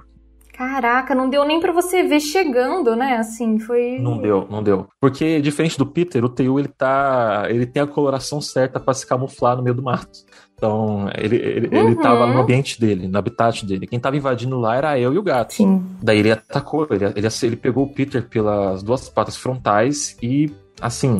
Caraca, 0.57 1.13
não 1.13 1.29
deu 1.29 1.43
nem 1.43 1.59
para 1.59 1.73
você 1.73 2.03
ver 2.03 2.21
chegando, 2.21 2.95
né? 2.95 3.17
Assim, 3.17 3.59
foi. 3.59 3.99
Não 3.99 4.17
deu, 4.17 4.47
não 4.49 4.63
deu. 4.63 4.87
Porque, 5.01 5.41
diferente 5.41 5.77
do 5.77 5.85
Peter, 5.85 6.23
o 6.23 6.29
Teu 6.29 6.57
ele 6.57 6.69
tá. 6.69 7.45
Ele 7.49 7.65
tem 7.65 7.83
a 7.83 7.87
coloração 7.87 8.39
certa 8.39 8.79
para 8.79 8.93
se 8.93 9.05
camuflar 9.05 9.57
no 9.57 9.63
meio 9.63 9.75
do 9.75 9.83
mato. 9.83 10.19
Então, 10.55 11.09
ele, 11.17 11.35
ele, 11.35 11.67
uhum. 11.67 11.87
ele 11.87 11.95
tava 11.97 12.25
no 12.27 12.39
ambiente 12.39 12.79
dele, 12.79 13.07
no 13.07 13.17
habitat 13.17 13.65
dele. 13.65 13.85
Quem 13.85 13.99
tava 13.99 14.15
invadindo 14.15 14.57
lá 14.57 14.77
era 14.77 14.97
eu 14.97 15.13
e 15.13 15.17
o 15.17 15.23
gato. 15.23 15.53
Sim. 15.53 15.83
Daí 16.01 16.19
ele 16.19 16.31
atacou, 16.31 16.87
ele, 16.89 17.03
ele, 17.03 17.27
ele 17.43 17.55
pegou 17.57 17.83
o 17.83 17.93
Peter 17.93 18.25
pelas 18.25 18.81
duas 18.81 19.09
patas 19.09 19.35
frontais 19.35 20.15
e, 20.23 20.49
assim, 20.81 21.19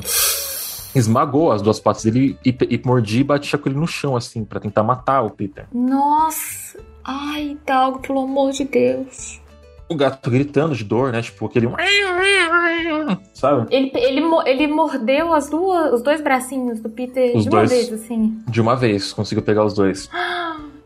esmagou 0.95 1.51
as 1.51 1.61
duas 1.61 1.79
patas 1.79 2.03
dele 2.03 2.37
e, 2.45 2.55
e 2.69 2.81
mordia 2.85 3.21
e 3.21 3.23
batia 3.23 3.57
com 3.57 3.69
ele 3.69 3.79
no 3.79 3.87
chão, 3.87 4.15
assim, 4.15 4.43
para 4.43 4.59
tentar 4.59 4.83
matar 4.83 5.21
o 5.21 5.29
Peter. 5.29 5.67
Nossa! 5.73 6.79
Ai, 7.03 7.57
Dalgo, 7.65 7.99
pelo 7.99 8.21
amor 8.21 8.51
de 8.51 8.63
Deus 8.63 9.39
o 9.87 9.95
gato 9.95 10.29
gritando 10.29 10.75
de 10.75 10.83
dor, 10.83 11.11
né? 11.11 11.21
Tipo, 11.21 11.45
aquele. 11.45 11.67
Sabe? 13.33 13.67
Ele, 13.69 13.91
ele, 13.95 14.21
ele 14.45 14.67
mordeu 14.67 15.33
as 15.33 15.49
duas, 15.49 15.93
os 15.93 16.01
dois 16.01 16.21
bracinhos 16.21 16.79
do 16.79 16.89
Peter 16.89 17.35
os 17.35 17.43
de 17.43 17.49
dois, 17.49 17.71
uma 17.71 17.77
vez, 17.77 17.93
assim. 17.93 18.39
De 18.47 18.61
uma 18.61 18.75
vez, 18.75 19.13
conseguiu 19.13 19.43
pegar 19.43 19.63
os 19.63 19.73
dois. 19.73 20.09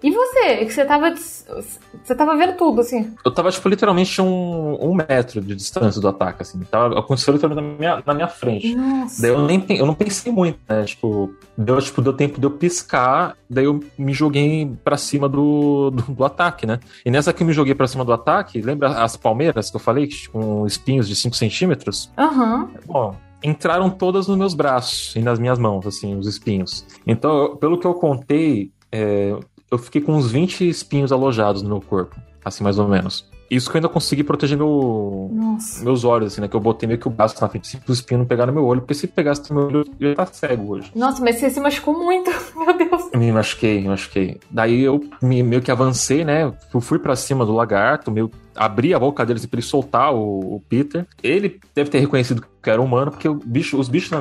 E 0.01 0.11
você? 0.11 0.65
Que 0.65 0.71
você 0.71 0.85
tava. 0.85 1.13
Você 1.15 2.15
tava 2.15 2.37
vendo 2.37 2.55
tudo, 2.55 2.81
assim? 2.81 3.13
Eu 3.23 3.33
tava, 3.33 3.51
tipo, 3.51 3.67
literalmente 3.67 4.21
um, 4.21 4.77
um 4.81 4.93
metro 4.93 5.41
de 5.41 5.55
distância 5.55 5.99
do 5.99 6.07
ataque, 6.07 6.41
assim. 6.41 6.59
Tava, 6.61 6.97
aconteceu 6.97 7.33
literalmente 7.33 7.71
na 7.71 7.77
minha, 7.77 8.03
na 8.05 8.13
minha 8.13 8.27
frente. 8.27 8.75
Nossa. 8.75 9.21
Daí 9.21 9.31
eu, 9.31 9.45
nem, 9.45 9.65
eu 9.69 9.85
não 9.85 9.93
pensei 9.93 10.31
muito, 10.31 10.59
né? 10.67 10.83
Tipo, 10.85 11.33
deu, 11.57 11.81
tipo, 11.81 12.01
deu 12.01 12.13
tempo 12.13 12.39
de 12.39 12.45
eu 12.45 12.51
piscar, 12.51 13.35
daí 13.49 13.65
eu 13.65 13.79
me 13.97 14.13
joguei 14.13 14.71
pra 14.83 14.95
cima 14.95 15.27
do, 15.27 15.89
do, 15.91 16.03
do 16.13 16.25
ataque, 16.25 16.65
né? 16.65 16.79
E 17.05 17.11
nessa 17.11 17.33
que 17.33 17.43
eu 17.43 17.47
me 17.47 17.53
joguei 17.53 17.75
pra 17.75 17.87
cima 17.87 18.05
do 18.05 18.13
ataque, 18.13 18.61
lembra 18.61 19.03
as 19.03 19.17
palmeiras 19.17 19.69
que 19.69 19.75
eu 19.75 19.81
falei, 19.81 20.09
com 20.31 20.65
espinhos 20.65 21.07
de 21.07 21.15
5 21.15 21.35
centímetros? 21.35 22.11
Aham. 22.17 22.63
Uhum. 22.63 22.69
Bom, 22.85 23.15
entraram 23.43 23.89
todas 23.89 24.27
nos 24.27 24.37
meus 24.37 24.53
braços 24.53 25.15
e 25.15 25.19
nas 25.19 25.39
minhas 25.39 25.59
mãos, 25.59 25.85
assim, 25.85 26.15
os 26.15 26.27
espinhos. 26.27 26.85
Então, 27.05 27.57
pelo 27.57 27.77
que 27.77 27.87
eu 27.87 27.93
contei, 27.93 28.71
é, 28.91 29.37
eu 29.71 29.77
fiquei 29.77 30.01
com 30.01 30.13
uns 30.13 30.31
20 30.31 30.67
espinhos 30.67 31.11
alojados 31.11 31.61
no 31.61 31.69
meu 31.69 31.81
corpo, 31.81 32.15
assim 32.43 32.63
mais 32.63 32.79
ou 32.79 32.87
menos. 32.87 33.27
Isso 33.49 33.69
que 33.69 33.77
eu 33.77 33.79
ainda 33.79 33.89
consegui 33.89 34.23
proteger 34.23 34.55
meu, 34.55 35.31
meus 35.81 36.03
olhos, 36.03 36.33
assim, 36.33 36.41
né? 36.41 36.47
Que 36.47 36.55
eu 36.55 36.59
botei 36.59 36.85
meio 36.85 36.99
que 36.99 37.07
o 37.07 37.11
braço 37.11 37.35
na 37.41 37.49
frente, 37.49 37.67
assim, 37.67 37.83
os 37.87 37.97
espinhos 37.97 38.19
não 38.19 38.27
pegaram 38.27 38.53
no 38.53 38.59
meu 38.59 38.67
olho, 38.67 38.81
porque 38.81 38.93
se 38.93 39.07
pegasse 39.07 39.51
no 39.51 39.55
meu 39.55 39.65
olho, 39.65 39.85
eu 39.99 40.07
ia 40.09 40.11
estar 40.11 40.27
cego 40.27 40.73
hoje. 40.73 40.91
Nossa, 40.93 41.23
mas 41.23 41.37
você 41.37 41.49
se 41.49 41.59
machucou 41.59 41.97
muito, 41.97 42.29
meu 42.55 42.77
Deus. 42.77 43.09
Me 43.15 43.31
machuquei, 43.31 43.81
me 43.81 43.87
machuquei. 43.87 44.39
Daí 44.51 44.81
eu 44.81 45.03
me, 45.19 45.41
meio 45.41 45.63
que 45.63 45.71
avancei, 45.71 46.23
né? 46.23 46.53
Eu 46.71 46.79
fui 46.79 46.99
para 46.99 47.15
cima 47.15 47.43
do 47.43 47.53
lagarto, 47.53 48.11
meio 48.11 48.29
abri 48.55 48.93
a 48.93 48.99
boca 48.99 49.25
dele 49.25 49.39
assim, 49.39 49.47
pra 49.47 49.57
ele 49.57 49.65
soltar 49.65 50.13
o, 50.13 50.55
o, 50.55 50.59
Peter. 50.69 51.07
Ele 51.23 51.59
deve 51.73 51.89
ter 51.89 51.99
reconhecido 51.99 52.45
que 52.61 52.69
era 52.69 52.81
humano, 52.81 53.09
porque 53.09 53.27
bicho, 53.45 53.79
os 53.79 53.89
bichos, 53.89 54.11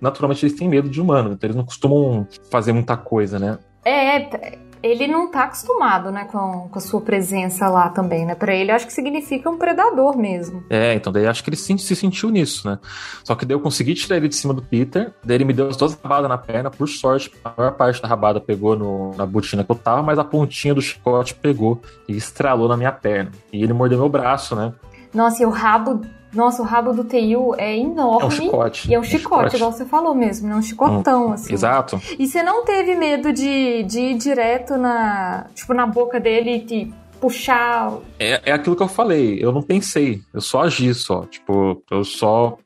naturalmente, 0.00 0.46
eles 0.46 0.56
têm 0.56 0.68
medo 0.68 0.88
de 0.88 1.00
humano, 1.00 1.32
então 1.32 1.46
eles 1.48 1.56
não 1.56 1.64
costumam 1.64 2.26
fazer 2.50 2.72
muita 2.72 2.96
coisa, 2.96 3.38
né? 3.38 3.58
É, 3.84 4.16
é 4.16 4.58
ele 4.82 5.06
não 5.06 5.30
tá 5.30 5.44
acostumado, 5.44 6.10
né, 6.10 6.24
com, 6.24 6.68
com 6.68 6.78
a 6.78 6.80
sua 6.80 7.00
presença 7.00 7.68
lá 7.68 7.88
também, 7.88 8.24
né? 8.24 8.34
Pra 8.34 8.54
ele, 8.54 8.70
acho 8.70 8.86
que 8.86 8.92
significa 8.92 9.50
um 9.50 9.58
predador 9.58 10.16
mesmo. 10.16 10.64
É, 10.70 10.94
então 10.94 11.12
daí 11.12 11.26
acho 11.26 11.42
que 11.44 11.50
ele 11.50 11.56
se, 11.56 11.76
se 11.78 11.94
sentiu 11.94 12.30
nisso, 12.30 12.68
né? 12.68 12.78
Só 13.24 13.34
que 13.34 13.44
daí 13.44 13.54
eu 13.54 13.60
consegui 13.60 13.94
tirar 13.94 14.16
ele 14.16 14.28
de 14.28 14.34
cima 14.34 14.54
do 14.54 14.62
Peter, 14.62 15.12
daí 15.22 15.36
ele 15.36 15.44
me 15.44 15.52
deu 15.52 15.68
as 15.68 15.76
duas 15.76 15.94
rabadas 15.94 16.28
na 16.28 16.38
perna, 16.38 16.70
por 16.70 16.88
sorte, 16.88 17.30
a 17.44 17.52
maior 17.56 17.72
parte 17.72 18.00
da 18.00 18.08
rabada 18.08 18.40
pegou 18.40 18.76
no, 18.76 19.14
na 19.16 19.26
botina 19.26 19.64
que 19.64 19.70
eu 19.70 19.76
tava, 19.76 20.02
mas 20.02 20.18
a 20.18 20.24
pontinha 20.24 20.74
do 20.74 20.80
chicote 20.80 21.34
pegou 21.34 21.80
e 22.08 22.16
estralou 22.16 22.68
na 22.68 22.76
minha 22.76 22.92
perna. 22.92 23.32
E 23.52 23.62
ele 23.62 23.72
mordeu 23.72 23.98
meu 23.98 24.08
braço, 24.08 24.56
né? 24.56 24.72
Nossa, 25.12 25.42
e 25.42 25.46
o 25.46 25.50
rabo 25.50 26.00
nossa, 26.32 26.62
o 26.62 26.64
rabo 26.64 26.92
do 26.92 27.04
Teiu 27.04 27.54
é 27.58 27.76
enorme. 27.76 28.22
É 28.22 28.26
um 28.26 28.30
chicote. 28.30 28.90
E 28.90 28.94
é 28.94 28.98
um, 28.98 29.02
chicote, 29.02 29.22
chicote, 29.22 29.56
igual 29.56 29.72
você 29.72 29.84
falou 29.84 30.14
mesmo, 30.14 30.48
né? 30.48 30.54
Um 30.54 30.62
chicotão, 30.62 31.28
hum, 31.28 31.32
assim. 31.32 31.52
Exato. 31.52 32.00
E 32.18 32.26
você 32.26 32.42
não 32.42 32.64
teve 32.64 32.94
medo 32.94 33.32
de, 33.32 33.82
de 33.84 34.00
ir 34.00 34.14
direto 34.14 34.76
na, 34.76 35.46
tipo, 35.54 35.74
na 35.74 35.86
boca 35.86 36.20
dele 36.20 36.64
e 36.70 36.92
puxar... 37.20 37.98
É, 38.18 38.40
é 38.46 38.52
aquilo 38.52 38.76
que 38.76 38.82
eu 38.82 38.88
falei, 38.88 39.38
eu 39.42 39.52
não 39.52 39.62
pensei, 39.62 40.20
eu 40.32 40.40
só 40.40 40.62
agi 40.62 40.94
só. 40.94 41.26
Tipo, 41.26 41.82
eu 41.90 42.04
só 42.04 42.56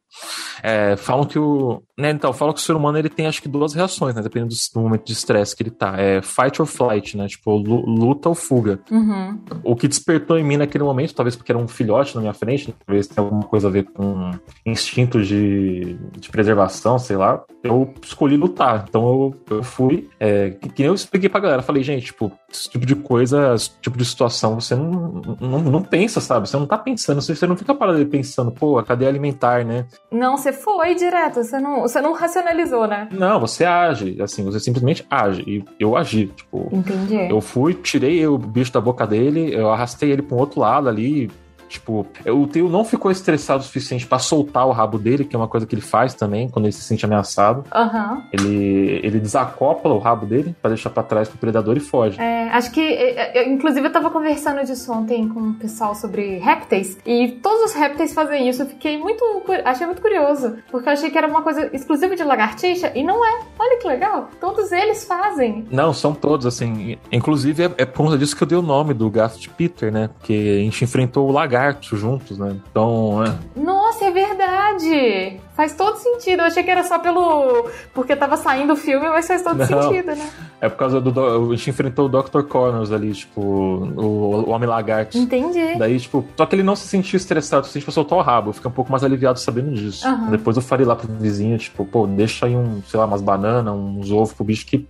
é, 0.62 0.96
falam 0.96 1.24
que 1.24 1.38
o. 1.38 1.82
Né, 1.98 2.10
então, 2.10 2.32
falam 2.32 2.54
que 2.54 2.60
o 2.60 2.62
ser 2.62 2.74
humano 2.74 2.98
ele 2.98 3.08
tem 3.08 3.26
acho 3.26 3.42
que 3.42 3.48
duas 3.48 3.74
reações, 3.74 4.14
né? 4.14 4.22
Dependendo 4.22 4.54
do, 4.74 4.80
momento 4.80 5.04
de 5.04 5.12
estresse 5.12 5.54
que 5.54 5.62
ele 5.62 5.70
tá. 5.70 5.94
É 5.98 6.22
fight 6.22 6.60
or 6.60 6.66
flight, 6.66 7.16
né? 7.16 7.26
Tipo, 7.28 7.56
luta 7.56 8.28
ou 8.28 8.34
fuga. 8.34 8.80
Uhum. 8.90 9.38
O 9.62 9.76
que 9.76 9.88
despertou 9.88 10.38
em 10.38 10.44
mim 10.44 10.56
naquele 10.56 10.84
momento, 10.84 11.14
talvez 11.14 11.36
porque 11.36 11.52
era 11.52 11.58
um 11.58 11.68
filhote 11.68 12.14
na 12.14 12.20
minha 12.20 12.34
frente, 12.34 12.74
talvez 12.86 13.06
tenha 13.06 13.24
alguma 13.24 13.44
coisa 13.44 13.68
a 13.68 13.70
ver 13.70 13.84
com 13.84 14.32
instinto 14.64 15.22
de, 15.22 15.96
de 16.18 16.28
preservação, 16.30 16.98
sei 16.98 17.16
lá. 17.16 17.42
Eu 17.62 17.92
escolhi 18.02 18.36
lutar. 18.36 18.86
Então 18.88 19.34
eu, 19.48 19.56
eu 19.56 19.62
fui. 19.62 20.08
É, 20.18 20.50
que, 20.50 20.68
que 20.68 20.82
eu 20.82 20.94
expliquei 20.94 21.28
pra 21.28 21.40
galera. 21.40 21.62
Falei, 21.62 21.82
gente, 21.82 22.06
tipo, 22.06 22.32
esse 22.50 22.68
tipo 22.68 22.86
de 22.86 22.94
coisa, 22.94 23.54
esse 23.54 23.70
tipo 23.80 23.98
de 23.98 24.04
situação, 24.04 24.60
você 24.60 24.74
não, 24.74 25.22
não, 25.40 25.60
não 25.60 25.82
pensa, 25.82 26.20
sabe? 26.20 26.48
Você 26.48 26.56
não 26.56 26.66
tá 26.66 26.78
pensando, 26.78 27.20
você 27.20 27.46
não 27.46 27.56
fica 27.56 27.74
parado 27.74 28.04
pensando, 28.06 28.50
pô, 28.50 28.78
a 28.78 28.84
cadeia 28.84 29.10
alimentar, 29.10 29.64
né? 29.64 29.86
Não, 30.14 30.36
você 30.36 30.52
foi 30.52 30.94
direto, 30.94 31.42
você 31.42 31.58
não, 31.58 31.82
você 31.82 32.00
não 32.00 32.12
racionalizou, 32.12 32.86
né? 32.86 33.08
Não, 33.10 33.40
você 33.40 33.64
age, 33.64 34.16
assim, 34.22 34.44
você 34.44 34.60
simplesmente 34.60 35.04
age. 35.10 35.42
E 35.46 35.64
eu 35.78 35.96
agi, 35.96 36.26
tipo. 36.26 36.68
Entendi. 36.72 37.28
Eu 37.30 37.40
fui, 37.40 37.74
tirei 37.74 38.26
o 38.26 38.38
bicho 38.38 38.72
da 38.72 38.80
boca 38.80 39.06
dele, 39.06 39.52
eu 39.52 39.70
arrastei 39.70 40.10
ele 40.12 40.22
para 40.22 40.36
um 40.36 40.40
outro 40.40 40.60
lado 40.60 40.88
ali, 40.88 41.30
Tipo, 41.74 42.06
o 42.26 42.46
Teo 42.46 42.68
não 42.68 42.84
ficou 42.84 43.10
estressado 43.10 43.60
o 43.60 43.66
suficiente 43.66 44.06
para 44.06 44.20
soltar 44.20 44.64
o 44.64 44.70
rabo 44.70 44.96
dele, 44.96 45.24
que 45.24 45.34
é 45.34 45.38
uma 45.38 45.48
coisa 45.48 45.66
que 45.66 45.74
ele 45.74 45.82
faz 45.82 46.14
também 46.14 46.48
quando 46.48 46.66
ele 46.66 46.72
se 46.72 46.82
sente 46.82 47.04
ameaçado. 47.04 47.64
Uhum. 47.74 48.22
Ele, 48.32 49.00
ele 49.02 49.18
desacopla 49.18 49.92
o 49.92 49.98
rabo 49.98 50.24
dele 50.24 50.54
para 50.62 50.70
deixar 50.70 50.90
para 50.90 51.02
trás 51.02 51.28
pro 51.28 51.36
predador 51.36 51.76
e 51.76 51.80
foge. 51.80 52.20
É, 52.20 52.48
acho 52.50 52.70
que, 52.70 52.80
é, 52.80 53.38
é, 53.38 53.48
inclusive, 53.48 53.84
eu 53.84 53.92
tava 53.92 54.08
conversando 54.08 54.64
disso 54.64 54.92
ontem 54.92 55.28
com 55.28 55.40
o 55.40 55.54
pessoal 55.54 55.96
sobre 55.96 56.38
répteis 56.38 56.96
e 57.04 57.40
todos 57.42 57.72
os 57.72 57.74
répteis 57.74 58.14
fazem 58.14 58.48
isso. 58.48 58.62
Eu 58.62 58.66
fiquei 58.66 58.96
muito, 58.96 59.24
achei 59.64 59.84
muito 59.84 60.00
curioso, 60.00 60.56
porque 60.70 60.88
eu 60.88 60.92
achei 60.92 61.10
que 61.10 61.18
era 61.18 61.26
uma 61.26 61.42
coisa 61.42 61.70
exclusiva 61.72 62.14
de 62.14 62.22
lagartixa 62.22 62.92
e 62.94 63.02
não 63.02 63.24
é. 63.24 63.40
Olha 63.58 63.78
que 63.80 63.88
legal, 63.88 64.30
todos 64.40 64.70
eles 64.70 65.04
fazem. 65.04 65.66
Não, 65.72 65.92
são 65.92 66.14
todos 66.14 66.46
assim. 66.46 66.96
Inclusive 67.10 67.64
é, 67.64 67.70
é 67.78 67.84
por 67.84 68.04
conta 68.04 68.16
disso 68.16 68.36
que 68.36 68.44
eu 68.44 68.46
dei 68.46 68.58
o 68.58 68.62
nome 68.62 68.94
do 68.94 69.10
gato 69.10 69.40
de 69.40 69.48
Peter, 69.48 69.90
né? 69.90 70.08
Porque 70.16 70.58
a 70.60 70.62
gente 70.62 70.84
enfrentou 70.84 71.28
o 71.28 71.32
lagarto 71.32 71.63
juntos, 71.96 72.38
né? 72.38 72.56
Então, 72.70 73.24
é. 73.24 73.34
Nossa, 73.58 74.06
é 74.06 74.10
verdade! 74.10 75.40
Faz 75.54 75.74
todo 75.76 75.96
sentido. 75.98 76.40
Eu 76.40 76.46
achei 76.46 76.62
que 76.64 76.70
era 76.70 76.82
só 76.82 76.98
pelo. 76.98 77.68
Porque 77.92 78.16
tava 78.16 78.36
saindo 78.36 78.72
o 78.72 78.76
filme, 78.76 79.08
mas 79.08 79.26
faz 79.26 79.42
todo 79.42 79.56
Não, 79.56 79.66
sentido, 79.66 80.06
né? 80.06 80.30
É 80.60 80.68
por 80.68 80.76
causa 80.76 81.00
do. 81.00 81.52
A 81.52 81.56
gente 81.56 81.70
enfrentou 81.70 82.06
o 82.06 82.08
Dr. 82.08 82.42
Connors 82.42 82.90
ali, 82.90 83.12
tipo, 83.12 83.40
o, 83.40 84.46
o 84.46 84.50
Homem 84.50 84.68
Lagarto. 84.68 85.16
Entendi. 85.16 85.78
Daí, 85.78 85.98
tipo, 86.00 86.24
só 86.36 86.44
que 86.44 86.56
ele 86.56 86.64
não 86.64 86.74
se 86.74 86.88
sentiu 86.88 87.16
estressado, 87.16 87.66
se 87.66 87.78
a 87.78 87.80
gente 87.80 87.92
soltar 87.92 88.18
o 88.18 88.22
rabo. 88.22 88.50
Eu 88.50 88.52
fiquei 88.54 88.68
um 88.68 88.74
pouco 88.74 88.90
mais 88.90 89.04
aliviado 89.04 89.38
sabendo 89.38 89.72
disso. 89.72 90.06
Uhum. 90.08 90.30
Depois 90.30 90.56
eu 90.56 90.62
falei 90.62 90.84
lá 90.84 90.96
pro 90.96 91.06
vizinho, 91.06 91.56
tipo, 91.56 91.84
pô, 91.84 92.04
deixa 92.04 92.46
aí 92.46 92.56
um, 92.56 92.82
sei 92.82 92.98
lá, 92.98 93.06
umas 93.06 93.22
bananas, 93.22 93.72
uns 93.72 94.10
ovos 94.10 94.32
pro 94.32 94.44
bicho 94.44 94.66
que 94.66 94.88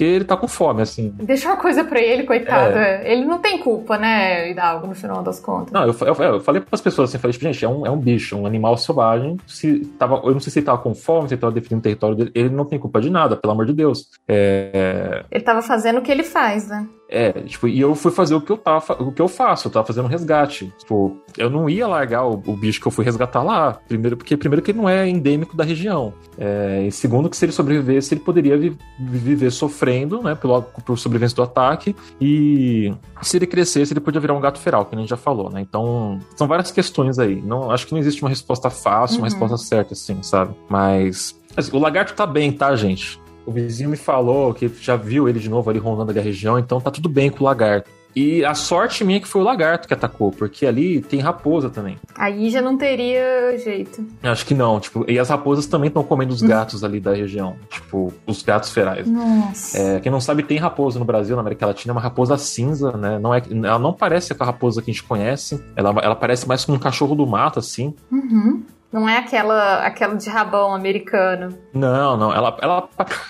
porque 0.00 0.04
ele 0.04 0.24
tá 0.24 0.34
com 0.34 0.48
fome, 0.48 0.80
assim. 0.80 1.14
Deixa 1.22 1.46
uma 1.46 1.58
coisa 1.58 1.84
pra 1.84 2.00
ele, 2.00 2.22
coitado. 2.22 2.78
É. 2.78 3.12
Ele 3.12 3.26
não 3.26 3.38
tem 3.38 3.58
culpa, 3.58 3.98
né, 3.98 4.50
Hidalgo, 4.50 4.86
no 4.86 4.94
final 4.94 5.22
das 5.22 5.38
contas. 5.38 5.72
Não, 5.72 5.82
eu, 5.84 5.94
eu, 6.00 6.14
eu 6.14 6.40
falei 6.40 6.62
pras 6.62 6.80
pessoas 6.80 7.10
assim, 7.10 7.18
falei, 7.18 7.34
tipo, 7.34 7.44
gente, 7.44 7.62
é 7.62 7.68
um, 7.68 7.84
é 7.84 7.90
um 7.90 7.98
bicho, 7.98 8.34
um 8.34 8.46
animal 8.46 8.78
selvagem. 8.78 9.36
Se 9.46 9.80
tava, 9.98 10.22
eu 10.24 10.32
não 10.32 10.40
sei 10.40 10.50
se 10.50 10.60
ele 10.60 10.66
tava 10.66 10.78
com 10.78 10.94
fome, 10.94 11.28
se 11.28 11.34
ele 11.34 11.40
tava 11.40 11.52
definindo 11.52 11.80
o 11.80 11.82
território 11.82 12.16
dele, 12.16 12.30
ele 12.34 12.48
não 12.48 12.64
tem 12.64 12.78
culpa 12.78 12.98
de 12.98 13.10
nada, 13.10 13.36
pelo 13.36 13.52
amor 13.52 13.66
de 13.66 13.74
Deus. 13.74 14.08
É... 14.26 15.22
Ele 15.30 15.44
tava 15.44 15.60
fazendo 15.60 15.98
o 15.98 16.02
que 16.02 16.10
ele 16.10 16.24
faz, 16.24 16.66
né? 16.68 16.86
É, 17.10 17.32
tipo, 17.32 17.66
e 17.66 17.80
eu 17.80 17.94
fui 17.96 18.12
fazer 18.12 18.36
o 18.36 18.40
que 18.40 18.52
eu 18.52 18.56
tava, 18.56 19.02
o 19.02 19.10
que 19.10 19.20
eu 19.20 19.26
faço, 19.26 19.66
eu 19.66 19.72
tava 19.72 19.84
fazendo 19.84 20.04
um 20.04 20.08
resgate. 20.08 20.72
Tipo, 20.78 21.16
eu 21.36 21.50
não 21.50 21.68
ia 21.68 21.86
largar 21.88 22.24
o, 22.24 22.40
o 22.46 22.56
bicho 22.56 22.80
que 22.80 22.86
eu 22.86 22.92
fui 22.92 23.04
resgatar 23.04 23.42
lá. 23.42 23.72
Primeiro, 23.88 24.16
porque 24.16 24.36
primeiro 24.36 24.62
que 24.62 24.70
ele 24.70 24.78
não 24.78 24.88
é 24.88 25.08
endêmico 25.08 25.56
da 25.56 25.64
região. 25.64 26.14
É, 26.38 26.84
e 26.86 26.92
segundo 26.92 27.28
que 27.28 27.36
se 27.36 27.44
ele 27.44 27.52
sobrevivesse, 27.52 28.14
ele 28.14 28.20
poderia 28.20 28.56
vi, 28.56 28.78
viver 28.98 29.50
sofrendo, 29.50 30.22
né, 30.22 30.36
pelo, 30.36 30.62
por 30.62 30.96
sobrevivência 30.96 31.34
do 31.34 31.42
ataque. 31.42 31.96
E 32.20 32.94
se 33.22 33.36
ele 33.36 33.46
crescesse, 33.46 33.92
ele 33.92 34.00
podia 34.00 34.20
virar 34.20 34.34
um 34.34 34.40
gato 34.40 34.60
feral, 34.60 34.86
que 34.86 34.94
a 34.94 34.98
gente 34.98 35.08
já 35.08 35.16
falou, 35.16 35.50
né? 35.50 35.60
Então, 35.60 36.20
são 36.36 36.46
várias 36.46 36.70
questões 36.70 37.18
aí. 37.18 37.42
Não, 37.42 37.72
acho 37.72 37.86
que 37.86 37.92
não 37.92 37.98
existe 37.98 38.22
uma 38.22 38.30
resposta 38.30 38.70
fácil, 38.70 39.16
uhum. 39.16 39.22
uma 39.22 39.28
resposta 39.28 39.56
certa, 39.56 39.94
assim, 39.94 40.22
sabe? 40.22 40.54
Mas 40.68 41.34
assim, 41.56 41.76
o 41.76 41.80
lagarto 41.80 42.14
tá 42.14 42.24
bem, 42.24 42.52
tá, 42.52 42.74
gente? 42.76 43.20
O 43.46 43.52
vizinho 43.52 43.90
me 43.90 43.96
falou 43.96 44.54
que 44.54 44.70
já 44.80 44.96
viu 44.96 45.28
ele 45.28 45.38
de 45.38 45.48
novo 45.48 45.68
ali 45.70 45.78
rondando 45.78 46.10
ali 46.10 46.20
a 46.20 46.22
região, 46.22 46.58
então 46.58 46.80
tá 46.80 46.90
tudo 46.90 47.08
bem 47.08 47.30
com 47.30 47.40
o 47.40 47.46
lagarto. 47.46 47.90
E 48.14 48.44
a 48.44 48.54
sorte 48.54 49.04
minha 49.04 49.18
é 49.18 49.20
que 49.20 49.28
foi 49.28 49.40
o 49.40 49.44
lagarto 49.44 49.86
que 49.86 49.94
atacou, 49.94 50.32
porque 50.32 50.66
ali 50.66 51.00
tem 51.00 51.20
raposa 51.20 51.70
também. 51.70 51.96
Aí 52.16 52.50
já 52.50 52.60
não 52.60 52.76
teria 52.76 53.56
jeito. 53.58 54.04
Acho 54.22 54.44
que 54.44 54.54
não, 54.54 54.80
tipo, 54.80 55.04
e 55.08 55.18
as 55.18 55.28
raposas 55.28 55.66
também 55.66 55.88
estão 55.88 56.02
comendo 56.02 56.32
os 56.32 56.42
gatos 56.42 56.82
ali 56.82 56.98
da 56.98 57.14
região, 57.14 57.56
tipo, 57.68 58.12
os 58.26 58.42
gatos 58.42 58.70
ferais. 58.70 59.08
Nossa. 59.08 59.78
É, 59.78 60.00
quem 60.00 60.10
não 60.10 60.20
sabe, 60.20 60.42
tem 60.42 60.58
raposa 60.58 60.98
no 60.98 61.04
Brasil, 61.04 61.36
na 61.36 61.42
América 61.42 61.66
Latina, 61.66 61.92
é 61.92 61.94
uma 61.94 62.00
raposa 62.00 62.36
cinza, 62.36 62.92
né? 62.96 63.18
Não 63.18 63.32
é, 63.32 63.42
ela 63.48 63.78
não 63.78 63.92
parece 63.92 64.34
com 64.34 64.42
a 64.42 64.46
raposa 64.46 64.82
que 64.82 64.90
a 64.90 64.94
gente 64.94 65.04
conhece, 65.04 65.62
ela, 65.76 65.90
ela 66.02 66.16
parece 66.16 66.48
mais 66.48 66.64
como 66.64 66.76
um 66.76 66.80
cachorro 66.80 67.14
do 67.14 67.26
mato, 67.26 67.60
assim. 67.60 67.94
Uhum. 68.10 68.62
Não 68.92 69.08
é 69.08 69.18
aquela, 69.18 69.86
aquela 69.86 70.14
de 70.16 70.28
rabão 70.28 70.74
americano. 70.74 71.56
Não, 71.72 72.16
não. 72.16 72.34
Ela, 72.34 72.56
ela. 72.60 72.88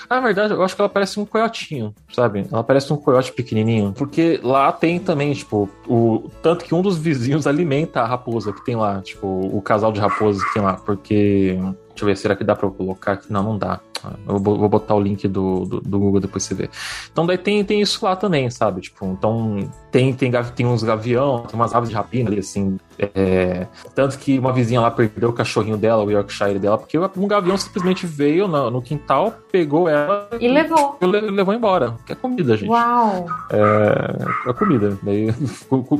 Na 0.08 0.20
verdade, 0.20 0.54
eu 0.54 0.62
acho 0.62 0.74
que 0.74 0.80
ela 0.80 0.88
parece 0.88 1.20
um 1.20 1.26
coiotinho, 1.26 1.94
sabe? 2.12 2.46
Ela 2.50 2.64
parece 2.64 2.90
um 2.92 2.96
coiote 2.96 3.32
pequenininho. 3.32 3.92
Porque 3.92 4.40
lá 4.42 4.72
tem 4.72 4.98
também, 4.98 5.32
tipo, 5.34 5.68
o. 5.86 6.30
Tanto 6.42 6.64
que 6.64 6.74
um 6.74 6.80
dos 6.80 6.96
vizinhos 6.96 7.46
alimenta 7.46 8.00
a 8.00 8.06
raposa 8.06 8.52
que 8.52 8.64
tem 8.64 8.74
lá. 8.74 9.02
Tipo, 9.02 9.26
o 9.26 9.60
casal 9.60 9.92
de 9.92 10.00
raposas 10.00 10.42
que 10.42 10.54
tem 10.54 10.62
lá. 10.62 10.74
Porque. 10.74 11.58
Deixa 11.90 12.04
eu 12.04 12.06
ver, 12.06 12.16
será 12.16 12.34
que 12.34 12.44
dá 12.44 12.56
pra 12.56 12.66
eu 12.66 12.72
colocar 12.72 13.12
aqui? 13.12 13.30
Não, 13.30 13.42
não 13.42 13.58
dá. 13.58 13.80
Eu 14.26 14.38
vou 14.38 14.68
botar 14.68 14.94
o 14.94 15.00
link 15.00 15.28
do, 15.28 15.64
do, 15.66 15.80
do, 15.80 15.98
Google 15.98 16.20
depois 16.20 16.42
você 16.42 16.54
vê. 16.54 16.70
Então 17.12 17.26
daí 17.26 17.36
tem, 17.36 17.62
tem 17.64 17.80
isso 17.80 18.04
lá 18.04 18.16
também, 18.16 18.48
sabe? 18.48 18.80
Tipo, 18.80 19.06
então 19.06 19.70
tem, 19.90 20.12
tem, 20.14 20.30
tem 20.30 20.66
uns 20.66 20.82
gavião, 20.82 21.44
tem 21.46 21.58
umas 21.58 21.74
aves 21.74 21.88
de 21.88 21.94
rapina 21.94 22.30
ali, 22.30 22.38
assim. 22.38 22.78
É... 22.98 23.66
Tanto 23.94 24.18
que 24.18 24.38
uma 24.38 24.52
vizinha 24.52 24.80
lá 24.80 24.90
perdeu 24.90 25.30
o 25.30 25.32
cachorrinho 25.32 25.76
dela, 25.76 26.04
o 26.04 26.10
Yorkshire 26.10 26.58
dela, 26.58 26.78
porque 26.78 26.98
um 26.98 27.26
gavião 27.26 27.56
simplesmente 27.56 28.06
veio 28.06 28.46
no, 28.46 28.70
no 28.70 28.82
quintal, 28.82 29.34
pegou 29.50 29.88
ela 29.88 30.28
e, 30.38 30.48
levou. 30.48 30.96
E 31.00 31.06
levou 31.06 31.54
embora. 31.54 31.96
Que 32.06 32.12
é 32.12 32.14
comida, 32.14 32.56
gente. 32.56 32.68
Uau! 32.68 33.26
É, 33.50 34.50
é 34.50 34.52
comida. 34.52 34.98
Daí, 35.02 35.28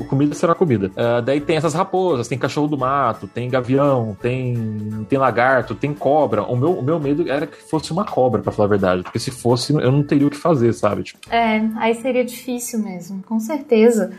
comida 0.08 0.34
será 0.34 0.54
comida. 0.54 0.90
É, 0.94 1.22
daí 1.22 1.40
tem 1.40 1.56
essas 1.56 1.74
raposas, 1.74 2.28
tem 2.28 2.38
cachorro 2.38 2.68
do 2.68 2.78
mato, 2.78 3.26
tem 3.26 3.48
gavião, 3.48 4.16
tem, 4.20 5.06
tem 5.08 5.18
lagarto, 5.18 5.74
tem 5.74 5.92
cobra. 5.92 6.42
O 6.42 6.56
meu, 6.56 6.78
o 6.78 6.82
meu 6.82 7.00
medo 7.00 7.28
era 7.28 7.46
que 7.46 7.56
fosse 7.56 7.92
uma 7.92 8.04
cobra, 8.04 8.40
para 8.42 8.52
falar 8.52 8.66
a 8.66 8.70
verdade. 8.70 9.02
Porque 9.02 9.18
se 9.18 9.30
fosse, 9.30 9.72
eu 9.72 9.90
não 9.90 10.02
teria 10.02 10.26
o 10.26 10.30
que 10.30 10.36
fazer, 10.36 10.72
sabe? 10.74 11.02
Tipo... 11.02 11.34
É, 11.34 11.66
aí 11.76 11.94
seria 11.94 12.24
difícil 12.24 12.78
mesmo, 12.80 13.22
com 13.26 13.40
certeza 13.40 13.79
certeza. 13.80 14.10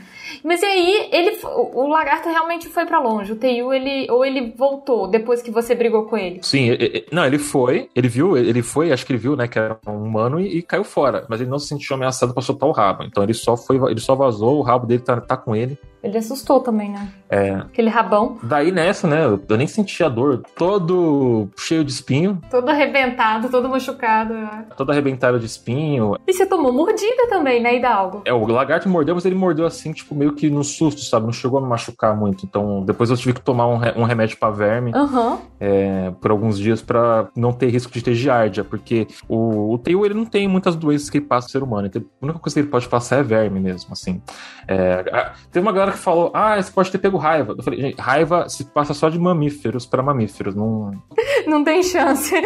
Mas 0.43 0.61
e 0.61 0.65
aí, 0.65 1.09
ele, 1.11 1.37
o 1.43 1.87
lagarto 1.87 2.29
realmente 2.29 2.67
foi 2.69 2.85
para 2.85 2.99
longe. 2.99 3.31
O 3.31 3.35
Teiu, 3.35 3.73
ele, 3.73 4.09
ou 4.09 4.23
ele 4.25 4.53
voltou 4.57 5.07
depois 5.07 5.41
que 5.41 5.51
você 5.51 5.75
brigou 5.75 6.05
com 6.05 6.17
ele? 6.17 6.39
Sim, 6.41 6.69
ele, 6.69 7.05
não, 7.11 7.25
ele 7.25 7.37
foi, 7.39 7.89
ele 7.95 8.07
viu, 8.07 8.37
ele 8.37 8.61
foi, 8.61 8.91
acho 8.91 9.05
que 9.05 9.11
ele 9.11 9.19
viu, 9.19 9.35
né, 9.35 9.47
que 9.47 9.59
era 9.59 9.77
um 9.87 10.03
humano 10.03 10.39
e, 10.39 10.57
e 10.57 10.61
caiu 10.61 10.83
fora. 10.83 11.25
Mas 11.29 11.41
ele 11.41 11.49
não 11.49 11.59
se 11.59 11.67
sentiu 11.67 11.95
ameaçado 11.95 12.33
para 12.33 12.41
soltar 12.41 12.67
o 12.67 12.71
rabo. 12.71 13.03
Então 13.03 13.23
ele 13.23 13.33
só 13.33 13.55
foi, 13.57 13.77
ele 13.89 13.99
só 13.99 14.15
vazou, 14.15 14.59
o 14.59 14.61
rabo 14.61 14.85
dele 14.85 15.01
tá, 15.01 15.19
tá 15.19 15.37
com 15.37 15.55
ele. 15.55 15.77
Ele 16.03 16.17
assustou 16.17 16.59
também, 16.59 16.89
né? 16.89 17.07
É. 17.29 17.51
Aquele 17.53 17.89
rabão. 17.89 18.39
Daí 18.41 18.71
nessa, 18.71 19.07
né? 19.07 19.23
Eu 19.47 19.57
nem 19.57 19.67
senti 19.67 20.03
a 20.03 20.09
dor. 20.09 20.41
Todo 20.55 21.47
cheio 21.57 21.83
de 21.83 21.91
espinho. 21.91 22.41
Todo 22.49 22.69
arrebentado, 22.69 23.49
todo 23.49 23.69
machucado. 23.69 24.33
Né? 24.33 24.65
Todo 24.75 24.91
arrebentado 24.91 25.39
de 25.39 25.45
espinho. 25.45 26.17
E 26.27 26.33
você 26.33 26.45
tomou 26.45 26.73
mordida 26.73 27.27
também, 27.29 27.61
né, 27.61 27.75
Hidalgo? 27.75 28.23
É, 28.25 28.33
o 28.33 28.45
lagarto 28.47 28.89
mordeu, 28.89 29.13
mas 29.13 29.25
ele 29.25 29.35
mordeu 29.35 29.65
assim, 29.65 29.93
tipo, 29.93 30.15
meio 30.21 30.33
que 30.33 30.49
no 30.51 30.63
susto, 30.63 31.01
sabe? 31.01 31.25
Não 31.25 31.33
chegou 31.33 31.57
a 31.57 31.61
me 31.61 31.67
machucar 31.67 32.15
muito. 32.15 32.45
Então, 32.45 32.83
depois 32.85 33.09
eu 33.09 33.17
tive 33.17 33.33
que 33.33 33.41
tomar 33.41 33.67
um, 33.67 33.79
um 33.97 34.03
remédio 34.03 34.37
para 34.37 34.53
verme 34.53 34.91
uhum. 34.93 35.39
é, 35.59 36.11
por 36.21 36.29
alguns 36.29 36.59
dias 36.59 36.81
para 36.81 37.27
não 37.35 37.51
ter 37.51 37.69
risco 37.69 37.91
de 37.91 38.03
ter 38.03 38.13
giardia, 38.13 38.63
porque 38.63 39.07
o, 39.27 39.75
o 39.75 40.05
ele 40.05 40.13
não 40.13 40.25
tem 40.25 40.47
muitas 40.47 40.75
doenças 40.75 41.09
que 41.09 41.17
ele 41.17 41.25
passa 41.25 41.47
no 41.47 41.51
ser 41.51 41.63
humano. 41.63 41.87
Então, 41.87 42.03
a 42.21 42.25
única 42.25 42.39
coisa 42.39 42.53
que 42.53 42.59
ele 42.59 42.67
pode 42.67 42.87
passar 42.87 43.17
é 43.17 43.23
verme 43.23 43.59
mesmo, 43.59 43.93
assim. 43.93 44.21
É, 44.67 45.31
teve 45.51 45.65
uma 45.65 45.71
galera 45.71 45.91
que 45.91 45.97
falou, 45.97 46.31
ah, 46.33 46.61
você 46.61 46.71
pode 46.71 46.91
ter 46.91 46.99
pego 46.99 47.17
raiva. 47.17 47.55
Eu 47.57 47.63
falei, 47.63 47.81
gente, 47.81 47.99
raiva 47.99 48.47
se 48.47 48.63
passa 48.65 48.93
só 48.93 49.09
de 49.09 49.17
mamíferos 49.17 49.85
para 49.87 50.03
mamíferos, 50.03 50.53
não... 50.53 50.91
não 51.47 51.63
tem 51.63 51.81
chance. 51.81 52.33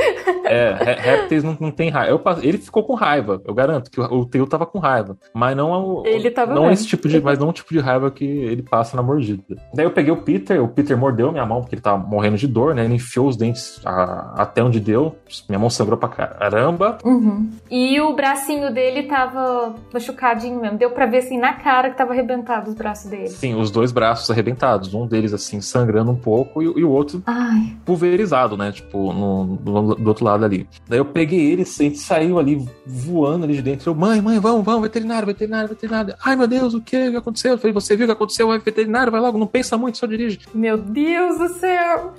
É, 0.47 0.75
répteis 0.99 1.43
não, 1.43 1.57
não 1.59 1.71
tem 1.71 1.89
raiva. 1.89 2.11
Eu, 2.11 2.21
ele 2.43 2.59
ficou 2.59 2.83
com 2.83 2.93
raiva, 2.93 3.41
eu 3.45 3.53
garanto 3.53 3.89
que 3.89 3.99
o, 3.99 4.03
o 4.03 4.25
Teio 4.27 4.45
tava 4.45 4.63
com 4.63 4.77
raiva, 4.77 5.17
mas 5.33 5.57
não, 5.57 6.05
ele 6.05 6.29
tava 6.29 6.53
não 6.53 6.69
esse 6.71 6.85
tipo 6.85 7.07
de, 7.07 7.19
mas 7.19 7.39
não 7.39 7.49
o 7.49 7.53
tipo 7.55 7.73
de 7.73 7.79
raiva 7.79 8.11
que 8.11 8.25
ele 8.25 8.61
passa 8.61 8.95
na 8.95 9.03
mordida. 9.03 9.43
Daí 9.73 9.85
eu 9.85 9.91
peguei 9.91 10.11
o 10.11 10.17
Peter, 10.17 10.61
o 10.61 10.67
Peter 10.67 10.97
mordeu 10.97 11.31
minha 11.31 11.45
mão 11.45 11.61
porque 11.61 11.75
ele 11.75 11.81
tava 11.81 11.97
morrendo 11.97 12.37
de 12.37 12.47
dor, 12.47 12.75
né? 12.75 12.85
Ele 12.85 12.95
enfiou 12.95 13.27
os 13.27 13.35
dentes 13.35 13.79
a, 13.85 14.41
até 14.41 14.63
onde 14.63 14.79
deu, 14.79 15.15
minha 15.47 15.59
mão 15.59 15.69
sangrou 15.69 15.97
pra 15.97 16.09
caramba. 16.09 16.97
Uhum. 17.03 17.49
E 17.69 17.99
o 18.01 18.13
bracinho 18.13 18.73
dele 18.73 19.03
tava 19.03 19.75
machucadinho 19.93 20.59
mesmo, 20.59 20.77
deu 20.77 20.91
pra 20.91 21.05
ver 21.05 21.19
assim 21.19 21.37
na 21.37 21.53
cara 21.53 21.89
que 21.89 21.97
tava 21.97 22.11
arrebentado 22.13 22.69
os 22.69 22.75
braços 22.75 23.09
dele. 23.09 23.29
Sim, 23.29 23.55
os 23.55 23.71
dois 23.71 23.91
braços 23.91 24.29
arrebentados, 24.29 24.93
um 24.93 25.07
deles 25.07 25.33
assim 25.33 25.61
sangrando 25.61 26.11
um 26.11 26.15
pouco 26.15 26.61
e, 26.61 26.65
e 26.65 26.83
o 26.83 26.89
outro 26.89 27.21
Ai. 27.25 27.75
pulverizado, 27.85 28.57
né? 28.57 28.71
Tipo, 28.71 29.13
no, 29.13 29.45
no, 29.45 29.95
do 29.95 30.07
outro 30.07 30.25
lado 30.25 30.45
ali. 30.45 30.67
Daí 30.87 30.99
eu 30.99 31.05
peguei 31.05 31.51
ele, 31.51 31.63
a 31.63 31.65
gente 31.65 31.97
saiu 31.97 32.39
ali 32.39 32.65
voando 32.85 33.45
ali 33.45 33.55
de 33.55 33.61
dentro. 33.61 33.89
Eu, 33.89 33.95
mãe, 33.95 34.21
mãe, 34.21 34.39
vamos, 34.39 34.63
vamos, 34.63 34.81
veterinário, 34.81 35.25
veterinário, 35.25 35.69
veterinário. 35.69 36.15
Ai, 36.23 36.35
meu 36.35 36.47
Deus, 36.47 36.73
o 36.73 36.81
que, 36.81 37.09
o 37.09 37.11
que 37.11 37.17
aconteceu? 37.45 37.51
Eu 37.53 37.57
falei, 37.57 37.73
você 37.73 37.95
viu 37.95 38.05
o 38.05 38.07
que 38.07 38.13
aconteceu? 38.13 38.47
Vai 38.47 38.59
veterinário, 38.59 39.11
vai 39.11 39.21
logo, 39.21 39.37
não 39.37 39.47
pensa 39.47 39.77
muito, 39.77 39.97
só 39.97 40.05
dirige. 40.05 40.39
Meu 40.53 40.77
Deus 40.77 41.37
do 41.37 41.49
céu! 41.49 42.13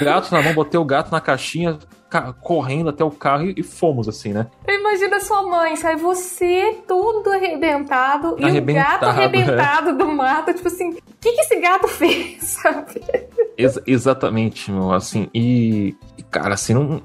Gato 0.00 0.32
na 0.32 0.42
mão, 0.42 0.54
botei 0.54 0.78
o 0.78 0.84
gato 0.84 1.10
na 1.10 1.20
caixinha, 1.20 1.78
correndo 2.40 2.90
até 2.90 3.04
o 3.04 3.10
carro 3.10 3.52
e, 3.56 3.62
fomos, 3.62 4.08
assim, 4.08 4.32
né? 4.32 4.46
Imagina 4.68 5.20
sua 5.20 5.42
mãe, 5.42 5.76
sai 5.76 5.96
você 5.96 6.78
todo 6.86 7.30
arrebentado, 7.30 8.36
e 8.38 8.58
o 8.58 8.64
gato 8.64 9.04
arrebentado 9.06 9.90
é. 9.90 9.94
do 9.94 10.06
mato, 10.08 10.52
tipo 10.52 10.68
assim, 10.68 10.96
que, 11.20 11.32
que 11.32 11.40
esse 11.40 11.60
gato 11.60 11.86
fez, 11.86 12.42
sabe? 12.62 13.02
Ex 13.56 13.78
exatamente, 13.86 14.72
meu, 14.72 14.92
assim, 14.92 15.28
e, 15.34 15.94
cara, 16.30 16.54
assim, 16.54 16.72
não, 16.72 17.02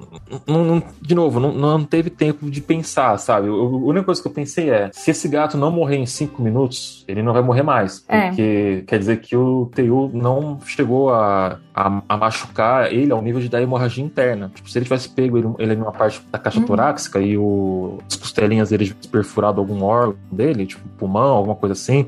não, 0.48 0.64
não 0.64 0.84
de 1.02 1.14
novo, 1.14 1.40
não, 1.40 1.52
não 1.52 1.84
teve 1.84 2.10
tempo 2.10 2.50
de 2.50 2.62
pensar, 2.62 3.18
sabe? 3.18 3.50
a 3.50 3.52
única 3.52 4.06
coisa 4.06 4.22
que 4.22 4.28
eu 4.28 4.32
pensei 4.32 4.70
é, 4.70 4.90
se 4.94 5.12
esse 5.12 5.28
gato 5.28 5.58
não 5.58 5.70
morrer 5.70 5.98
em 5.98 6.06
cinco 6.06 6.42
minutos, 6.42 7.04
ele 7.08 7.22
não 7.22 7.34
vai 7.34 7.42
morrer 7.42 7.64
mais, 7.64 8.06
é. 8.08 8.28
porque 8.28 8.84
quer 8.88 9.00
dizer 9.00 9.20
que 9.20 9.36
o 9.36 9.70
Teu 9.74 10.10
não 10.14 10.60
chegou 10.66 11.14
a, 11.14 11.60
a, 11.74 12.02
a, 12.08 12.18
machucar 12.18 12.94
ele 12.94 13.12
ao 13.12 13.22
nível 13.22 13.42
de 13.42 13.50
dar 13.50 13.62
hemorragia 13.62 14.04
interna. 14.04 14.50
Tipo, 14.54 14.70
se 14.70 14.78
ele 14.78 14.86
tivesse 14.86 15.10
pego 15.10 15.38
ele, 15.38 15.48
ele 15.60 15.76
numa 15.76 15.92
parte 15.92 16.22
da 16.32 16.40
caixa 16.40 16.60
uhum. 16.60 16.66
torácica 16.66 17.20
e 17.20 17.38
o, 17.38 18.00
as 18.10 18.16
costelinhas 18.16 18.70
dele 18.70 18.96
perfurado 19.12 19.60
algum 19.60 19.84
órgão 19.84 20.16
dele, 20.32 20.66
tipo 20.66 20.88
pulmão, 20.98 21.36
alguma 21.36 21.56
coisa 21.56 21.74
assim, 21.74 22.08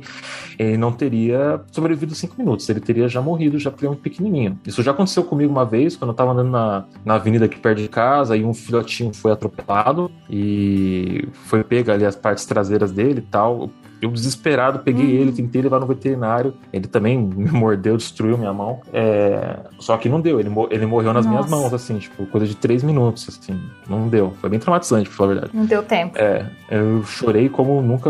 ele 0.57 0.77
não 0.77 0.91
teria 0.91 1.61
sobrevivido 1.71 2.15
cinco 2.15 2.35
minutos, 2.37 2.67
ele 2.69 2.79
teria 2.79 3.07
já 3.07 3.21
morrido, 3.21 3.59
já 3.59 3.69
porque 3.69 3.87
muito 3.87 4.01
pequenininho. 4.01 4.59
Isso 4.65 4.81
já 4.81 4.91
aconteceu 4.91 5.23
comigo 5.23 5.51
uma 5.51 5.65
vez, 5.65 5.95
quando 5.95 6.11
eu 6.11 6.15
tava 6.15 6.31
andando 6.31 6.49
na, 6.49 6.85
na 7.05 7.15
avenida 7.15 7.45
aqui 7.45 7.59
perto 7.59 7.81
de 7.81 7.87
casa, 7.87 8.35
e 8.35 8.43
um 8.43 8.53
filhotinho 8.53 9.13
foi 9.13 9.31
atropelado 9.31 10.11
e 10.29 11.27
foi 11.45 11.63
pega 11.63 11.93
ali 11.93 12.05
as 12.05 12.15
partes 12.15 12.45
traseiras 12.45 12.91
dele 12.91 13.19
e 13.19 13.29
tal. 13.29 13.69
Eu 14.01 14.11
desesperado 14.11 14.79
peguei 14.79 15.05
uhum. 15.05 15.21
ele, 15.21 15.31
tentei 15.31 15.61
levar 15.61 15.79
no 15.79 15.87
veterinário. 15.87 16.53
Ele 16.71 16.87
também 16.87 17.17
me 17.17 17.49
mordeu, 17.49 17.97
destruiu 17.97 18.37
minha 18.37 18.53
mão. 18.53 18.79
É... 18.93 19.57
Só 19.79 19.97
que 19.97 20.07
não 20.07 20.21
deu, 20.21 20.39
ele, 20.39 20.49
ele 20.69 20.85
morreu 20.85 21.13
nas 21.13 21.25
Nossa. 21.25 21.29
minhas 21.29 21.49
mãos, 21.49 21.73
assim, 21.73 21.97
tipo, 21.97 22.25
coisa 22.27 22.45
de 22.45 22.55
três 22.55 22.83
minutos, 22.83 23.27
assim. 23.27 23.59
Não 23.89 24.07
deu. 24.07 24.33
Foi 24.39 24.49
bem 24.49 24.59
traumatizante, 24.59 25.09
pra 25.09 25.17
falar 25.17 25.31
a 25.31 25.33
verdade. 25.33 25.57
Não 25.57 25.65
deu 25.65 25.81
tempo. 25.81 26.17
É, 26.17 26.45
eu 26.69 27.03
chorei 27.03 27.49
como 27.49 27.81
nunca 27.81 28.09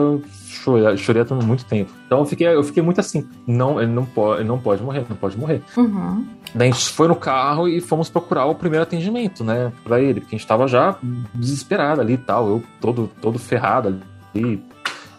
chorei, 0.68 0.98
chorei 0.98 1.24
há 1.24 1.34
muito 1.36 1.66
tempo. 1.66 1.92
Então 2.06 2.20
eu 2.20 2.26
fiquei, 2.26 2.48
eu 2.48 2.64
fiquei 2.64 2.84
muito 2.84 3.00
assim, 3.00 3.28
não, 3.46 3.82
ele 3.82 3.92
não 3.92 4.06
pode, 4.06 4.42
ele 4.42 4.48
não 4.48 4.60
pode 4.60 4.84
morrer, 4.84 5.06
não 5.10 5.16
pode 5.16 5.38
morrer. 5.38 5.62
Uhum. 5.76 6.26
Daí 6.54 6.70
a 6.70 6.72
gente 6.72 6.90
foi 6.90 7.08
no 7.08 7.16
carro 7.16 7.68
e 7.68 7.80
fomos 7.82 8.10
procurar 8.10 8.46
o 8.46 8.56
primeiro 8.56 8.84
atendimento, 8.84 9.44
né, 9.44 9.72
pra 9.84 10.02
ele, 10.02 10.22
porque 10.22 10.36
a 10.36 10.38
gente 10.38 10.48
tava 10.48 10.68
já 10.68 10.98
desesperado 11.34 12.02
ali 12.02 12.14
e 12.14 12.18
tal, 12.18 12.48
eu 12.48 12.64
todo, 12.82 13.10
todo 13.22 13.40
ferrado 13.40 14.00
ali, 14.34 14.64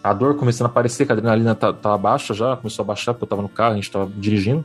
a 0.03 0.13
dor 0.13 0.35
começando 0.35 0.67
a 0.67 0.69
aparecer, 0.69 1.05
que 1.05 1.11
a 1.11 1.15
adrenalina 1.15 1.53
tá, 1.53 1.73
tá 1.73 1.97
baixa 1.97 2.33
já, 2.33 2.55
começou 2.55 2.83
a 2.83 2.87
baixar 2.87 3.13
porque 3.13 3.25
eu 3.25 3.29
tava 3.29 3.41
no 3.41 3.49
carro, 3.49 3.73
a 3.73 3.75
gente 3.75 3.91
tava 3.91 4.09
dirigindo. 4.15 4.63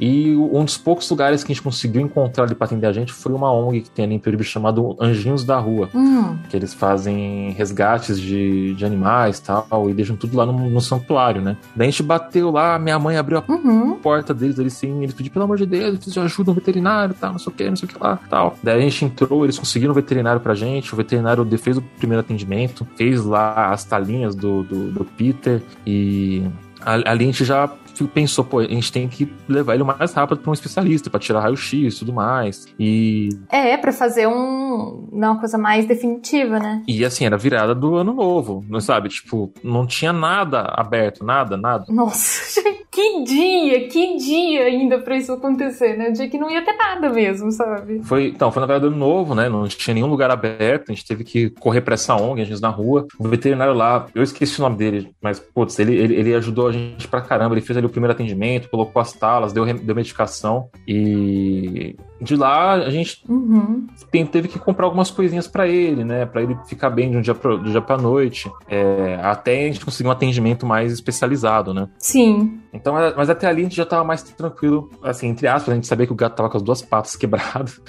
E 0.00 0.34
um 0.34 0.64
dos 0.64 0.78
poucos 0.78 1.08
lugares 1.10 1.44
que 1.44 1.52
a 1.52 1.54
gente 1.54 1.62
conseguiu 1.62 2.00
encontrar 2.00 2.44
ali 2.44 2.54
para 2.54 2.64
atender 2.64 2.86
a 2.86 2.92
gente 2.92 3.12
foi 3.12 3.32
uma 3.32 3.52
ONG 3.52 3.82
que 3.82 3.90
tem 3.90 4.06
ali 4.06 4.14
em 4.14 4.18
Peruíbe 4.18 4.44
chamado 4.44 4.96
Anjinhos 4.98 5.44
da 5.44 5.58
Rua. 5.58 5.90
Hum. 5.94 6.38
Que 6.48 6.56
eles 6.56 6.72
fazem 6.72 7.50
resgates 7.50 8.18
de, 8.18 8.74
de 8.74 8.84
animais 8.84 9.38
e 9.38 9.42
tal, 9.42 9.90
e 9.90 9.94
deixam 9.94 10.16
tudo 10.16 10.36
lá 10.36 10.46
no, 10.46 10.70
no, 10.70 10.80
santuário, 10.80 11.42
né? 11.42 11.56
Daí 11.76 11.88
a 11.88 11.90
gente 11.90 12.02
bateu 12.02 12.50
lá, 12.50 12.78
minha 12.78 12.98
mãe 12.98 13.16
abriu 13.16 13.38
a 13.38 13.44
uhum. 13.46 13.96
porta 13.96 14.32
deles 14.32 14.58
ali 14.58 14.70
sim, 14.70 15.02
eles 15.02 15.14
pediram, 15.14 15.34
pelo 15.34 15.44
amor 15.44 15.58
de 15.58 15.66
Deus, 15.66 16.00
eles 16.02 16.18
ajudam 16.18 16.52
o 16.52 16.54
veterinário, 16.54 17.14
tal, 17.14 17.32
não 17.32 17.38
sei 17.38 17.52
o 17.52 17.56
que, 17.56 17.68
não 17.68 17.76
sei 17.76 17.88
o 17.88 17.92
que 17.92 18.02
lá, 18.02 18.18
tal. 18.30 18.56
Daí 18.62 18.78
a 18.78 18.80
gente 18.80 19.04
entrou, 19.04 19.44
eles 19.44 19.58
conseguiram 19.58 19.92
o 19.92 19.94
veterinário 19.94 20.40
pra 20.40 20.54
gente, 20.54 20.92
o 20.94 20.96
veterinário 20.96 21.46
fez 21.58 21.76
o 21.76 21.82
primeiro 21.82 22.20
atendimento, 22.20 22.86
fez 22.96 23.22
lá 23.24 23.70
as 23.70 23.84
talinhas 23.84 24.34
do, 24.34 24.62
do, 24.62 24.90
do 24.90 25.04
Peter 25.04 25.62
e 25.86 26.42
ali 26.84 27.24
a 27.24 27.26
gente 27.26 27.44
já 27.44 27.70
pensou, 28.08 28.44
pô, 28.44 28.60
a 28.60 28.64
gente 28.64 28.92
tem 28.92 29.08
que 29.08 29.30
levar 29.48 29.74
ele 29.74 29.82
o 29.82 29.86
mais 29.86 30.12
rápido 30.12 30.40
para 30.40 30.50
um 30.50 30.54
especialista, 30.54 31.10
para 31.10 31.20
tirar 31.20 31.40
raio-x 31.40 31.94
e 31.94 31.98
tudo 31.98 32.12
mais. 32.12 32.66
E. 32.78 33.30
É, 33.50 33.76
para 33.76 33.92
fazer 33.92 34.26
um. 34.26 35.08
Não, 35.12 35.32
uma 35.32 35.40
coisa 35.40 35.58
mais 35.58 35.86
definitiva, 35.86 36.58
né? 36.58 36.82
E 36.86 37.04
assim, 37.04 37.24
era 37.24 37.36
virada 37.36 37.74
do 37.74 37.96
ano 37.96 38.12
novo, 38.12 38.64
não 38.68 38.80
sabe? 38.80 39.08
Tipo, 39.08 39.52
não 39.62 39.86
tinha 39.86 40.12
nada 40.12 40.62
aberto, 40.76 41.24
nada, 41.24 41.56
nada. 41.56 41.84
Nossa, 41.88 42.62
que 42.90 43.24
dia, 43.24 43.88
que 43.88 44.16
dia 44.16 44.64
ainda 44.64 44.98
pra 44.98 45.16
isso 45.16 45.32
acontecer, 45.32 45.96
né? 45.96 46.10
Um 46.10 46.12
dia 46.12 46.28
que 46.28 46.38
não 46.38 46.50
ia 46.50 46.64
ter 46.64 46.74
nada 46.74 47.10
mesmo, 47.10 47.50
sabe? 47.50 48.02
Foi, 48.02 48.28
então, 48.28 48.50
foi 48.50 48.60
na 48.60 48.66
verdade 48.66 48.86
ano 48.86 48.96
novo, 48.96 49.34
né? 49.34 49.48
Não 49.48 49.66
tinha 49.68 49.94
nenhum 49.94 50.08
lugar 50.08 50.30
aberto, 50.30 50.90
a 50.90 50.94
gente 50.94 51.06
teve 51.06 51.24
que 51.24 51.50
correr 51.50 51.80
pra 51.80 51.94
essa 51.94 52.14
ONG, 52.14 52.42
a 52.42 52.44
gente 52.44 52.60
na 52.60 52.68
rua. 52.68 53.06
O 53.18 53.28
veterinário 53.28 53.74
lá, 53.74 54.06
eu 54.14 54.22
esqueci 54.22 54.58
o 54.60 54.62
nome 54.62 54.76
dele, 54.76 55.10
mas, 55.20 55.38
putz, 55.38 55.78
ele, 55.78 55.94
ele, 55.96 56.14
ele 56.14 56.34
ajudou 56.34 56.68
a 56.68 56.72
gente 56.72 57.08
pra 57.08 57.20
caramba, 57.20 57.54
ele 57.54 57.60
fez 57.60 57.76
ali 57.76 57.86
o 57.90 57.92
primeiro 57.92 58.12
atendimento, 58.12 58.68
colocou 58.70 59.00
as 59.00 59.12
talas, 59.12 59.52
deu, 59.52 59.64
deu 59.64 59.94
medicação 59.94 60.68
e 60.86 61.96
de 62.20 62.36
lá 62.36 62.74
a 62.74 62.90
gente 62.90 63.24
uhum. 63.28 63.86
tem, 64.10 64.26
teve 64.26 64.48
que 64.48 64.58
comprar 64.58 64.84
algumas 64.84 65.10
coisinhas 65.10 65.48
para 65.48 65.66
ele, 65.66 66.04
né? 66.04 66.26
Para 66.26 66.42
ele 66.42 66.56
ficar 66.66 66.90
bem 66.90 67.10
de 67.10 67.16
um 67.16 67.20
dia 67.20 67.34
para 67.34 67.56
do 67.56 67.70
dia 67.70 67.80
para 67.80 67.96
noite, 68.00 68.50
é, 68.68 69.18
até 69.22 69.64
a 69.64 69.72
gente 69.72 69.84
conseguir 69.84 70.08
um 70.08 70.12
atendimento 70.12 70.66
mais 70.66 70.92
especializado, 70.92 71.72
né? 71.72 71.88
Sim. 71.98 72.60
Então, 72.72 72.94
mas 73.16 73.30
até 73.30 73.46
ali 73.46 73.62
a 73.62 73.64
gente 73.64 73.76
já 73.76 73.86
tava 73.86 74.04
mais 74.04 74.22
tranquilo, 74.22 74.90
assim, 75.02 75.28
entre 75.28 75.48
aspas, 75.48 75.72
a 75.72 75.74
gente 75.74 75.86
sabia 75.86 76.06
que 76.06 76.12
o 76.12 76.16
gato 76.16 76.36
tava 76.36 76.50
com 76.50 76.56
as 76.56 76.62
duas 76.62 76.82
patas 76.82 77.16
quebradas, 77.16 77.80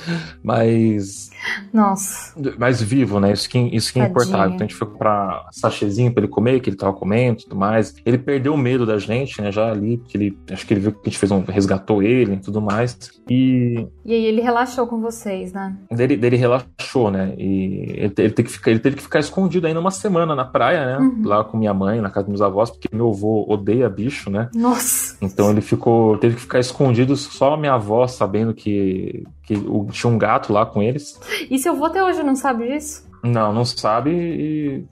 mas 0.42 1.30
nossa. 1.74 2.34
Mais 2.58 2.82
vivo, 2.82 3.20
né? 3.20 3.32
Isso 3.32 3.50
que, 3.50 3.58
isso 3.58 3.92
que 3.92 4.00
é 4.00 4.06
importante. 4.06 4.54
Então 4.54 4.66
a 4.66 4.70
gente 4.70 4.76
foi 4.76 4.88
comprar 4.88 5.48
sachêzinho 5.52 6.14
pra 6.14 6.24
ele 6.24 6.32
comer, 6.32 6.60
que 6.60 6.70
ele 6.70 6.78
tava 6.78 6.94
comendo 6.94 7.40
e 7.40 7.44
tudo 7.44 7.56
mais. 7.56 7.96
Ele 8.06 8.18
perdeu 8.18 8.54
o 8.54 8.58
medo 8.58 8.86
da 8.86 8.98
gente, 8.98 9.42
né? 9.42 9.52
Já 9.52 9.72
ali, 9.72 9.91
porque 9.98 10.18
ele. 10.18 10.38
Acho 10.52 10.66
que 10.66 10.74
ele 10.74 10.82
viu 10.82 10.92
que 10.92 11.00
a 11.02 11.10
gente 11.10 11.18
fez 11.18 11.32
um. 11.32 11.42
resgatou 11.42 12.02
ele 12.02 12.34
e 12.34 12.38
tudo 12.38 12.62
mais. 12.62 12.98
E. 13.30 13.88
E 14.06 14.14
aí 14.14 14.26
ele 14.26 14.42
relaxou 14.42 14.88
com 14.88 15.00
vocês, 15.00 15.54
né? 15.54 15.76
Dele, 15.92 16.18
dele 16.18 16.38
relaxou, 16.38 17.12
né? 17.12 17.34
E 17.38 17.86
ele, 17.98 18.14
ele, 18.18 18.32
teve 18.32 18.44
que 18.44 18.52
ficar, 18.52 18.72
ele 18.72 18.80
teve 18.80 18.96
que 18.96 19.04
ficar 19.04 19.20
escondido 19.20 19.68
ainda 19.68 19.80
uma 19.80 19.92
semana 19.92 20.36
na 20.36 20.46
praia, 20.46 20.86
né? 20.86 20.98
Uhum. 20.98 21.22
Lá 21.26 21.44
com 21.44 21.58
minha 21.58 21.74
mãe, 21.74 22.02
na 22.02 22.10
casa 22.10 22.26
dos 22.26 22.30
meus 22.30 22.42
avós, 22.42 22.70
porque 22.70 22.88
meu 22.94 23.10
avô 23.10 23.46
odeia 23.48 23.90
bicho, 23.90 24.30
né? 24.30 24.50
Nossa. 24.54 25.18
Então 25.22 25.50
ele 25.50 25.62
ficou. 25.62 26.18
Teve 26.18 26.36
que 26.36 26.42
ficar 26.42 26.60
escondido 26.60 27.16
só 27.16 27.54
a 27.54 27.58
minha 27.58 27.74
avó 27.74 28.08
sabendo 28.08 28.54
que, 28.54 29.24
que 29.44 29.56
tinha 29.92 30.12
um 30.12 30.18
gato 30.18 30.52
lá 30.54 30.66
com 30.66 30.82
eles. 30.82 31.20
E 31.50 31.58
seu 31.60 31.74
avô 31.74 31.86
até 31.86 32.04
hoje 32.04 32.24
não 32.24 32.36
sabe 32.36 32.68
disso? 32.68 33.11
Não, 33.24 33.54
não 33.54 33.64
sabe 33.64 34.10
e 34.10 34.86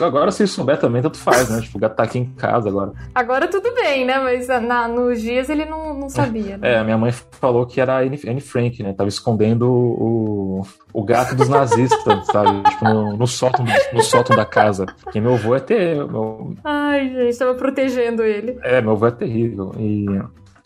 agora 0.00 0.30
se 0.30 0.46
souber 0.46 0.78
também, 0.78 1.00
tanto 1.00 1.16
faz, 1.16 1.48
né? 1.48 1.60
tipo, 1.62 1.78
o 1.78 1.80
gato 1.80 1.96
tá 1.96 2.02
aqui 2.02 2.18
em 2.18 2.26
casa 2.26 2.68
agora. 2.68 2.92
Agora 3.14 3.48
tudo 3.48 3.74
bem, 3.74 4.04
né? 4.04 4.18
Mas 4.18 4.48
na, 4.48 4.86
nos 4.86 5.20
dias 5.20 5.48
ele 5.48 5.64
não, 5.64 5.94
não 5.94 6.08
sabia, 6.10 6.58
né? 6.58 6.74
É, 6.74 6.78
a 6.78 6.84
minha 6.84 6.98
mãe 6.98 7.10
falou 7.12 7.64
que 7.64 7.80
era 7.80 7.96
a 7.96 8.00
Anne, 8.00 8.40
Frank, 8.40 8.82
né? 8.82 8.92
Tava 8.92 9.08
escondendo 9.08 9.66
o, 9.70 10.62
o 10.92 11.02
gato 11.02 11.34
dos 11.34 11.48
nazistas, 11.48 12.26
sabe? 12.26 12.62
Tipo, 12.68 12.84
no, 12.84 13.16
no, 13.16 13.26
sótão, 13.26 13.64
no 13.92 14.02
sótão 14.02 14.36
da 14.36 14.44
casa. 14.44 14.84
Porque 15.02 15.20
meu 15.20 15.34
avô 15.34 15.54
é 15.54 15.60
terrível. 15.60 16.08
Meu... 16.08 16.54
Ai, 16.62 17.08
gente, 17.08 17.38
tava 17.38 17.54
protegendo 17.54 18.22
ele. 18.22 18.58
É, 18.62 18.82
meu 18.82 18.92
avô 18.92 19.06
é 19.06 19.10
terrível. 19.10 19.72
E, 19.78 20.06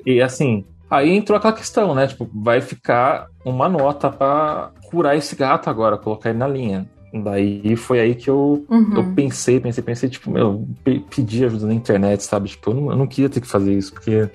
e 0.04 0.20
assim, 0.20 0.64
Aí 0.90 1.10
entrou 1.10 1.36
aquela 1.36 1.52
questão, 1.52 1.94
né? 1.94 2.06
Tipo, 2.06 2.28
vai 2.32 2.60
ficar 2.60 3.26
uma 3.44 3.68
nota 3.68 4.10
para 4.10 4.70
curar 4.90 5.16
esse 5.16 5.34
gato 5.34 5.68
agora, 5.68 5.98
colocar 5.98 6.30
ele 6.30 6.38
na 6.38 6.46
linha. 6.46 6.86
Daí 7.22 7.76
foi 7.76 8.00
aí 8.00 8.14
que 8.14 8.28
eu, 8.28 8.64
uhum. 8.68 8.96
eu 8.96 9.14
pensei, 9.14 9.60
pensei, 9.60 9.84
pensei, 9.84 10.08
tipo, 10.08 10.30
meu, 10.30 10.66
pedi 10.82 11.44
ajuda 11.44 11.66
na 11.66 11.74
internet, 11.74 12.24
sabe? 12.24 12.48
Tipo, 12.48 12.70
eu 12.70 12.74
não, 12.74 12.90
eu 12.90 12.96
não 12.96 13.06
queria 13.06 13.30
ter 13.30 13.40
que 13.40 13.46
fazer 13.46 13.72
isso, 13.72 13.92
porque. 13.92 14.28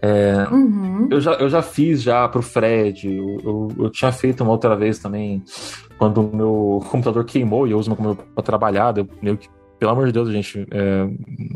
É, 0.00 0.46
uhum. 0.52 1.08
eu, 1.10 1.20
já, 1.20 1.32
eu 1.32 1.48
já 1.50 1.60
fiz 1.60 2.00
já 2.00 2.28
pro 2.28 2.40
Fred, 2.40 3.08
eu, 3.08 3.40
eu, 3.42 3.68
eu, 3.78 3.90
tinha 3.90 4.12
feito 4.12 4.44
uma 4.44 4.52
outra 4.52 4.76
vez 4.76 5.00
também, 5.00 5.42
quando 5.98 6.20
o 6.20 6.36
meu 6.36 6.84
computador 6.88 7.24
queimou 7.24 7.66
e 7.66 7.72
eu 7.72 7.78
uso 7.78 7.90
meu 7.90 7.96
computador 7.96 8.32
para 8.32 8.44
trabalhar, 8.44 8.96
eu 8.96 9.08
meio 9.20 9.36
que 9.36 9.48
pelo 9.78 9.92
amor 9.92 10.06
de 10.06 10.12
Deus, 10.12 10.30
gente, 10.30 10.66
é, 10.70 11.08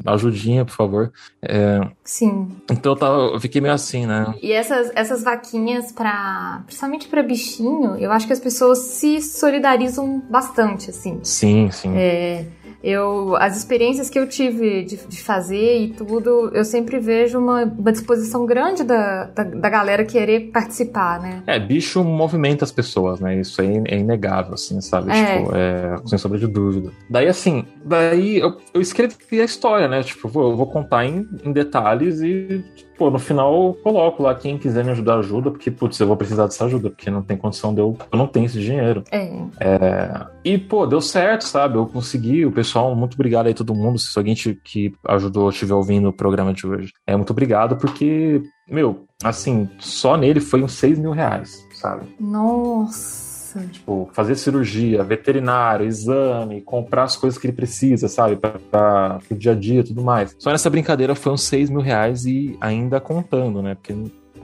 ajudinha, 0.07 0.65
por 0.65 0.75
favor. 0.75 1.13
É, 1.43 1.81
Sim. 2.05 2.49
Então 2.71 2.93
eu, 2.93 2.97
tava, 2.97 3.17
eu 3.35 3.41
fiquei 3.41 3.61
meio 3.61 3.75
assim, 3.75 4.07
né? 4.07 4.35
E 4.41 4.53
essas, 4.53 4.93
essas 4.95 5.23
vaquinhas 5.23 5.91
para, 5.93 6.63
principalmente 6.67 7.09
para 7.09 7.23
bichinho, 7.23 7.97
eu 7.97 8.13
acho 8.13 8.27
que 8.27 8.33
as 8.33 8.41
pessoas 8.41 8.79
se 8.79 9.21
solidarizam 9.21 10.23
bastante, 10.31 10.91
assim. 10.91 11.19
Sim, 11.23 11.71
sim. 11.71 11.93
É, 11.97 12.47
eu, 12.83 13.37
as 13.37 13.57
experiências 13.57 14.11
que 14.11 14.19
eu 14.19 14.27
tive 14.27 14.83
de, 14.83 14.97
de 14.97 15.23
fazer 15.23 15.79
e 15.79 15.89
tudo, 15.91 16.51
eu 16.53 16.65
sempre 16.65 16.99
vejo 16.99 17.39
uma, 17.39 17.65
uma 17.65 17.93
disposição 17.93 18.45
grande 18.45 18.83
da, 18.83 19.25
da, 19.25 19.45
da, 19.45 19.69
galera 19.69 20.05
querer 20.05 20.51
participar, 20.51 21.21
né? 21.21 21.43
É, 21.47 21.59
bicho 21.59 22.03
movimenta 22.03 22.65
as 22.65 22.73
pessoas, 22.73 23.21
né? 23.21 23.39
Isso 23.39 23.63
é, 23.63 23.67
é 23.87 23.99
inegável, 23.99 24.55
assim, 24.55 24.81
sabe? 24.81 25.13
É. 25.13 25.39
Tipo, 25.39 25.55
é, 25.55 25.97
sem 26.07 26.19
sombra 26.19 26.39
de 26.39 26.47
dúvida. 26.47 26.91
Daí, 27.09 27.29
assim, 27.29 27.65
daí 27.85 28.39
eu, 28.39 28.57
eu 28.75 28.81
escrevi 28.81 29.41
a 29.41 29.45
história, 29.45 29.87
né? 29.87 30.03
Tipo, 30.03 30.29
vou, 30.29 30.51
eu 30.51 30.57
vou 30.57 30.67
contar 30.67 31.05
em, 31.05 31.29
em 31.45 31.53
detalhes 31.53 32.21
e 32.21 32.65
pô, 32.97 33.11
no 33.11 33.19
final 33.19 33.53
eu 33.55 33.75
coloco 33.83 34.23
lá 34.23 34.35
quem 34.35 34.59
quiser 34.59 34.85
me 34.85 34.91
ajudar, 34.91 35.19
ajuda, 35.19 35.51
porque, 35.51 35.71
putz, 35.71 35.99
eu 35.99 36.07
vou 36.07 36.17
precisar 36.17 36.45
dessa 36.45 36.65
ajuda, 36.65 36.91
porque 36.91 37.11
não 37.11 37.23
tem 37.23 37.37
condição 37.37 37.75
de 37.75 37.81
eu. 37.81 37.97
Eu 38.11 38.19
não 38.19 38.27
tenho 38.27 38.47
esse 38.47 38.61
dinheiro. 38.61 39.03
É. 39.11 39.25
é. 39.61 40.27
E, 40.45 40.59
pô, 40.59 40.87
deu 40.87 41.01
certo, 41.01 41.43
sabe? 41.43 41.77
Eu 41.77 41.87
consegui, 41.87 42.45
o 42.45 42.53
pessoal, 42.53 42.95
muito 42.95 43.15
obrigado 43.15 43.47
aí 43.47 43.55
todo 43.55 43.75
mundo. 43.75 43.99
Se 43.99 44.17
alguém 44.19 44.35
te, 44.35 44.55
que 44.55 44.93
ajudou 45.07 45.51
estiver 45.51 45.75
ouvindo 45.75 46.09
o 46.09 46.13
programa 46.13 46.53
de 46.53 46.67
hoje. 46.67 46.93
É, 47.07 47.17
muito 47.17 47.31
obrigado, 47.31 47.77
porque, 47.77 48.43
meu, 48.69 49.05
assim, 49.23 49.69
só 49.79 50.17
nele 50.17 50.41
foi 50.41 50.63
uns 50.63 50.73
6 50.73 50.99
mil 50.99 51.13
reais, 51.13 51.67
sabe? 51.73 52.07
Nossa. 52.21 53.32
Tipo, 53.71 54.11
fazer 54.13 54.37
cirurgia, 54.37 55.03
veterinário, 55.03 55.87
exame, 55.87 56.61
comprar 56.61 57.05
as 57.05 57.17
coisas 57.17 57.39
que 57.39 57.47
ele 57.47 57.55
precisa, 57.55 58.09
sabe? 58.09 58.37
Pra, 58.37 58.55
pra, 58.71 59.19
pro 59.27 59.37
dia 59.37 59.53
a 59.53 59.55
dia 59.55 59.81
e 59.81 59.85
tudo 59.85 60.03
mais. 60.03 60.35
Só 60.39 60.51
nessa 60.51 60.71
brincadeira 60.71 61.15
foi 61.15 61.33
uns 61.33 61.43
6 61.45 61.71
mil 61.71 61.81
reais 61.81 62.25
e 62.25 62.57
ainda 62.61 63.01
contando, 63.01 63.63
né? 63.63 63.75
Porque 63.75 63.95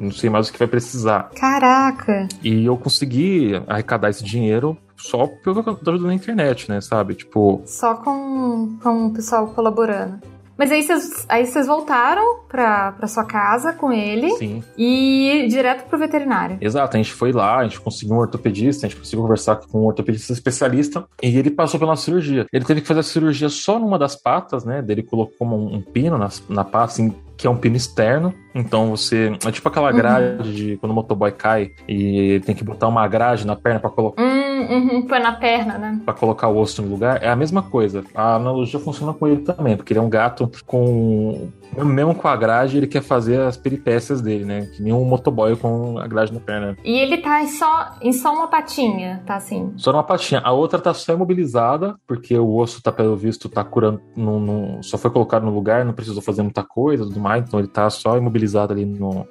não 0.00 0.12
sei 0.12 0.30
mais 0.30 0.48
o 0.48 0.52
que 0.52 0.58
vai 0.58 0.68
precisar. 0.68 1.30
Caraca! 1.34 2.28
E 2.42 2.64
eu 2.64 2.76
consegui 2.76 3.52
arrecadar 3.66 4.10
esse 4.10 4.22
dinheiro 4.22 4.76
só 4.96 5.26
pelo 5.26 5.60
ajudando 5.60 6.06
na 6.06 6.14
internet, 6.14 6.68
né? 6.68 6.80
Sabe? 6.80 7.14
Tipo. 7.14 7.62
Só 7.64 7.94
com, 7.94 8.76
com 8.82 9.06
o 9.06 9.12
pessoal 9.12 9.48
colaborando. 9.48 10.20
Mas 10.58 10.72
aí 10.72 10.82
vocês, 10.82 11.24
aí 11.28 11.46
voltaram 11.64 12.40
pra, 12.48 12.92
pra 12.92 13.06
sua 13.06 13.24
casa 13.24 13.72
com 13.72 13.92
ele 13.92 14.30
Sim. 14.30 14.64
e 14.76 15.46
direto 15.48 15.88
pro 15.88 15.98
veterinário. 15.98 16.58
Exato, 16.60 16.96
a 16.96 17.00
gente 17.00 17.12
foi 17.12 17.30
lá, 17.30 17.58
a 17.58 17.62
gente 17.62 17.80
conseguiu 17.80 18.16
um 18.16 18.18
ortopedista, 18.18 18.86
a 18.86 18.90
gente 18.90 18.98
conseguiu 18.98 19.22
conversar 19.22 19.56
com 19.56 19.82
um 19.82 19.86
ortopedista 19.86 20.32
especialista 20.32 21.06
e 21.22 21.38
ele 21.38 21.50
passou 21.50 21.78
pela 21.78 21.94
cirurgia. 21.94 22.46
Ele 22.52 22.64
teve 22.64 22.80
que 22.80 22.88
fazer 22.88 23.00
a 23.00 23.04
cirurgia 23.04 23.48
só 23.48 23.78
numa 23.78 23.98
das 23.98 24.16
patas, 24.16 24.64
né? 24.64 24.84
Ele 24.88 25.02
colocou 25.02 25.46
um, 25.46 25.76
um 25.76 25.80
pino 25.80 26.18
na, 26.18 26.28
na 26.48 26.64
pata, 26.64 26.86
assim, 26.86 27.14
que 27.38 27.46
é 27.46 27.50
um 27.50 27.56
pino 27.56 27.76
externo. 27.76 28.34
Então 28.54 28.90
você. 28.90 29.32
É 29.46 29.52
tipo 29.52 29.68
aquela 29.68 29.90
uhum. 29.90 29.96
grade 29.96 30.48
uhum. 30.48 30.52
de 30.52 30.76
quando 30.78 30.90
o 30.90 30.94
motoboy 30.94 31.30
cai 31.30 31.70
e 31.86 32.40
tem 32.44 32.54
que 32.54 32.64
botar 32.64 32.88
uma 32.88 33.06
grade 33.06 33.46
na 33.46 33.54
perna 33.54 33.78
para 33.78 33.88
colocar. 33.88 34.20
Uhum, 34.20 34.66
uhum, 34.68 35.06
põe 35.06 35.20
na 35.20 35.32
perna, 35.32 35.78
né? 35.78 36.00
Pra 36.04 36.12
colocar 36.12 36.48
o 36.48 36.58
osso 36.58 36.82
no 36.82 36.88
lugar. 36.88 37.22
É 37.22 37.28
a 37.28 37.36
mesma 37.36 37.62
coisa. 37.62 38.02
A 38.14 38.34
analogia 38.34 38.80
funciona 38.80 39.14
com 39.14 39.28
ele 39.28 39.42
também, 39.42 39.76
porque 39.76 39.92
ele 39.92 40.00
é 40.00 40.02
um 40.02 40.10
gato 40.10 40.50
com 40.66 41.48
mesmo 41.76 42.14
com 42.14 42.26
a 42.26 42.34
grade, 42.34 42.78
ele 42.78 42.86
quer 42.86 43.02
fazer 43.02 43.40
as 43.40 43.56
peripécias 43.56 44.20
dele, 44.20 44.44
né? 44.44 44.66
Que 44.74 44.82
nem 44.82 44.92
um 44.92 45.04
motoboy 45.04 45.54
com 45.54 45.98
a 45.98 46.06
grade 46.06 46.32
na 46.32 46.40
perna. 46.40 46.76
E 46.82 46.98
ele 46.98 47.18
tá 47.18 47.42
em 47.42 47.46
só, 47.46 47.94
em 48.00 48.12
só 48.12 48.32
uma 48.32 48.48
patinha, 48.48 49.22
tá 49.26 49.36
assim? 49.36 49.72
Só 49.76 49.92
uma 49.92 50.02
patinha. 50.02 50.40
A 50.42 50.52
outra 50.52 50.80
tá 50.80 50.92
só 50.94 51.12
imobilizada, 51.12 51.96
porque 52.06 52.36
o 52.36 52.56
osso 52.56 52.82
tá, 52.82 52.90
pelo 52.90 53.16
visto, 53.16 53.48
tá 53.48 53.62
curando. 53.62 54.00
No, 54.16 54.40
no, 54.40 54.82
só 54.82 54.96
foi 54.96 55.10
colocado 55.10 55.44
no 55.44 55.54
lugar, 55.54 55.84
não 55.84 55.92
precisou 55.92 56.22
fazer 56.22 56.42
muita 56.42 56.64
coisa 56.64 57.04
tudo 57.04 57.20
mais. 57.20 57.27
Então 57.36 57.58
ele 57.58 57.68
tá 57.68 57.90
só 57.90 58.16
imobilizado 58.16 58.72
ali 58.72 58.84
no. 58.84 59.26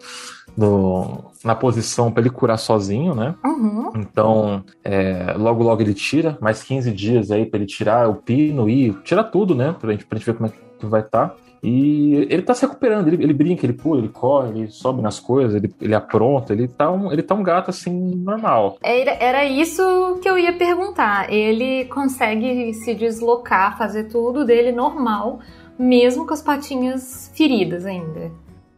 No, 0.56 1.26
na 1.44 1.54
posição 1.54 2.12
para 2.12 2.22
ele 2.22 2.32
curar 2.32 2.58
sozinho, 2.58 3.14
né? 3.14 3.36
Uhum. 3.46 3.92
Então, 3.96 4.64
é, 4.84 5.36
logo 5.38 5.62
logo 5.62 5.84
ele 5.84 5.94
tira, 5.94 6.36
mais 6.42 6.64
15 6.64 6.92
dias 6.92 7.30
aí 7.30 7.46
para 7.46 7.60
ele 7.60 7.68
tirar 7.68 8.10
o 8.10 8.16
pino 8.16 8.68
e 8.68 8.92
tirar 9.04 9.26
tudo, 9.26 9.54
né? 9.54 9.76
Pra 9.80 9.92
gente, 9.92 10.08
pra 10.08 10.18
gente 10.18 10.26
ver 10.26 10.34
como 10.36 10.48
é 10.48 10.52
que 10.80 10.86
vai 10.88 11.02
estar. 11.02 11.30
Tá. 11.30 11.36
E 11.64 12.28
ele 12.30 12.42
tá 12.44 12.54
se 12.54 12.66
recuperando, 12.66 13.08
ele, 13.08 13.24
ele 13.24 13.34
brinca, 13.34 13.66
ele 13.66 13.74
pula, 13.74 14.00
ele 14.00 14.10
corre, 14.10 14.50
ele 14.50 14.68
sobe 14.70 15.02
nas 15.02 15.20
coisas, 15.20 15.56
ele, 15.56 15.74
ele 15.82 15.96
apronta, 15.96 16.54
ele 16.54 16.68
tá, 16.68 16.92
um, 16.92 17.12
ele 17.12 17.24
tá 17.24 17.34
um 17.36 17.44
gato 17.44 17.70
assim, 17.70 17.92
normal. 17.92 18.78
Era, 18.84 19.12
era 19.20 19.46
isso 19.46 20.20
que 20.22 20.30
eu 20.30 20.38
ia 20.38 20.54
perguntar. 20.54 21.32
Ele 21.32 21.86
consegue 21.86 22.74
se 22.74 22.94
deslocar, 22.94 23.78
fazer 23.78 24.06
tudo 24.06 24.46
dele 24.46 24.72
normal, 24.72 25.40
mesmo 25.78 26.26
com 26.26 26.34
as 26.34 26.42
patinhas 26.42 27.32
feridas 27.34 27.86
ainda. 27.86 28.32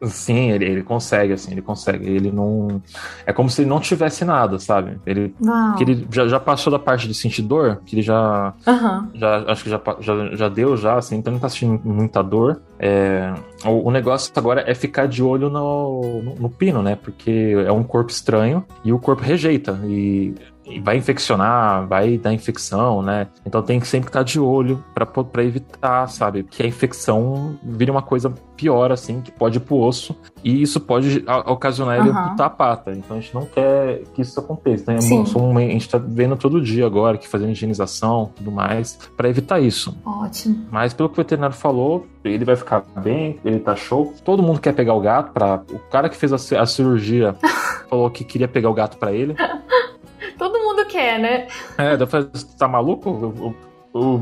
Sim, 0.07 0.51
ele, 0.51 0.65
ele 0.65 0.83
consegue, 0.83 1.33
assim, 1.33 1.51
ele 1.51 1.61
consegue. 1.61 2.07
Ele 2.07 2.31
não. 2.31 2.81
É 3.25 3.33
como 3.33 3.49
se 3.49 3.61
ele 3.61 3.69
não 3.69 3.81
tivesse 3.81 4.23
nada, 4.23 4.57
sabe? 4.57 4.97
Ele, 5.05 5.35
que 5.77 5.83
ele 5.83 6.07
já, 6.09 6.27
já 6.27 6.39
passou 6.39 6.71
da 6.71 6.79
parte 6.79 7.07
de 7.07 7.13
sentir 7.13 7.41
dor, 7.41 7.81
que 7.85 7.95
ele 7.95 8.01
já. 8.01 8.53
Uhum. 8.65 9.07
já 9.13 9.43
acho 9.51 9.63
que 9.63 9.69
já, 9.69 9.81
já, 9.99 10.35
já 10.35 10.49
deu, 10.49 10.77
já, 10.77 10.97
assim, 10.97 11.17
então 11.17 11.31
ele 11.31 11.35
não 11.35 11.41
tá 11.41 11.49
sentindo 11.49 11.81
muita 11.83 12.23
dor. 12.23 12.61
É, 12.79 13.33
o, 13.65 13.89
o, 13.89 13.91
negócio 13.91 14.31
agora 14.37 14.63
é 14.65 14.73
ficar 14.73 15.05
de 15.05 15.21
olho 15.21 15.49
no, 15.49 16.21
no, 16.23 16.35
no, 16.35 16.49
pino, 16.49 16.81
né? 16.81 16.95
Porque 16.95 17.55
é 17.65 17.71
um 17.71 17.83
corpo 17.83 18.09
estranho 18.09 18.63
e 18.85 18.93
o 18.93 18.99
corpo 18.99 19.21
rejeita. 19.21 19.77
E 19.83 20.33
vai 20.81 20.97
infeccionar, 20.97 21.87
vai 21.87 22.17
dar 22.17 22.33
infecção, 22.33 23.01
né? 23.01 23.27
Então 23.45 23.61
tem 23.61 23.79
que 23.79 23.87
sempre 23.87 24.09
estar 24.09 24.23
de 24.23 24.39
olho 24.39 24.83
para 24.93 25.43
evitar, 25.43 26.07
sabe, 26.07 26.43
que 26.43 26.61
a 26.61 26.67
infecção 26.67 27.57
vire 27.63 27.89
uma 27.89 28.01
coisa 28.01 28.33
pior, 28.55 28.91
assim, 28.91 29.21
que 29.21 29.31
pode 29.31 29.57
ir 29.57 29.61
pro 29.61 29.77
osso 29.77 30.15
e 30.43 30.61
isso 30.61 30.79
pode 30.81 31.23
ocasionar 31.45 31.99
ele 31.99 32.09
uhum. 32.09 32.35
a 32.37 32.49
pata. 32.49 32.91
Então 32.91 33.17
a 33.17 33.19
gente 33.19 33.33
não 33.33 33.45
quer 33.45 34.03
que 34.13 34.21
isso 34.21 34.37
aconteça. 34.39 34.91
Né? 34.91 34.99
a 34.99 35.71
gente 35.71 35.89
tá 35.89 35.97
vendo 35.97 36.35
todo 36.35 36.61
dia 36.61 36.85
agora 36.85 37.17
que 37.17 37.27
fazendo 37.27 37.51
higienização 37.51 38.31
tudo 38.35 38.51
mais 38.51 38.99
para 39.15 39.29
evitar 39.29 39.59
isso. 39.59 39.97
Ótimo. 40.05 40.65
Mas 40.69 40.93
pelo 40.93 41.09
que 41.09 41.13
o 41.13 41.23
veterinário 41.23 41.55
falou, 41.55 42.05
ele 42.23 42.43
vai 42.43 42.55
ficar 42.55 42.83
bem, 43.01 43.39
ele 43.45 43.59
tá 43.59 43.75
show. 43.75 44.13
Todo 44.25 44.43
mundo 44.43 44.59
quer 44.59 44.73
pegar 44.73 44.93
o 44.93 44.99
gato 44.99 45.31
para 45.31 45.63
o 45.71 45.79
cara 45.89 46.09
que 46.09 46.17
fez 46.17 46.33
a, 46.33 46.61
a 46.61 46.65
cirurgia 46.65 47.35
falou 47.89 48.09
que 48.09 48.23
queria 48.23 48.47
pegar 48.47 48.69
o 48.69 48.73
gato 48.73 48.97
para 48.97 49.11
ele. 49.11 49.35
Né? 51.19 51.47
É, 51.77 51.97
depois, 51.97 52.43
tá 52.57 52.67
maluco? 52.67 53.55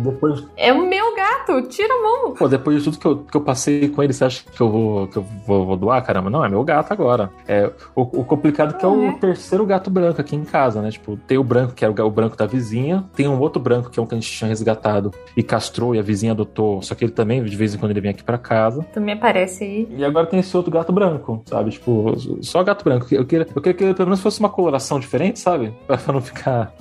Depois... 0.03 0.45
É 0.55 0.71
o 0.71 0.87
meu 0.87 1.15
gato, 1.15 1.61
tira 1.63 1.93
a 1.93 2.01
mão. 2.01 2.33
Pô, 2.33 2.47
depois 2.47 2.77
de 2.77 2.83
tudo 2.85 2.99
que 2.99 3.05
eu, 3.05 3.17
que 3.17 3.37
eu 3.37 3.41
passei 3.41 3.89
com 3.89 4.01
ele, 4.01 4.13
você 4.13 4.25
acha 4.25 4.43
que 4.43 4.61
eu 4.61 4.69
vou, 4.69 5.07
que 5.07 5.17
eu 5.17 5.25
vou, 5.45 5.65
vou 5.65 5.77
doar? 5.77 6.03
Caramba, 6.03 6.29
não, 6.29 6.43
é 6.43 6.49
meu 6.49 6.63
gato 6.63 6.91
agora. 6.91 7.29
É, 7.47 7.69
o, 7.95 8.01
o 8.01 8.23
complicado 8.23 8.75
é 8.75 8.77
que 8.77 8.85
é 8.85 8.87
o 8.87 9.05
é. 9.07 9.11
terceiro 9.13 9.65
gato 9.65 9.89
branco 9.89 10.21
aqui 10.21 10.35
em 10.35 10.43
casa, 10.43 10.81
né? 10.81 10.89
Tipo, 10.89 11.17
tem 11.17 11.37
o 11.37 11.43
branco, 11.43 11.73
que 11.73 11.83
era 11.83 11.93
o, 11.93 12.07
o, 12.07 12.11
branco 12.11 12.37
da 12.37 12.45
vizinha, 12.45 13.03
tem 13.15 13.27
um 13.27 13.39
outro 13.39 13.61
branco, 13.61 13.89
que 13.89 13.99
é 13.99 14.03
um 14.03 14.05
que 14.05 14.15
a 14.15 14.19
gente 14.19 14.31
tinha 14.31 14.47
resgatado 14.47 15.13
e 15.35 15.43
castrou, 15.43 15.93
e 15.95 15.99
a 15.99 16.01
vizinha 16.01 16.31
adotou, 16.31 16.81
só 16.81 16.95
que 16.95 17.03
ele 17.03 17.11
também, 17.11 17.43
de 17.43 17.55
vez 17.55 17.73
em 17.73 17.77
quando, 17.77 17.91
ele 17.91 18.01
vem 18.01 18.11
aqui 18.11 18.23
pra 18.23 18.37
casa. 18.37 18.83
Também 18.93 19.15
aparece 19.15 19.63
aí. 19.63 19.87
E 19.97 20.05
agora 20.05 20.25
tem 20.25 20.39
esse 20.39 20.55
outro 20.55 20.71
gato 20.71 20.91
branco, 20.91 21.41
sabe? 21.45 21.71
Tipo, 21.71 22.15
só 22.41 22.63
gato 22.63 22.83
branco. 22.83 23.07
Eu 23.11 23.25
queria, 23.25 23.47
eu 23.53 23.61
queria 23.61 23.73
que 23.73 23.83
ele 23.83 23.93
pelo 23.93 24.09
menos 24.09 24.21
fosse 24.21 24.39
uma 24.39 24.49
coloração 24.49 24.99
diferente, 24.99 25.39
sabe? 25.39 25.73
Pra 25.87 26.13
não 26.13 26.21
ficar 26.21 26.73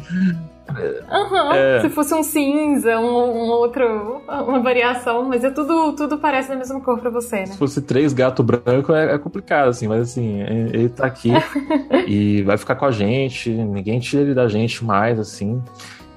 Uhum, 0.68 1.52
é. 1.52 1.80
Se 1.80 1.88
fosse 1.90 2.14
um 2.14 2.22
cinza, 2.22 2.98
um, 2.98 3.04
um, 3.04 3.48
outro, 3.50 4.22
uma 4.26 4.60
variação, 4.60 5.24
mas 5.24 5.44
é 5.44 5.50
tudo, 5.50 5.94
tudo 5.94 6.18
parece 6.18 6.48
da 6.48 6.56
mesma 6.56 6.80
cor 6.80 6.98
pra 6.98 7.08
você, 7.08 7.40
né? 7.40 7.46
Se 7.46 7.56
fosse 7.56 7.80
três 7.80 8.12
gatos 8.12 8.44
brancos 8.44 8.94
é, 8.94 9.14
é, 9.14 9.18
complicado, 9.18 9.68
assim, 9.68 9.86
mas 9.86 10.00
assim, 10.02 10.42
ele 10.42 10.88
tá 10.88 11.06
aqui 11.06 11.30
e 12.06 12.42
vai 12.42 12.58
ficar 12.58 12.74
com 12.74 12.84
a 12.84 12.90
gente, 12.90 13.50
ninguém 13.50 14.00
tira 14.00 14.22
ele 14.22 14.34
da 14.34 14.48
gente 14.48 14.84
mais, 14.84 15.18
assim. 15.18 15.62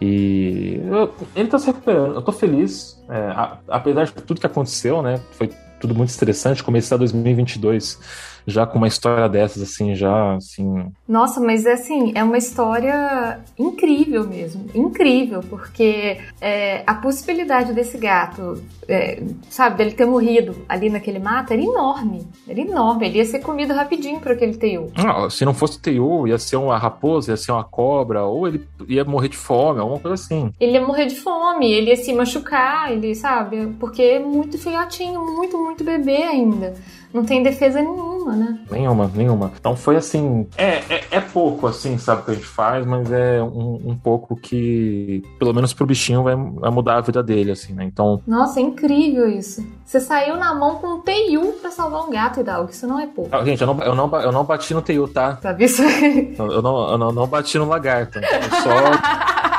E 0.01 0.81
eu, 0.85 1.13
ele 1.35 1.49
tá 1.49 1.59
se 1.59 1.67
recuperando, 1.67 2.15
eu 2.15 2.21
tô 2.21 2.31
feliz, 2.31 3.01
é, 3.09 3.17
a, 3.17 3.57
apesar 3.67 4.05
de 4.05 4.13
tudo 4.13 4.39
que 4.39 4.47
aconteceu, 4.47 5.01
né? 5.01 5.19
Foi 5.31 5.49
tudo 5.79 5.93
muito 5.93 6.09
estressante, 6.09 6.63
começar 6.63 6.97
2022 6.97 7.99
já 8.49 8.65
com 8.65 8.77
uma 8.77 8.87
história 8.87 9.27
dessas, 9.29 9.61
assim, 9.63 9.95
já, 9.95 10.35
assim... 10.35 10.91
Nossa, 11.07 11.39
mas 11.39 11.65
assim, 11.65 12.11
é 12.15 12.23
uma 12.23 12.37
história 12.37 13.39
incrível 13.57 14.27
mesmo, 14.27 14.65
incrível, 14.73 15.41
porque 15.49 16.17
é, 16.41 16.83
a 16.85 16.93
possibilidade 16.95 17.73
desse 17.73 17.97
gato, 17.97 18.61
é, 18.87 19.21
sabe, 19.49 19.77
dele 19.77 19.91
ter 19.91 20.05
morrido 20.05 20.55
ali 20.67 20.89
naquele 20.89 21.19
mato 21.19 21.53
era 21.53 21.61
enorme, 21.61 22.27
era 22.47 22.59
enorme, 22.59 23.07
ele 23.07 23.17
ia 23.19 23.25
ser 23.25 23.39
comido 23.39 23.73
rapidinho 23.73 24.19
por 24.19 24.31
aquele 24.31 24.57
teiu. 24.57 24.91
Ah, 24.95 25.29
se 25.29 25.45
não 25.45 25.53
fosse 25.53 25.79
teiu, 25.79 26.27
ia 26.27 26.37
ser 26.37 26.57
uma 26.57 26.77
raposa, 26.77 27.31
ia 27.31 27.37
ser 27.37 27.51
uma 27.51 27.63
cobra, 27.63 28.23
ou 28.23 28.47
ele 28.47 28.67
ia 28.87 29.05
morrer 29.05 29.29
de 29.29 29.37
fome, 29.37 29.79
alguma 29.79 29.99
coisa 29.99 30.15
assim. 30.15 30.51
Ele 30.59 30.73
ia 30.73 30.85
morrer 30.85 31.05
de 31.05 31.15
fome, 31.15 31.71
ele 31.71 31.89
ia 31.89 31.95
se 31.95 32.11
machucar, 32.13 32.91
ele, 32.91 33.15
sabe, 33.15 33.67
porque 33.79 34.01
é 34.01 34.19
muito 34.19 34.57
filhotinho, 34.57 35.21
muito, 35.23 35.57
muito 35.57 35.83
bebê 35.83 36.23
ainda 36.23 36.73
não 37.13 37.25
tem 37.25 37.41
defesa 37.41 37.81
nenhuma, 37.81 38.08
né? 38.33 38.59
Nenhuma, 38.69 39.09
nenhuma. 39.13 39.51
Então 39.59 39.75
foi 39.75 39.95
assim. 39.95 40.47
É, 40.57 40.81
é, 40.89 41.03
é 41.11 41.21
pouco, 41.21 41.67
assim, 41.67 41.97
sabe, 41.97 42.23
que 42.23 42.31
a 42.31 42.33
gente 42.33 42.45
faz, 42.45 42.85
mas 42.85 43.11
é 43.11 43.41
um, 43.41 43.81
um, 43.85 43.97
pouco 43.97 44.35
que, 44.35 45.23
pelo 45.37 45.53
menos 45.53 45.73
pro 45.73 45.85
bichinho, 45.85 46.23
vai, 46.23 46.35
vai 46.35 46.71
mudar 46.71 46.97
a 46.97 47.01
vida 47.01 47.21
dele, 47.21 47.51
assim, 47.51 47.73
né? 47.73 47.83
Então. 47.83 48.21
Nossa, 48.27 48.59
é 48.59 48.63
incrível 48.63 49.27
isso. 49.27 49.65
Você 49.85 49.99
saiu 49.99 50.37
na 50.37 50.53
mão 50.53 50.75
com 50.75 50.87
um 50.87 51.01
TU 51.01 51.53
pra 51.61 51.71
salvar 51.71 52.05
um 52.05 52.11
gato, 52.11 52.39
Hidalgo. 52.39 52.69
Isso 52.71 52.87
não 52.87 52.99
é 52.99 53.07
pouco. 53.07 53.29
Ah, 53.35 53.43
gente, 53.43 53.61
eu 53.61 53.67
não, 53.67 53.83
eu, 53.83 53.95
não, 53.95 54.21
eu 54.21 54.31
não 54.31 54.43
bati 54.43 54.73
no 54.73 54.81
TU, 54.81 55.07
tá? 55.07 55.37
Sabe 55.41 55.65
isso? 55.65 55.81
Eu 56.37 56.61
não, 56.61 56.91
eu 56.91 56.97
não, 56.97 57.11
não 57.11 57.27
bati 57.27 57.57
no 57.57 57.67
lagarto. 57.67 58.19
Eu 58.19 58.61
só. 58.61 59.49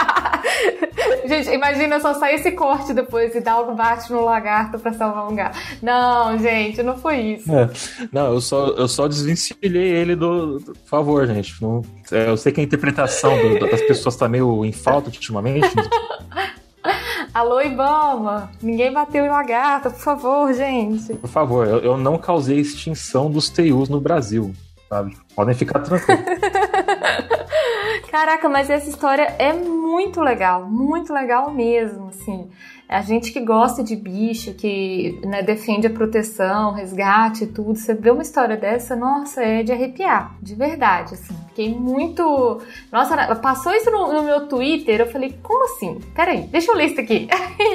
Gente, 1.30 1.48
imagina 1.50 2.00
só 2.00 2.12
sair 2.14 2.34
esse 2.34 2.50
corte 2.50 2.92
depois 2.92 3.32
e 3.36 3.40
dar 3.40 3.52
algo 3.52 3.76
bate 3.76 4.10
no 4.10 4.24
lagarto 4.24 4.80
pra 4.80 4.92
salvar 4.92 5.30
um 5.30 5.34
gato. 5.36 5.56
Não, 5.80 6.36
gente, 6.36 6.82
não 6.82 6.98
foi 6.98 7.20
isso. 7.20 7.54
É. 7.54 7.70
Não, 8.10 8.34
eu 8.34 8.40
só, 8.40 8.66
eu 8.70 8.88
só 8.88 9.06
desvencilhei 9.06 9.90
ele 9.90 10.16
do, 10.16 10.58
do. 10.58 10.72
Por 10.72 10.88
favor, 10.88 11.24
gente. 11.28 11.54
Não, 11.62 11.82
é, 12.10 12.28
eu 12.28 12.36
sei 12.36 12.50
que 12.50 12.60
a 12.60 12.64
interpretação 12.64 13.30
do, 13.38 13.60
das 13.60 13.80
pessoas 13.82 14.16
tá 14.16 14.28
meio 14.28 14.64
em 14.64 14.72
falta 14.72 15.06
ultimamente. 15.06 15.68
Alô, 17.32 17.60
Ibama! 17.60 18.50
Ninguém 18.60 18.92
bateu 18.92 19.24
em 19.24 19.28
lagarto, 19.28 19.88
por 19.88 20.00
favor, 20.00 20.52
gente. 20.52 21.14
Por 21.14 21.30
favor, 21.30 21.64
eu, 21.64 21.78
eu 21.78 21.96
não 21.96 22.18
causei 22.18 22.58
extinção 22.58 23.30
dos 23.30 23.48
TUs 23.48 23.88
no 23.88 24.00
Brasil, 24.00 24.52
sabe? 24.90 25.16
Podem 25.36 25.54
ficar 25.54 25.78
tranquilos. 25.78 26.20
Caraca, 28.10 28.48
mas 28.48 28.68
essa 28.68 28.90
história 28.90 29.22
é 29.38 29.52
muito 29.52 30.20
legal, 30.20 30.68
muito 30.68 31.12
legal 31.12 31.52
mesmo, 31.52 32.08
assim. 32.08 32.50
A 32.88 33.02
gente 33.02 33.32
que 33.32 33.38
gosta 33.38 33.84
de 33.84 33.94
bicho, 33.94 34.52
que 34.54 35.20
né, 35.24 35.44
defende 35.44 35.86
a 35.86 35.90
proteção, 35.90 36.72
resgate 36.72 37.44
e 37.44 37.46
tudo, 37.46 37.76
você 37.76 37.94
vê 37.94 38.10
uma 38.10 38.22
história 38.22 38.56
dessa, 38.56 38.96
nossa, 38.96 39.40
é 39.40 39.62
de 39.62 39.70
arrepiar, 39.70 40.36
de 40.42 40.56
verdade, 40.56 41.14
assim. 41.14 41.36
Fiquei 41.60 41.74
muito. 41.74 42.62
Nossa, 42.90 43.34
passou 43.36 43.74
isso 43.74 43.90
no, 43.90 44.10
no 44.14 44.22
meu 44.22 44.46
Twitter, 44.46 45.00
eu 45.00 45.06
falei, 45.06 45.34
como 45.42 45.64
assim? 45.64 46.00
Peraí, 46.14 46.42
deixa 46.44 46.72
eu 46.72 46.76
ler 46.76 46.86
isso 46.86 47.00
aqui. 47.00 47.28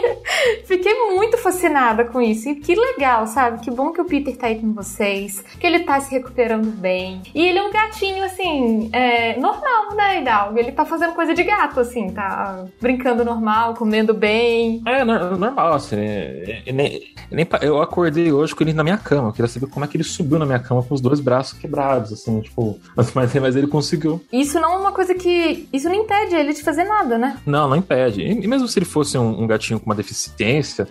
Fiquei 0.65 1.11
muito 1.11 1.37
fascinada 1.37 2.03
com 2.05 2.19
isso. 2.19 2.49
E 2.49 2.55
que 2.55 2.73
legal, 2.73 3.27
sabe? 3.27 3.59
Que 3.59 3.69
bom 3.69 3.91
que 3.91 4.01
o 4.01 4.05
Peter 4.05 4.35
tá 4.35 4.47
aí 4.47 4.59
com 4.59 4.73
vocês, 4.73 5.43
que 5.59 5.67
ele 5.67 5.81
tá 5.81 5.99
se 5.99 6.11
recuperando 6.11 6.71
bem. 6.71 7.21
E 7.35 7.45
ele 7.45 7.59
é 7.59 7.63
um 7.63 7.71
gatinho, 7.71 8.23
assim, 8.23 8.89
é, 8.91 9.39
normal, 9.39 9.95
né, 9.95 10.21
Hidalgo? 10.21 10.57
Ele 10.57 10.71
tá 10.71 10.83
fazendo 10.83 11.13
coisa 11.13 11.35
de 11.35 11.43
gato, 11.43 11.79
assim, 11.79 12.09
tá 12.09 12.65
brincando 12.81 13.23
normal, 13.23 13.75
comendo 13.75 14.15
bem. 14.15 14.81
É, 14.87 15.03
normal, 15.03 15.73
assim, 15.73 15.95
né? 15.95 16.63
Nem, 16.73 17.13
nem, 17.29 17.47
eu 17.61 17.79
acordei 17.81 18.31
hoje 18.31 18.55
com 18.55 18.63
ele 18.63 18.73
na 18.73 18.83
minha 18.83 18.97
cama. 18.97 19.29
Eu 19.29 19.33
queria 19.33 19.47
saber 19.47 19.67
como 19.67 19.85
é 19.85 19.87
que 19.87 19.95
ele 19.95 20.03
subiu 20.03 20.39
na 20.39 20.45
minha 20.45 20.59
cama 20.59 20.81
com 20.81 20.95
os 20.95 21.01
dois 21.01 21.19
braços 21.19 21.53
quebrados, 21.59 22.11
assim, 22.11 22.41
tipo. 22.41 22.79
Mas, 22.95 23.33
mas 23.35 23.55
ele 23.55 23.67
conseguiu. 23.75 24.21
Isso 24.31 24.59
não 24.59 24.73
é 24.73 24.77
uma 24.77 24.91
coisa 24.91 25.13
que. 25.13 25.67
Isso 25.71 25.87
não 25.89 25.95
impede 25.95 26.35
ele 26.35 26.53
de 26.53 26.63
fazer 26.63 26.85
nada, 26.85 27.17
né? 27.17 27.37
Não, 27.45 27.67
não 27.67 27.75
impede. 27.75 28.21
E 28.21 28.47
mesmo 28.47 28.67
se 28.67 28.79
ele 28.79 28.85
fosse 28.85 29.17
um, 29.17 29.43
um 29.43 29.47
gatinho 29.47 29.79
com 29.79 29.85
uma 29.87 29.95
deficiência, 29.95 30.87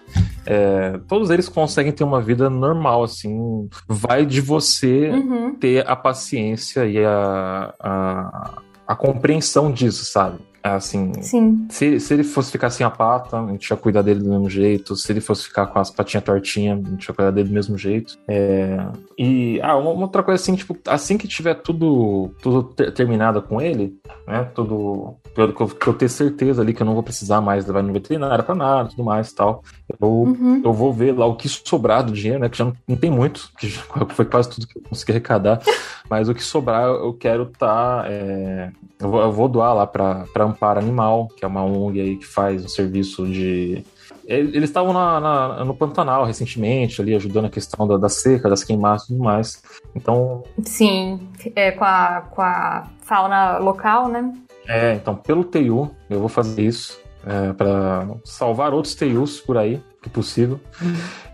é, 0.47 0.99
todos 1.09 1.31
eles 1.31 1.49
conseguem 1.49 1.93
ter 1.93 2.05
uma 2.05 2.21
vida 2.21 2.51
normal, 2.51 3.03
assim. 3.03 3.69
Vai 3.89 4.27
de 4.27 4.41
você 4.41 5.11
uhum. 5.11 5.55
ter 5.55 5.89
a 5.89 5.97
paciência 5.97 6.87
e 6.87 7.03
a, 7.03 7.75
a, 7.81 8.63
a 8.87 8.97
compreensão 8.97 9.73
disso, 9.73 10.05
sabe? 10.05 10.39
Assim, 10.65 11.13
Sim. 11.21 11.67
Se, 11.69 12.01
se 12.01 12.15
ele 12.15 12.25
fosse 12.25 12.51
ficar 12.51 12.71
sem 12.71 12.87
a 12.87 12.91
pata, 12.91 13.39
a 13.39 13.47
gente 13.49 13.69
ia 13.69 13.77
cuidar 13.77 14.01
dele 14.01 14.21
do 14.21 14.31
mesmo 14.31 14.49
jeito. 14.49 14.97
Se 14.97 15.13
ele 15.13 15.21
fosse 15.21 15.45
ficar 15.45 15.67
com 15.67 15.79
as 15.79 15.91
patinhas 15.91 16.25
tortinhas, 16.25 16.81
a 16.83 16.89
gente 16.89 17.07
ia 17.07 17.15
cuidar 17.15 17.31
dele 17.31 17.51
do 17.51 17.55
mesmo 17.55 17.77
jeito. 17.77 18.17
É... 18.27 18.79
E, 19.19 19.61
ah, 19.63 19.77
uma, 19.77 19.91
outra 19.91 20.23
coisa 20.23 20.43
assim, 20.43 20.55
tipo, 20.57 20.75
assim 20.89 21.19
que 21.19 21.29
tiver 21.29 21.53
tudo, 21.57 22.31
tudo 22.41 22.63
ter, 22.63 22.93
terminado 22.93 23.43
com 23.43 23.61
ele, 23.61 23.95
né, 24.27 24.45
tudo, 24.55 25.15
que 25.35 25.41
eu, 25.41 25.69
que 25.69 25.87
eu 25.87 25.93
ter 25.93 26.09
certeza 26.09 26.63
ali 26.63 26.73
que 26.73 26.81
eu 26.81 26.87
não 26.87 26.95
vou 26.95 27.03
precisar 27.03 27.43
mais 27.43 27.67
levar 27.67 27.83
no 27.83 27.93
veterinário 27.93 28.43
pra 28.43 28.55
nada, 28.55 28.89
tudo 28.89 29.05
mais 29.05 29.31
e 29.31 29.35
tal, 29.35 29.63
eu, 30.01 30.09
uhum. 30.09 30.63
eu 30.65 30.73
vou 30.73 30.93
ver 30.93 31.13
lá 31.13 31.27
o 31.27 31.37
que 31.37 31.49
sobrar 31.49 32.03
do 32.03 32.13
dinheiro, 32.13 32.41
né, 32.41 32.49
que 32.49 32.57
já 32.57 32.65
não, 32.65 32.75
não 32.89 32.97
tem 32.97 33.11
muito, 33.11 33.51
que 33.59 33.69
já 33.69 33.83
foi 34.11 34.25
quase 34.25 34.51
tudo 34.51 34.67
que 34.67 34.79
eu 34.79 34.83
consegui 34.83 35.13
arrecadar, 35.13 35.61
mas 36.09 36.29
o 36.29 36.35
que 36.35 36.43
sobrar 36.43 36.87
eu 36.87 37.13
quero 37.13 37.47
tá, 37.47 38.05
é, 38.09 38.71
eu, 39.05 39.11
vou, 39.11 39.21
eu 39.21 39.33
vou 39.33 39.49
doar 39.49 39.75
lá 39.75 39.87
pra, 39.87 40.25
pra 40.33 40.45
Amparo 40.45 40.81
Animal, 40.81 41.29
que 41.37 41.45
é 41.45 41.49
uma 41.49 41.63
ONG 41.63 42.01
aí 42.01 42.17
que 42.17 42.27
faz 42.27 42.65
um 42.65 42.69
serviço 42.69 43.27
de. 43.27 43.85
Eles 44.27 44.65
estavam 44.65 44.95
na, 44.95 45.21
na, 45.21 45.65
no 45.67 45.75
Pantanal 45.75 46.25
recentemente, 46.25 47.01
ali 47.03 47.15
ajudando 47.15 47.45
a 47.45 47.51
questão 47.51 47.87
da, 47.87 47.99
da 47.99 48.09
seca, 48.09 48.49
das 48.49 48.65
queimadas 48.65 49.05
e 49.05 49.09
tudo 49.09 49.23
mais. 49.23 49.63
Então. 49.95 50.43
Sim, 50.63 51.21
é, 51.55 51.71
com, 51.73 51.85
a, 51.85 52.23
com 52.31 52.41
a 52.41 52.87
fauna 53.03 53.59
local, 53.59 54.09
né? 54.09 54.33
É, 54.67 54.95
então, 54.95 55.15
pelo 55.15 55.45
TU, 55.45 55.91
eu 56.09 56.21
vou 56.21 56.29
fazer 56.31 56.63
isso 56.63 57.04
é, 57.27 57.53
para 57.53 58.07
salvar 58.25 58.73
outros 58.73 58.95
TUs 58.95 59.41
por 59.41 59.57
aí, 59.57 59.81
que 60.03 60.09
possível. 60.09 60.61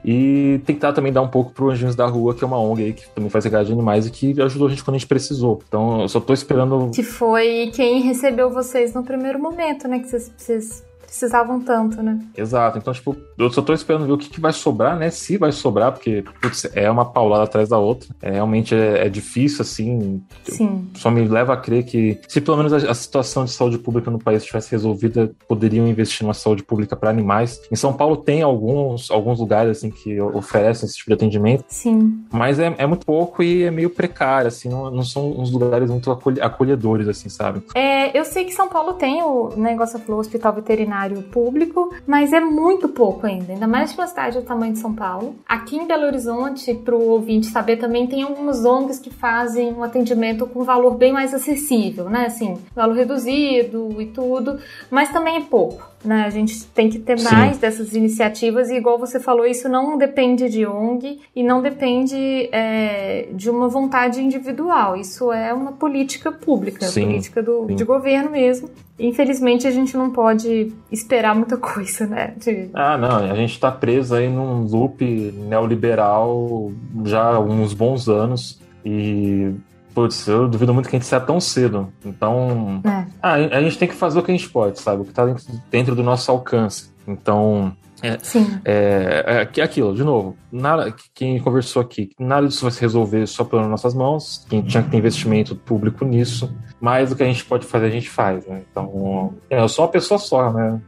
E 0.05 0.61
tentar 0.65 0.93
também 0.93 1.13
dar 1.13 1.23
um 1.23 1.29
pouco 1.29 1.53
pro 1.53 1.71
Anjinhos 1.71 1.95
da 1.95 2.07
Rua, 2.07 2.35
que 2.35 2.43
é 2.43 2.47
uma 2.47 2.59
ONG 2.59 2.85
aí 2.85 2.93
que 2.93 3.09
também 3.11 3.29
faz 3.29 3.45
resgate 3.45 3.67
de 3.67 3.73
animais 3.73 4.07
e 4.07 4.11
que 4.11 4.41
ajudou 4.41 4.69
a 4.69 4.71
gente 4.71 4.83
quando 4.85 4.95
a 4.95 4.99
gente 4.99 5.09
precisou. 5.09 5.61
Então 5.69 6.03
eu 6.03 6.09
só 6.09 6.21
tô 6.21 6.33
esperando. 6.33 6.91
Que 6.95 7.03
foi 7.03 7.71
quem 7.75 8.01
recebeu 8.03 8.51
vocês 8.51 8.95
no 8.95 9.03
primeiro 9.03 9.39
momento, 9.39 9.87
né? 9.89 9.99
Que 9.99 10.09
vocês 10.09 10.85
precisavam 11.11 11.61
tanto, 11.61 12.01
né? 12.01 12.21
Exato. 12.37 12.79
Então, 12.79 12.93
tipo, 12.93 13.17
eu 13.37 13.51
só 13.51 13.61
tô 13.61 13.73
esperando 13.73 14.07
ver 14.07 14.13
o 14.13 14.19
que, 14.19 14.31
que 14.31 14.41
vai 14.41 14.53
sobrar, 14.53 14.97
né? 14.97 15.11
Se 15.11 15.37
vai 15.37 15.51
sobrar, 15.51 15.91
porque 15.91 16.25
putz, 16.41 16.71
é 16.73 16.89
uma 16.89 17.05
paulada 17.05 17.43
atrás 17.43 17.69
da 17.69 17.79
outra. 17.79 18.09
É, 18.23 18.31
realmente 18.31 18.77
é, 18.77 19.07
é, 19.07 19.09
difícil, 19.09 19.63
assim. 19.63 20.23
Sim. 20.45 20.89
Só 20.95 21.11
me 21.11 21.27
leva 21.27 21.53
a 21.53 21.57
crer 21.57 21.85
que, 21.85 22.21
se 22.29 22.41
pelo 22.41 22.57
menos 22.57 22.73
a, 22.73 22.91
a, 22.91 22.95
situação 22.95 23.45
de 23.45 23.51
saúde 23.51 23.77
pública 23.77 24.09
no 24.09 24.21
país 24.21 24.45
tivesse 24.45 24.71
resolvida, 24.71 25.33
poderiam 25.49 25.89
investir 25.89 26.23
numa 26.23 26.35
saúde 26.35 26.63
pública 26.63 26.95
para 26.95 27.11
animais. 27.11 27.61
Em 27.73 27.77
São 27.77 27.93
Paulo 27.93 28.17
tem 28.17 28.43
alguns, 28.43 29.11
alguns 29.11 29.41
lugares, 29.41 29.79
assim, 29.79 29.91
que 29.91 30.21
oferecem 30.21 30.87
esse 30.87 30.97
tipo 30.97 31.11
de 31.11 31.15
atendimento. 31.15 31.65
Sim. 31.67 32.25
Mas 32.33 32.61
é, 32.61 32.73
é 32.79 32.87
muito 32.87 33.05
pouco 33.05 33.43
e 33.43 33.65
é 33.65 33.71
meio 33.71 33.91
precário, 33.91 34.47
assim. 34.47 34.69
Não, 34.69 34.89
não 34.93 35.03
são 35.03 35.29
uns 35.33 35.51
lugares 35.51 35.91
muito 35.91 36.09
acolhedores, 36.41 37.09
assim, 37.09 37.29
sabe? 37.29 37.63
É, 37.75 38.17
eu 38.17 38.25
sei 38.25 38.45
que 38.45 38.53
São 38.53 38.69
Paulo 38.69 38.93
tem 38.93 39.21
o 39.25 39.51
negócio 39.57 39.99
falou 39.99 40.21
hospital 40.21 40.53
veterinário 40.53 41.00
público, 41.23 41.95
mas 42.07 42.33
é 42.33 42.41
muito 42.41 42.89
pouco 42.89 43.27
ainda, 43.27 43.53
ainda 43.53 43.67
mais 43.67 43.91
de 43.91 43.99
uma 43.99 44.07
cidade 44.07 44.39
do 44.39 44.45
tamanho 44.45 44.73
de 44.73 44.79
São 44.79 44.95
Paulo. 44.95 45.37
Aqui 45.49 45.77
em 45.77 45.87
Belo 45.87 46.07
Horizonte, 46.07 46.75
para 46.75 46.95
o 46.95 47.09
ouvinte 47.09 47.47
saber, 47.47 47.77
também 47.77 48.07
tem 48.07 48.23
algumas 48.23 48.65
ONGs 48.65 48.99
que 48.99 49.11
fazem 49.11 49.73
um 49.73 49.83
atendimento 49.83 50.47
com 50.47 50.65
valor 50.65 50.97
bem 50.97 51.13
mais 51.13 51.33
acessível, 51.35 52.09
né? 52.09 52.27
Assim, 52.27 52.57
valor 52.75 52.95
reduzido 52.95 54.01
e 54.01 54.07
tudo, 54.07 54.59
mas 54.91 55.11
também 55.11 55.37
é 55.37 55.41
pouco. 55.41 55.91
Né? 56.05 56.25
A 56.25 56.31
gente 56.31 56.65
tem 56.67 56.89
que 56.89 56.99
ter 56.99 57.19
Sim. 57.19 57.35
mais 57.35 57.59
dessas 57.59 57.95
iniciativas 57.95 58.71
e, 58.71 58.77
igual 58.77 58.99
você 58.99 59.21
falou, 59.21 59.47
isso 59.47 59.69
não 59.69 59.99
depende 59.99 60.49
de 60.49 60.67
ONG 60.67 61.21
e 61.37 61.43
não 61.43 61.61
depende 61.61 62.49
é, 62.53 63.29
de 63.33 63.51
uma 63.51 63.69
vontade 63.69 64.21
individual. 64.23 64.97
Isso 64.97 65.31
é 65.31 65.53
uma 65.53 65.73
política 65.73 66.33
pública, 66.33 66.87
Sim. 66.87 67.07
política 67.07 67.43
do, 67.43 67.67
de 67.67 67.85
governo 67.85 68.31
mesmo. 68.31 68.71
Infelizmente, 68.99 69.67
a 69.67 69.71
gente 69.71 69.97
não 69.97 70.11
pode 70.11 70.73
esperar 70.91 71.35
muita 71.35 71.57
coisa, 71.57 72.07
né? 72.07 72.35
De... 72.37 72.71
Ah, 72.75 72.97
não. 72.97 73.17
A 73.31 73.35
gente 73.35 73.53
está 73.53 73.71
preso 73.71 74.15
aí 74.15 74.29
num 74.29 74.65
loop 74.65 75.05
neoliberal 75.49 76.73
já 77.05 77.35
há 77.35 77.41
uns 77.41 77.75
bons 77.75 78.09
anos 78.09 78.61
e 78.85 79.53
Putz, 79.95 80.27
eu 80.29 80.49
duvido 80.49 80.73
muito 80.73 80.89
que 80.89 80.97
a 80.97 80.99
gente 80.99 81.09
saia 81.09 81.21
tão 81.21 81.41
cedo. 81.41 81.93
Então, 82.05 82.81
é. 82.85 83.07
ah, 83.23 83.35
a 83.35 83.61
gente 83.61 83.79
tem 83.79 83.89
que 83.89 83.95
fazer 83.95 84.19
o 84.19 84.23
que 84.23 84.31
a 84.31 84.37
gente 84.37 84.49
pode, 84.49 84.81
sabe? 84.81 85.03
O 85.03 85.05
que 85.05 85.13
tá 85.13 85.25
dentro, 85.71 85.95
do 85.95 86.03
nosso 86.03 86.31
alcance. 86.31 86.91
Então, 87.07 87.75
é, 88.03 88.19
Sim. 88.23 88.61
É, 88.65 89.49
é, 89.57 89.63
aquilo, 89.63 89.95
de 89.95 90.03
novo, 90.03 90.37
nada, 90.51 90.95
quem 91.15 91.39
conversou 91.39 91.83
aqui, 91.83 92.11
nada 92.19 92.47
disso 92.47 92.63
vai 92.63 92.71
se 92.71 92.81
resolver 92.81 93.27
só 93.27 93.45
pelas 93.45 93.69
nossas 93.69 93.95
mãos, 93.95 94.47
quem 94.49 94.63
tinha 94.63 94.83
que 94.83 94.91
ter 94.91 94.97
investimento 94.97 95.55
público 95.55 96.05
nisso, 96.05 96.51
mas 96.81 97.13
o 97.13 97.17
que 97.17 97.23
a 97.23 97.27
gente 97.27 97.45
pode 97.45 97.67
fazer, 97.67 97.87
a 97.87 97.91
gente 97.91 98.09
faz, 98.09 98.47
né? 98.47 98.63
Então, 98.71 99.35
é, 99.51 99.61
eu 99.61 99.69
sou 99.69 99.85
uma 99.85 99.91
pessoa 99.91 100.19
só, 100.19 100.51
né? 100.51 100.81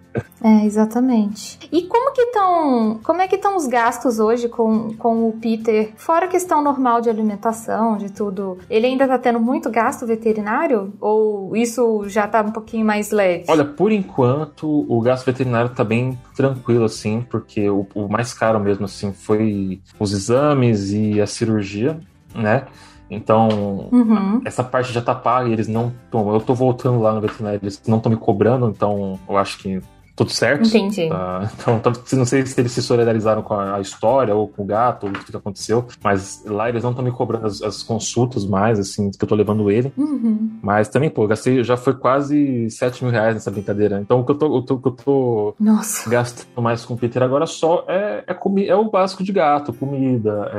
É, 0.43 0.65
exatamente. 0.65 1.59
E 1.71 1.83
como 1.83 2.13
que 2.13 2.23
estão, 2.23 3.01
como 3.03 3.23
é 3.23 3.29
que 3.29 3.37
estão 3.37 3.57
os 3.57 3.67
gastos 3.67 4.19
hoje 4.19 4.49
com, 4.49 4.95
com 4.95 5.29
o 5.29 5.33
Peter, 5.33 5.93
fora 5.97 6.27
a 6.27 6.29
questão 6.29 6.63
normal 6.63 7.01
de 7.01 7.09
alimentação, 7.09 7.97
de 7.97 8.11
tudo? 8.11 8.59
Ele 8.69 8.87
ainda 8.87 9.07
tá 9.07 9.19
tendo 9.19 9.39
muito 9.41 9.71
gasto 9.71 10.07
veterinário? 10.07 10.93
Ou 11.01 11.57
isso 11.57 12.05
já 12.09 12.27
tá 12.27 12.43
um 12.43 12.51
pouquinho 12.51 12.85
mais 12.85 13.11
leve? 13.11 13.45
Olha, 13.49 13.65
por 13.65 13.93
enquanto, 13.93 14.67
o 14.89 15.01
gasto 15.01 15.27
veterinário 15.27 15.71
tá 15.71 15.85
bem 15.85 16.19
tranquilo, 16.35 16.85
assim, 16.85 17.25
porque 17.31 17.69
o, 17.69 17.87
o 17.95 18.09
mais 18.09 18.35
caro 18.35 18.59
mesmo, 18.59 18.87
assim, 18.87 19.13
foi 19.13 19.81
os 19.99 20.13
exames 20.13 20.93
e 20.93 21.21
a 21.21 21.27
cirurgia, 21.27 21.99
né? 22.35 22.67
Então, 23.13 23.89
uhum. 23.93 24.41
essa 24.43 24.65
parte 24.65 24.91
já 24.91 25.03
tá 25.03 25.15
paga 25.15 25.49
e 25.49 25.53
eles 25.53 25.69
não 25.69 25.93
estão. 26.05 26.33
Eu 26.33 26.41
tô 26.41 26.55
voltando 26.55 27.01
lá 27.01 27.13
no 27.13 27.21
veterinário, 27.21 27.61
eles 27.63 27.81
não 27.87 27.99
estão 27.99 28.11
me 28.11 28.17
cobrando, 28.17 28.69
então 28.69 29.19
eu 29.29 29.37
acho 29.37 29.59
que 29.59 29.83
tudo 30.15 30.31
certo. 30.31 30.69
Entendi. 30.69 31.09
Tá? 31.09 31.51
Então, 31.63 31.93
não 32.13 32.25
sei 32.27 32.45
se 32.45 32.61
eles 32.61 32.73
se 32.73 32.83
solidarizaram 32.83 33.43
com 33.43 33.55
a 33.55 33.81
história 33.81 34.35
ou 34.35 34.49
com 34.49 34.63
o 34.63 34.67
gato, 34.67 35.07
ou 35.07 35.11
o 35.11 35.13
que 35.13 35.35
aconteceu, 35.35 35.87
mas 36.03 36.43
lá 36.47 36.69
eles 36.69 36.83
não 36.83 36.91
estão 36.91 37.05
me 37.05 37.11
cobrando 37.11 37.47
as, 37.47 37.63
as, 37.63 37.83
consultas 37.83 38.45
mais, 38.45 38.79
assim, 38.79 39.11
que 39.11 39.23
eu 39.23 39.29
tô 39.29 39.35
levando 39.35 39.71
ele. 39.71 39.93
Uhum. 39.97 40.59
Mas 40.63 40.89
também, 40.89 41.09
pô, 41.09 41.27
gastei, 41.27 41.65
já 41.65 41.77
foi 41.77 41.95
quase 41.95 42.71
7 42.71 43.05
mil 43.05 43.13
reais 43.13 43.35
nessa 43.35 43.51
brincadeira. 43.51 44.01
Então, 44.01 44.21
o 44.21 44.25
que 44.25 44.33
eu 44.33 44.37
tô, 44.37 44.59
o 44.59 44.63
que 44.63 44.89
eu 44.89 44.93
tô 44.93 45.55
Nossa. 45.59 46.09
gastando 46.09 46.63
mais 46.63 46.85
com 46.85 46.95
o 46.95 46.99
Peter 46.99 47.23
agora 47.23 47.47
só 47.47 47.85
é, 47.89 48.25
é, 48.27 48.35
comi 48.35 48.67
é 48.67 48.77
o 48.77 48.91
básico 48.91 49.25
de 49.25 49.33
gato, 49.33 49.73
comida, 49.73 50.51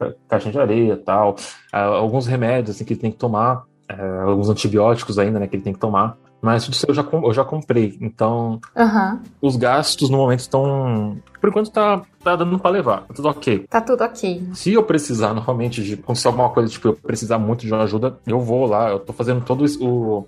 é, 0.00 0.14
caixinha 0.28 0.52
de 0.52 0.58
areia 0.58 0.96
tal, 0.96 1.36
alguns 1.72 2.26
remédios, 2.26 2.76
assim, 2.76 2.84
que 2.84 2.94
ele 2.94 3.00
tem 3.00 3.12
que 3.12 3.18
tomar. 3.18 3.64
É, 3.88 4.20
alguns 4.20 4.48
antibióticos 4.48 5.18
ainda, 5.18 5.40
né, 5.40 5.48
que 5.48 5.56
ele 5.56 5.64
tem 5.64 5.72
que 5.72 5.80
tomar. 5.80 6.16
Mas 6.40 6.64
tudo 6.64 6.74
isso 6.74 6.86
eu 6.88 6.94
já, 6.94 7.06
eu 7.12 7.32
já 7.34 7.44
comprei. 7.44 7.98
Então, 8.00 8.60
uhum. 8.74 9.18
os 9.42 9.56
gastos 9.56 10.08
no 10.08 10.16
momento 10.16 10.40
estão. 10.40 11.18
Por 11.40 11.50
enquanto 11.50 11.70
tá, 11.70 12.02
tá 12.22 12.36
dando 12.36 12.58
pra 12.58 12.70
levar. 12.70 13.02
Tá 13.02 13.14
tudo 13.14 13.28
ok. 13.28 13.66
Tá 13.68 13.80
tudo 13.80 14.02
ok. 14.02 14.48
Se 14.54 14.72
eu 14.72 14.82
precisar 14.82 15.34
normalmente 15.34 15.82
de 15.82 15.94
acontecer 15.94 16.28
alguma 16.28 16.48
coisa, 16.48 16.70
tipo, 16.70 16.88
eu 16.88 16.94
precisar 16.94 17.38
muito 17.38 17.66
de 17.66 17.72
uma 17.72 17.82
ajuda, 17.82 18.18
eu 18.26 18.40
vou 18.40 18.66
lá. 18.66 18.90
Eu 18.90 18.98
tô 18.98 19.12
fazendo 19.12 19.44
todo 19.44 19.64
o. 19.80 20.26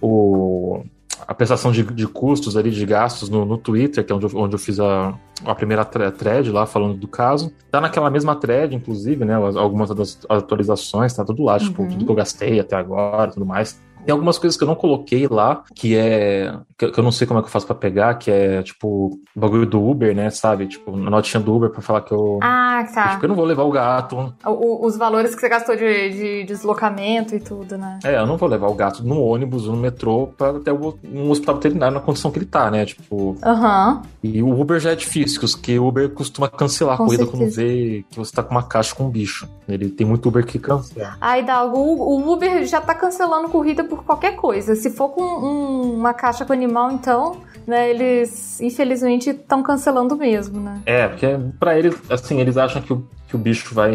o 0.00 0.84
a 1.26 1.34
prestação 1.34 1.70
de, 1.70 1.82
de 1.82 2.06
custos 2.06 2.56
ali, 2.56 2.70
de 2.70 2.84
gastos 2.86 3.28
no, 3.28 3.44
no 3.44 3.58
Twitter, 3.58 4.04
que 4.04 4.12
é 4.12 4.16
onde 4.16 4.26
eu, 4.26 4.30
onde 4.34 4.54
eu 4.54 4.58
fiz 4.58 4.80
a, 4.80 5.14
a 5.44 5.54
primeira 5.54 5.84
thread 5.84 6.50
lá 6.50 6.66
falando 6.66 6.96
do 6.96 7.06
caso. 7.06 7.52
Tá 7.70 7.80
naquela 7.80 8.10
mesma 8.10 8.34
thread, 8.34 8.74
inclusive, 8.74 9.24
né? 9.24 9.34
Algumas 9.34 9.90
das 9.90 10.18
atualizações, 10.28 11.14
tá 11.14 11.24
tudo 11.24 11.42
lá, 11.42 11.58
tipo, 11.58 11.82
uhum. 11.82 11.88
tipo, 11.88 11.98
tudo 11.98 12.06
que 12.06 12.10
eu 12.10 12.16
gastei 12.16 12.60
até 12.60 12.76
agora 12.76 13.30
tudo 13.32 13.46
mais. 13.46 13.80
Tem 14.04 14.12
algumas 14.12 14.38
coisas 14.38 14.56
que 14.56 14.64
eu 14.64 14.68
não 14.68 14.74
coloquei 14.74 15.26
lá, 15.28 15.62
que 15.74 15.96
é. 15.96 16.54
que, 16.76 16.84
eu 16.84 17.02
não 17.02 17.12
sei 17.12 17.26
como 17.26 17.38
é 17.38 17.42
que 17.42 17.48
eu 17.48 17.52
faço 17.52 17.66
pra 17.66 17.74
pegar, 17.74 18.14
que 18.14 18.30
é 18.30 18.62
tipo 18.62 19.20
o 19.34 19.40
bagulho 19.40 19.66
do 19.66 19.82
Uber, 19.82 20.14
né? 20.14 20.30
Sabe? 20.30 20.66
Tipo, 20.66 20.94
a 20.94 21.10
notinha 21.10 21.40
do 21.40 21.54
Uber 21.54 21.70
pra 21.70 21.82
falar 21.82 22.02
que 22.02 22.12
eu. 22.12 22.38
Ah, 22.42 22.84
tá. 22.92 23.02
Que, 23.02 23.10
tipo, 23.14 23.24
eu 23.24 23.28
não 23.28 23.36
vou 23.36 23.44
levar 23.44 23.62
o 23.62 23.70
gato. 23.70 24.34
O, 24.44 24.86
os 24.86 24.96
valores 24.96 25.34
que 25.34 25.40
você 25.40 25.48
gastou 25.48 25.76
de, 25.76 26.10
de, 26.10 26.44
deslocamento 26.44 27.34
e 27.34 27.40
tudo, 27.40 27.76
né? 27.76 27.98
É, 28.04 28.16
eu 28.16 28.26
não 28.26 28.36
vou 28.36 28.48
levar 28.48 28.68
o 28.68 28.74
gato 28.74 29.04
no 29.04 29.20
ônibus 29.22 29.66
no 29.66 29.76
metrô 29.76 30.28
pra 30.36 30.50
até 30.50 30.72
um 30.72 31.30
hospital 31.30 31.56
veterinário 31.56 31.94
na 31.94 32.00
condição 32.00 32.30
que 32.30 32.38
ele 32.38 32.46
tá, 32.46 32.70
né? 32.70 32.84
Tipo. 32.84 33.36
Aham. 33.42 33.94
Uhum. 33.94 34.10
E 34.22 34.42
o 34.42 34.60
Uber 34.60 34.78
já 34.78 34.92
é 34.92 34.94
difícil, 34.94 35.40
porque 35.40 35.78
o 35.78 35.86
Uber 35.86 36.10
costuma 36.10 36.48
cancelar 36.48 36.96
com 36.96 37.04
a 37.04 37.06
corrida 37.06 37.24
certeza. 37.24 37.44
quando 37.44 37.54
vê 37.54 38.04
que 38.10 38.18
você 38.18 38.32
tá 38.32 38.42
com 38.42 38.50
uma 38.50 38.62
caixa 38.62 38.94
com 38.94 39.04
um 39.04 39.10
bicho. 39.10 39.48
Ele 39.68 39.88
tem 39.88 40.06
muito 40.06 40.28
Uber 40.28 40.44
que 40.44 40.58
cancela. 40.58 41.16
Ai, 41.20 41.42
Dalgo, 41.42 41.78
o 41.78 42.32
Uber 42.32 42.64
já 42.66 42.80
tá 42.80 42.94
cancelando 42.94 43.48
corrida 43.48 43.84
por 43.90 44.04
qualquer 44.04 44.36
coisa. 44.36 44.74
Se 44.74 44.90
for 44.90 45.10
com 45.10 45.22
um, 45.22 45.94
uma 45.94 46.14
caixa 46.14 46.44
com 46.44 46.52
animal, 46.52 46.90
então, 46.92 47.36
né, 47.66 47.90
eles 47.90 48.60
infelizmente 48.60 49.30
estão 49.30 49.62
cancelando 49.62 50.16
mesmo, 50.16 50.60
né? 50.60 50.80
É, 50.86 51.08
porque 51.08 51.26
para 51.58 51.78
eles, 51.78 51.94
assim, 52.08 52.40
eles 52.40 52.56
acham 52.56 52.80
que 52.80 52.92
o, 52.92 53.06
que 53.28 53.36
o 53.36 53.38
bicho 53.38 53.72
vai 53.74 53.92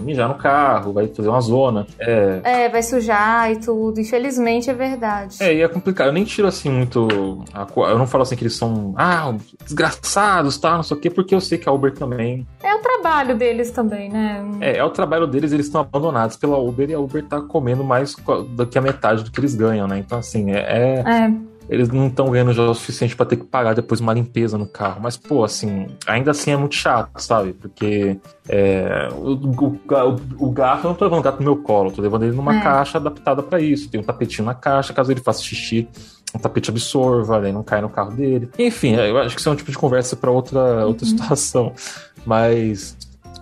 mijar 0.00 0.28
no 0.28 0.36
carro, 0.36 0.92
vai 0.92 1.08
fazer 1.08 1.28
uma 1.28 1.40
zona. 1.40 1.86
É, 1.98 2.40
é 2.44 2.68
vai 2.68 2.82
sujar 2.82 3.50
e 3.50 3.56
tudo. 3.56 4.00
Infelizmente 4.00 4.70
é 4.70 4.74
verdade. 4.74 5.38
É, 5.40 5.52
e 5.54 5.62
é 5.62 5.68
complicado. 5.68 6.08
Eu 6.08 6.12
nem 6.12 6.24
tiro 6.24 6.46
assim 6.46 6.70
muito. 6.70 7.44
A, 7.52 7.66
eu 7.90 7.98
não 7.98 8.06
falo 8.06 8.22
assim 8.22 8.36
que 8.36 8.44
eles 8.44 8.56
são, 8.56 8.94
ah, 8.96 9.34
desgraçados, 9.64 10.56
tá, 10.56 10.76
não 10.76 10.82
sei 10.84 10.96
o 10.96 11.00
quê, 11.00 11.10
porque 11.10 11.34
eu 11.34 11.40
sei 11.40 11.58
que 11.58 11.68
a 11.68 11.72
Uber 11.72 11.92
também. 11.92 12.46
É 12.62 12.74
o 12.74 12.78
trabalho 12.78 13.36
deles 13.36 13.70
também, 13.70 14.08
né? 14.08 14.44
É, 14.60 14.76
é 14.76 14.84
o 14.84 14.90
trabalho 14.90 15.26
deles, 15.26 15.52
eles 15.52 15.66
estão 15.66 15.80
abandonados 15.80 16.36
pela 16.36 16.58
Uber 16.58 16.88
e 16.88 16.94
a 16.94 17.00
Uber 17.00 17.24
tá 17.24 17.40
comendo 17.40 17.82
mais 17.82 18.14
do 18.50 18.66
que 18.66 18.78
a 18.78 18.80
metade 18.80 19.24
do 19.24 19.30
que 19.30 19.35
eles 19.40 19.54
ganham, 19.54 19.86
né? 19.86 19.98
Então, 19.98 20.18
assim, 20.18 20.50
é. 20.50 20.58
é... 20.58 21.04
é 21.06 21.56
eles 21.68 21.88
não 21.88 22.06
estão 22.06 22.30
ganhando 22.30 22.52
já 22.52 22.62
o 22.62 22.74
suficiente 22.74 23.16
para 23.16 23.26
ter 23.26 23.36
que 23.36 23.44
pagar 23.44 23.74
depois 23.74 24.00
uma 24.00 24.12
limpeza 24.12 24.56
no 24.56 24.66
carro. 24.66 25.00
Mas, 25.02 25.16
pô, 25.16 25.42
assim, 25.42 25.86
ainda 26.06 26.30
assim 26.30 26.52
é 26.52 26.56
muito 26.56 26.76
chato, 26.76 27.10
sabe? 27.18 27.52
Porque 27.54 28.18
é, 28.48 29.08
o, 29.12 29.32
o, 29.32 29.78
o, 30.38 30.50
gato, 30.50 30.84
eu 30.84 30.90
não 30.90 30.94
tô 30.94 31.04
levando 31.04 31.20
o 31.20 31.22
gato 31.22 31.38
no 31.38 31.44
meu 31.44 31.56
colo, 31.56 31.90
tô 31.90 32.00
levando 32.00 32.24
ele 32.24 32.36
numa 32.36 32.58
é. 32.58 32.62
caixa 32.62 32.98
adaptada 32.98 33.42
para 33.42 33.60
isso. 33.60 33.88
Tem 33.90 34.00
um 34.00 34.04
tapetinho 34.04 34.46
na 34.46 34.54
caixa, 34.54 34.92
caso 34.92 35.10
ele 35.10 35.20
faça 35.20 35.42
xixi, 35.42 35.88
um 36.34 36.38
tapete 36.38 36.70
absorva, 36.70 37.40
daí 37.40 37.52
não 37.52 37.64
cai 37.64 37.80
no 37.80 37.88
carro 37.88 38.12
dele. 38.12 38.48
Enfim, 38.58 38.94
eu 38.94 39.18
acho 39.18 39.34
que 39.34 39.40
isso 39.40 39.48
é 39.48 39.52
um 39.52 39.56
tipo 39.56 39.70
de 39.70 39.78
conversa 39.78 40.14
para 40.14 40.30
outra, 40.30 40.86
outra 40.86 41.04
uhum. 41.04 41.18
situação. 41.18 41.72
Mas, 42.24 42.96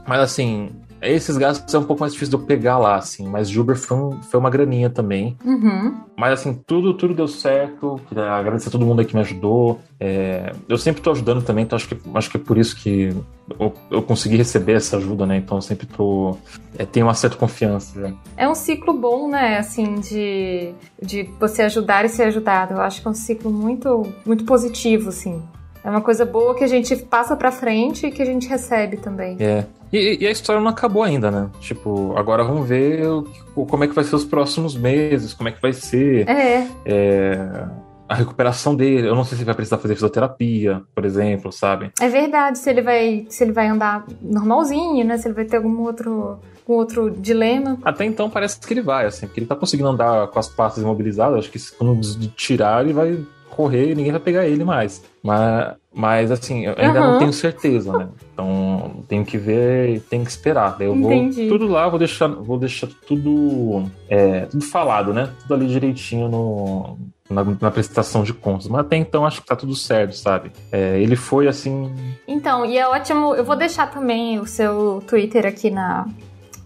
mas 0.06 0.20
assim, 0.20 0.70
esses 1.12 1.36
gastos 1.36 1.72
é 1.74 1.78
um 1.78 1.84
pouco 1.84 2.00
mais 2.00 2.12
difícil 2.12 2.36
de 2.36 2.42
eu 2.42 2.46
pegar 2.46 2.78
lá, 2.78 2.96
assim, 2.96 3.28
mas 3.28 3.48
de 3.48 3.60
Uber 3.60 3.76
foi, 3.76 3.96
um, 3.96 4.22
foi 4.22 4.40
uma 4.40 4.50
graninha 4.50 4.88
também. 4.88 5.36
Uhum. 5.44 5.94
Mas 6.16 6.40
assim, 6.40 6.54
tudo, 6.66 6.94
tudo 6.94 7.14
deu 7.14 7.28
certo. 7.28 8.00
Agradecer 8.10 8.68
a 8.68 8.72
todo 8.72 8.86
mundo 8.86 9.04
que 9.04 9.14
me 9.14 9.20
ajudou. 9.20 9.80
É, 9.98 10.52
eu 10.68 10.78
sempre 10.78 11.02
tô 11.02 11.10
ajudando 11.10 11.42
também, 11.42 11.64
então 11.64 11.76
acho 11.76 11.88
que, 11.88 11.96
acho 12.14 12.30
que 12.30 12.36
é 12.36 12.40
por 12.40 12.58
isso 12.58 12.76
que 12.76 13.14
eu, 13.58 13.72
eu 13.90 14.02
consegui 14.02 14.36
receber 14.36 14.74
essa 14.74 14.96
ajuda, 14.96 15.26
né? 15.26 15.36
Então 15.36 15.58
eu 15.58 15.62
sempre 15.62 15.86
tô. 15.86 16.36
É, 16.78 16.84
tenho 16.84 17.06
uma 17.06 17.14
certa 17.14 17.36
confiança. 17.36 18.14
É 18.36 18.48
um 18.48 18.54
ciclo 18.54 18.92
bom, 18.94 19.28
né? 19.28 19.58
Assim, 19.58 19.96
de, 19.96 20.72
de 21.02 21.28
você 21.38 21.62
ajudar 21.62 22.04
e 22.04 22.08
ser 22.08 22.24
ajudado. 22.24 22.74
Eu 22.74 22.80
acho 22.80 23.00
que 23.02 23.08
é 23.08 23.10
um 23.10 23.14
ciclo 23.14 23.50
muito, 23.50 24.02
muito 24.24 24.44
positivo, 24.44 25.08
assim. 25.08 25.42
É 25.84 25.90
uma 25.90 26.00
coisa 26.00 26.24
boa 26.24 26.54
que 26.54 26.64
a 26.64 26.66
gente 26.66 26.96
passa 26.96 27.36
pra 27.36 27.50
frente 27.50 28.06
e 28.06 28.10
que 28.10 28.22
a 28.22 28.24
gente 28.24 28.48
recebe 28.48 28.96
também. 28.96 29.36
É. 29.38 29.66
E, 29.94 30.24
e, 30.24 30.26
a 30.26 30.30
história 30.30 30.60
não 30.60 30.70
acabou 30.70 31.04
ainda, 31.04 31.30
né? 31.30 31.48
Tipo, 31.60 32.16
agora 32.16 32.42
vamos 32.42 32.68
ver 32.68 33.06
o, 33.06 33.64
como 33.64 33.84
é 33.84 33.86
que 33.86 33.94
vai 33.94 34.02
ser 34.02 34.16
os 34.16 34.24
próximos 34.24 34.76
meses, 34.76 35.32
como 35.32 35.48
é 35.48 35.52
que 35.52 35.62
vai 35.62 35.72
ser. 35.72 36.28
É. 36.28 36.66
é 36.84 37.68
a 38.08 38.14
recuperação 38.14 38.74
dele. 38.74 39.08
Eu 39.08 39.14
não 39.14 39.24
sei 39.24 39.36
se 39.36 39.42
ele 39.42 39.46
vai 39.46 39.54
precisar 39.54 39.78
fazer 39.78 39.94
fisioterapia, 39.94 40.82
por 40.94 41.04
exemplo, 41.04 41.52
sabe? 41.52 41.92
É 42.00 42.08
verdade, 42.08 42.58
se 42.58 42.68
ele 42.68 42.82
vai, 42.82 43.24
se 43.28 43.44
ele 43.44 43.52
vai 43.52 43.68
andar 43.68 44.04
normalzinho, 44.20 45.04
né? 45.04 45.16
Se 45.16 45.28
ele 45.28 45.34
vai 45.34 45.44
ter 45.44 45.58
algum 45.58 45.80
outro 45.82 46.40
com 46.64 46.74
outro 46.74 47.10
dilema. 47.10 47.78
Até 47.84 48.04
então 48.04 48.30
parece 48.30 48.58
que 48.58 48.72
ele 48.72 48.82
vai, 48.82 49.06
assim, 49.06 49.26
porque 49.26 49.40
ele 49.40 49.46
tá 49.46 49.54
conseguindo 49.54 49.88
andar 49.88 50.28
com 50.28 50.38
as 50.38 50.48
patas 50.48 50.82
imobilizadas. 50.82 51.38
Acho 51.38 51.50
que 51.50 51.58
quando 51.76 52.00
tirar, 52.30 52.82
ele 52.82 52.92
vai 52.92 53.24
correr 53.54 53.90
e 53.90 53.94
ninguém 53.94 54.12
vai 54.12 54.20
pegar 54.20 54.46
ele 54.46 54.64
mais. 54.64 55.02
Mas, 55.22 55.74
mas 55.94 56.30
assim, 56.30 56.66
eu 56.66 56.74
ainda 56.76 57.00
uhum. 57.00 57.12
não 57.12 57.18
tenho 57.18 57.32
certeza, 57.32 57.96
né? 57.96 58.08
Então 58.32 59.04
tenho 59.08 59.24
que 59.24 59.38
ver, 59.38 60.00
tenho 60.10 60.24
que 60.24 60.30
esperar. 60.30 60.76
Daí 60.78 60.86
eu 60.86 60.94
Entendi. 60.94 61.48
vou 61.48 61.58
tudo 61.58 61.72
lá, 61.72 61.88
vou 61.88 61.98
deixar, 61.98 62.28
vou 62.28 62.58
deixar 62.58 62.88
tudo, 63.06 63.84
é, 64.08 64.40
tudo 64.46 64.64
falado, 64.64 65.12
né? 65.12 65.30
Tudo 65.42 65.54
ali 65.54 65.66
direitinho 65.66 66.28
no, 66.28 66.98
na, 67.30 67.44
na, 67.44 67.70
prestação 67.70 68.22
de 68.22 68.34
contas. 68.34 68.68
Mas 68.68 68.80
até 68.80 68.96
então 68.96 69.24
acho 69.24 69.40
que 69.40 69.46
tá 69.46 69.56
tudo 69.56 69.74
certo, 69.74 70.16
sabe? 70.16 70.52
É, 70.70 71.00
ele 71.00 71.16
foi 71.16 71.48
assim. 71.48 71.92
Então, 72.26 72.64
e 72.64 72.76
é 72.76 72.86
ótimo. 72.86 73.34
Eu 73.34 73.44
vou 73.44 73.56
deixar 73.56 73.90
também 73.90 74.38
o 74.38 74.46
seu 74.46 75.02
Twitter 75.06 75.46
aqui 75.46 75.70
na, 75.70 76.06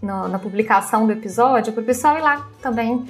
no, 0.03 0.29
na 0.29 0.39
publicação 0.39 1.07
do 1.07 1.13
episódio 1.13 1.73
para 1.73 1.83
o 1.83 1.87
pessoal 1.87 2.17
ir 2.17 2.23
lá 2.23 2.49
também 2.61 3.05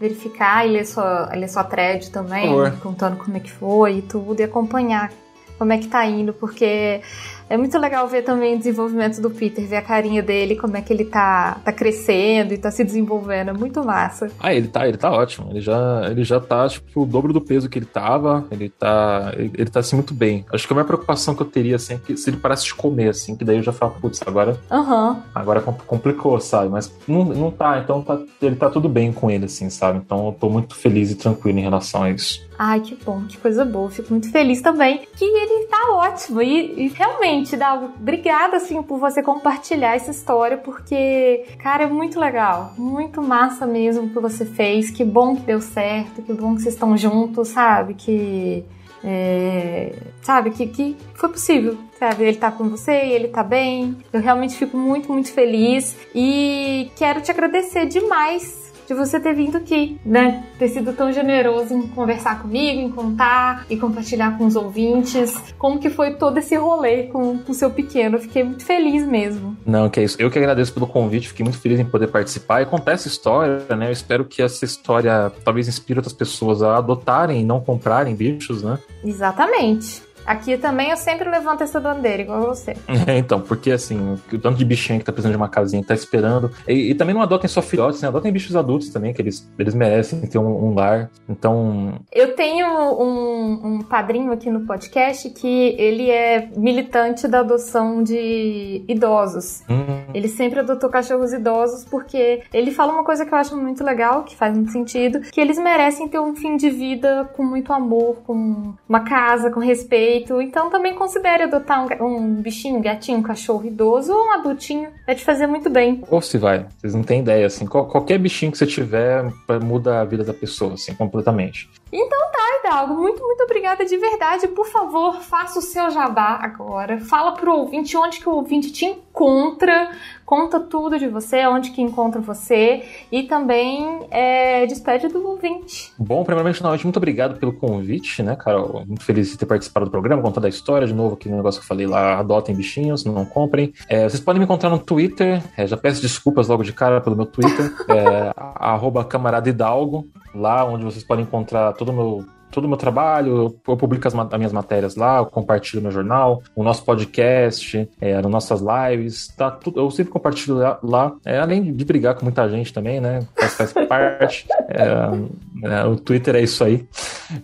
verificar 0.00 0.66
e 0.66 0.70
ler 0.70 0.86
sua, 0.86 1.30
ler 1.34 1.48
sua 1.48 1.64
thread 1.64 2.10
também, 2.10 2.50
contando 2.82 3.16
como 3.16 3.36
é 3.36 3.40
que 3.40 3.50
foi 3.50 3.98
e 3.98 4.02
tudo, 4.02 4.40
e 4.40 4.44
acompanhar 4.44 5.12
como 5.58 5.72
é 5.72 5.78
que 5.78 5.88
tá 5.88 6.06
indo, 6.06 6.32
porque 6.32 7.00
é 7.48 7.56
muito 7.56 7.78
legal 7.78 8.06
ver 8.08 8.22
também 8.22 8.54
o 8.54 8.58
desenvolvimento 8.58 9.20
do 9.20 9.30
Peter, 9.30 9.66
ver 9.66 9.76
a 9.76 9.82
carinha 9.82 10.22
dele, 10.22 10.56
como 10.56 10.76
é 10.76 10.82
que 10.82 10.92
ele 10.92 11.04
tá, 11.04 11.58
tá 11.64 11.72
crescendo 11.72 12.52
e 12.52 12.58
tá 12.58 12.70
se 12.70 12.84
desenvolvendo. 12.84 13.50
É 13.50 13.52
muito 13.52 13.84
massa. 13.84 14.30
Ah, 14.38 14.52
ele 14.52 14.68
tá, 14.68 14.86
ele 14.86 14.96
tá 14.96 15.10
ótimo. 15.10 15.50
Ele 15.50 15.60
já, 15.60 16.02
ele 16.10 16.24
já 16.24 16.40
tá, 16.40 16.68
tipo, 16.68 17.02
o 17.02 17.06
dobro 17.06 17.32
do 17.32 17.40
peso 17.40 17.68
que 17.68 17.78
ele 17.78 17.86
tava. 17.86 18.46
Ele 18.50 18.68
tá. 18.68 19.32
Ele, 19.36 19.50
ele 19.54 19.70
tá 19.70 19.80
assim 19.80 19.96
muito 19.96 20.14
bem. 20.14 20.44
Acho 20.52 20.66
que 20.66 20.72
a 20.72 20.76
minha 20.76 20.84
preocupação 20.84 21.34
que 21.34 21.42
eu 21.42 21.46
teria, 21.46 21.76
assim, 21.76 21.94
é 21.94 21.98
que 21.98 22.16
se 22.16 22.28
ele 22.30 22.36
parasse 22.36 22.64
de 22.64 22.74
comer, 22.74 23.10
assim, 23.10 23.36
que 23.36 23.44
daí 23.44 23.56
eu 23.56 23.62
já 23.62 23.72
falo, 23.72 23.94
putz, 24.00 24.20
agora. 24.26 24.58
Uhum. 24.70 25.16
Agora 25.34 25.60
complicou, 25.60 26.38
sabe? 26.40 26.68
Mas 26.68 26.92
não, 27.06 27.24
não 27.24 27.50
tá, 27.50 27.78
então 27.78 28.02
tá, 28.02 28.18
ele 28.42 28.56
tá 28.56 28.68
tudo 28.68 28.88
bem 28.88 29.12
com 29.12 29.30
ele, 29.30 29.46
assim, 29.46 29.70
sabe? 29.70 29.98
Então 29.98 30.26
eu 30.26 30.32
tô 30.32 30.48
muito 30.48 30.74
feliz 30.74 31.10
e 31.10 31.14
tranquilo 31.14 31.58
em 31.58 31.62
relação 31.62 32.02
a 32.02 32.10
isso. 32.10 32.46
Ai, 32.58 32.80
que 32.80 32.96
bom, 32.96 33.22
que 33.28 33.36
coisa 33.36 33.64
boa. 33.64 33.88
Fico 33.88 34.10
muito 34.10 34.30
feliz 34.32 34.60
também 34.60 35.06
que 35.16 35.24
ele 35.24 35.66
tá 35.66 35.92
ótimo. 35.92 36.42
E, 36.42 36.86
e 36.86 36.88
realmente, 36.88 37.37
Dalgo, 37.56 37.92
obrigada, 37.98 38.56
assim, 38.56 38.82
por 38.82 38.98
você 38.98 39.22
compartilhar 39.22 39.94
essa 39.94 40.10
história, 40.10 40.56
porque, 40.56 41.44
cara, 41.58 41.84
é 41.84 41.86
muito 41.86 42.18
legal. 42.18 42.72
Muito 42.76 43.22
massa 43.22 43.66
mesmo 43.66 44.06
o 44.06 44.10
que 44.10 44.20
você 44.20 44.44
fez. 44.44 44.90
Que 44.90 45.04
bom 45.04 45.36
que 45.36 45.42
deu 45.42 45.60
certo, 45.60 46.22
que 46.22 46.32
bom 46.32 46.54
que 46.54 46.62
vocês 46.62 46.74
estão 46.74 46.96
juntos, 46.96 47.48
sabe? 47.48 47.94
Que. 47.94 48.64
É, 49.04 49.94
sabe, 50.22 50.50
que, 50.50 50.66
que 50.66 50.96
foi 51.14 51.28
possível, 51.28 51.78
sabe? 52.00 52.24
Ele 52.24 52.36
tá 52.36 52.50
com 52.50 52.68
você 52.68 52.92
ele 52.92 53.28
tá 53.28 53.44
bem. 53.44 53.96
Eu 54.12 54.20
realmente 54.20 54.56
fico 54.56 54.76
muito, 54.76 55.12
muito 55.12 55.32
feliz 55.32 55.96
e 56.12 56.90
quero 56.96 57.20
te 57.20 57.30
agradecer 57.30 57.86
demais 57.86 58.67
de 58.88 58.94
você 58.94 59.20
ter 59.20 59.34
vindo 59.34 59.56
aqui, 59.56 60.00
né? 60.04 60.44
Ter 60.58 60.68
sido 60.68 60.94
tão 60.94 61.12
generoso 61.12 61.74
em 61.74 61.86
conversar 61.88 62.40
comigo, 62.40 62.80
em 62.80 62.90
contar 62.90 63.66
e 63.68 63.76
compartilhar 63.76 64.38
com 64.38 64.46
os 64.46 64.56
ouvintes. 64.56 65.34
Como 65.58 65.78
que 65.78 65.90
foi 65.90 66.14
todo 66.14 66.38
esse 66.38 66.56
rolê 66.56 67.04
com 67.04 67.38
o 67.46 67.52
seu 67.52 67.70
pequeno? 67.70 68.16
Eu 68.16 68.20
fiquei 68.20 68.42
muito 68.42 68.64
feliz 68.64 69.06
mesmo. 69.06 69.54
Não, 69.66 69.90
que 69.90 70.00
é 70.00 70.04
isso. 70.04 70.16
Eu 70.18 70.30
que 70.30 70.38
agradeço 70.38 70.72
pelo 70.72 70.86
convite, 70.86 71.28
fiquei 71.28 71.44
muito 71.44 71.58
feliz 71.58 71.78
em 71.78 71.84
poder 71.84 72.06
participar 72.06 72.62
e 72.62 72.66
contar 72.66 72.92
essa 72.92 73.08
história, 73.08 73.76
né? 73.76 73.88
Eu 73.88 73.92
espero 73.92 74.24
que 74.24 74.40
essa 74.40 74.64
história 74.64 75.30
talvez 75.44 75.68
inspire 75.68 75.98
outras 75.98 76.14
pessoas 76.14 76.62
a 76.62 76.78
adotarem 76.78 77.42
e 77.42 77.44
não 77.44 77.60
comprarem 77.60 78.14
bichos, 78.14 78.62
né? 78.62 78.78
Exatamente. 79.04 80.07
Aqui 80.28 80.58
também 80.58 80.90
eu 80.90 80.96
sempre 80.98 81.26
levanto 81.30 81.62
essa 81.62 81.80
bandeira, 81.80 82.20
igual 82.20 82.42
você. 82.42 82.76
É, 83.06 83.16
então, 83.16 83.40
porque 83.40 83.70
assim, 83.70 84.18
o 84.30 84.38
tanto 84.38 84.58
de 84.58 84.64
bichinho 84.64 84.98
que 84.98 85.04
tá 85.04 85.12
precisando 85.12 85.32
de 85.32 85.38
uma 85.38 85.48
casinha, 85.48 85.80
que 85.80 85.88
tá 85.88 85.94
esperando. 85.94 86.50
E, 86.66 86.90
e, 86.90 86.94
também 86.94 87.14
não 87.14 87.22
adotem 87.22 87.48
só 87.48 87.62
filhotes, 87.62 88.02
né? 88.02 88.08
Adotem 88.08 88.30
bichos 88.30 88.54
adultos 88.54 88.90
também, 88.90 89.14
que 89.14 89.22
eles, 89.22 89.48
eles 89.58 89.72
merecem 89.72 90.20
ter 90.20 90.36
um, 90.36 90.66
um 90.66 90.74
lar. 90.74 91.08
Então. 91.28 91.94
Eu 92.12 92.34
tenho 92.34 92.66
um, 92.66 93.66
um, 93.66 93.78
padrinho 93.78 94.30
aqui 94.32 94.50
no 94.50 94.66
podcast 94.66 95.30
que 95.30 95.74
ele 95.78 96.10
é 96.10 96.50
militante 96.56 97.26
da 97.26 97.40
adoção 97.40 98.02
de 98.02 98.84
idosos. 98.86 99.62
Hum. 99.70 100.10
Ele 100.12 100.28
sempre 100.28 100.60
adotou 100.60 100.90
cachorros 100.90 101.32
idosos 101.32 101.84
porque 101.84 102.42
ele 102.52 102.72
fala 102.72 102.92
uma 102.92 103.04
coisa 103.04 103.24
que 103.24 103.32
eu 103.32 103.38
acho 103.38 103.56
muito 103.56 103.82
legal, 103.82 104.24
que 104.24 104.36
faz 104.36 104.54
muito 104.54 104.72
sentido, 104.72 105.20
que 105.20 105.40
eles 105.40 105.58
merecem 105.58 106.08
ter 106.08 106.18
um 106.18 106.34
fim 106.34 106.56
de 106.56 106.68
vida 106.68 107.30
com 107.34 107.44
muito 107.44 107.72
amor, 107.72 108.16
com 108.26 108.74
uma 108.86 109.00
casa, 109.00 109.50
com 109.50 109.60
respeito 109.60 110.17
então 110.42 110.70
também 110.70 110.94
considere 110.94 111.44
adotar 111.44 111.86
um, 112.02 112.06
um 112.06 112.34
bichinho, 112.34 112.76
um 112.76 112.82
gatinho, 112.82 113.18
um 113.18 113.22
cachorro 113.22 113.66
idoso 113.66 114.12
ou 114.12 114.26
um 114.26 114.32
adultinho. 114.32 114.90
Vai 115.06 115.14
te 115.14 115.24
fazer 115.24 115.46
muito 115.46 115.70
bem. 115.70 116.02
Ou 116.10 116.20
se 116.20 116.38
vai. 116.38 116.66
Vocês 116.78 116.94
não 116.94 117.02
têm 117.02 117.20
ideia, 117.20 117.46
assim. 117.46 117.66
Qualquer 117.66 118.18
bichinho 118.18 118.52
que 118.52 118.58
você 118.58 118.66
tiver 118.66 119.24
muda 119.62 120.00
a 120.00 120.04
vida 120.04 120.24
da 120.24 120.34
pessoa, 120.34 120.74
assim, 120.74 120.94
completamente. 120.94 121.68
Então 121.92 122.18
tá, 122.30 122.60
Hidalgo. 122.60 122.94
Muito, 122.94 123.22
muito 123.22 123.42
obrigada 123.44 123.84
de 123.84 123.96
verdade. 123.96 124.48
Por 124.48 124.66
favor, 124.66 125.20
faça 125.20 125.58
o 125.58 125.62
seu 125.62 125.90
jabá 125.90 126.38
agora. 126.42 127.00
Fala 127.00 127.32
pro 127.32 127.52
ouvinte 127.52 127.96
onde 127.96 128.20
que 128.20 128.28
o 128.28 128.32
ouvinte 128.32 128.70
te 128.72 128.84
encontra. 128.84 129.90
Conta 130.24 130.60
tudo 130.60 130.98
de 130.98 131.08
você, 131.08 131.46
onde 131.46 131.70
que 131.70 131.80
encontra 131.80 132.20
você. 132.20 132.84
E 133.10 133.22
também 133.22 134.06
é, 134.10 134.66
despede 134.66 135.08
do 135.08 135.26
ouvinte. 135.26 135.90
Bom, 135.98 136.22
primeiramente, 136.22 136.62
novamente, 136.62 136.84
muito 136.84 136.98
obrigado 136.98 137.38
pelo 137.38 137.54
convite, 137.54 138.22
né, 138.22 138.36
Carol? 138.36 138.84
Muito 138.86 139.04
feliz 139.04 139.30
de 139.30 139.38
ter 139.38 139.46
participado 139.46 139.86
do 139.86 139.90
programa, 139.90 140.20
contar 140.20 140.40
da 140.40 140.48
história. 140.48 140.86
De 140.86 140.92
novo, 140.92 141.14
aquele 141.14 141.34
negócio 141.34 141.60
que 141.60 141.64
eu 141.64 141.68
falei 141.68 141.86
lá, 141.86 142.18
adotem 142.18 142.54
bichinhos, 142.54 143.06
não 143.06 143.24
comprem. 143.24 143.72
É, 143.88 144.06
vocês 144.06 144.20
podem 144.20 144.38
me 144.38 144.44
encontrar 144.44 144.68
no 144.68 144.78
Twitter. 144.78 145.42
É, 145.56 145.66
já 145.66 145.78
peço 145.78 146.02
desculpas 146.02 146.48
logo 146.48 146.62
de 146.62 146.74
cara 146.74 147.00
pelo 147.00 147.16
meu 147.16 147.24
Twitter. 147.24 147.72
é, 147.88 148.34
camarada 149.08 149.48
Hidalgo, 149.48 150.08
lá 150.34 150.64
onde 150.64 150.84
vocês 150.84 151.02
podem 151.02 151.24
encontrar 151.24 151.72
todo 151.78 151.90
o 151.90 151.94
meu 151.94 152.37
todo 152.50 152.64
o 152.64 152.68
meu 152.68 152.76
trabalho, 152.76 153.58
eu 153.66 153.76
publico 153.76 154.06
as, 154.06 154.14
as, 154.14 154.38
minhas 154.38 154.52
matérias 154.52 154.96
lá, 154.96 155.18
eu 155.18 155.26
compartilho 155.26 155.82
meu 155.82 155.90
jornal, 155.90 156.42
o 156.54 156.62
nosso 156.62 156.84
podcast, 156.84 157.88
é, 158.00 158.14
as 158.14 158.26
nossas 158.26 158.60
lives, 158.60 159.28
tá 159.36 159.50
tudo, 159.50 159.80
eu 159.80 159.90
sempre 159.90 160.12
compartilho 160.12 160.56
lá, 160.56 160.78
lá 160.82 161.12
é, 161.24 161.38
além 161.38 161.72
de 161.72 161.84
brigar 161.84 162.14
com 162.14 162.24
muita 162.24 162.48
gente 162.48 162.72
também, 162.72 163.00
né? 163.00 163.26
Faz, 163.36 163.72
faz 163.72 163.72
parte. 163.88 164.46
É, 164.68 165.76
é, 165.80 165.84
o 165.84 165.96
Twitter 165.96 166.36
é 166.36 166.42
isso 166.42 166.62
aí. 166.64 166.86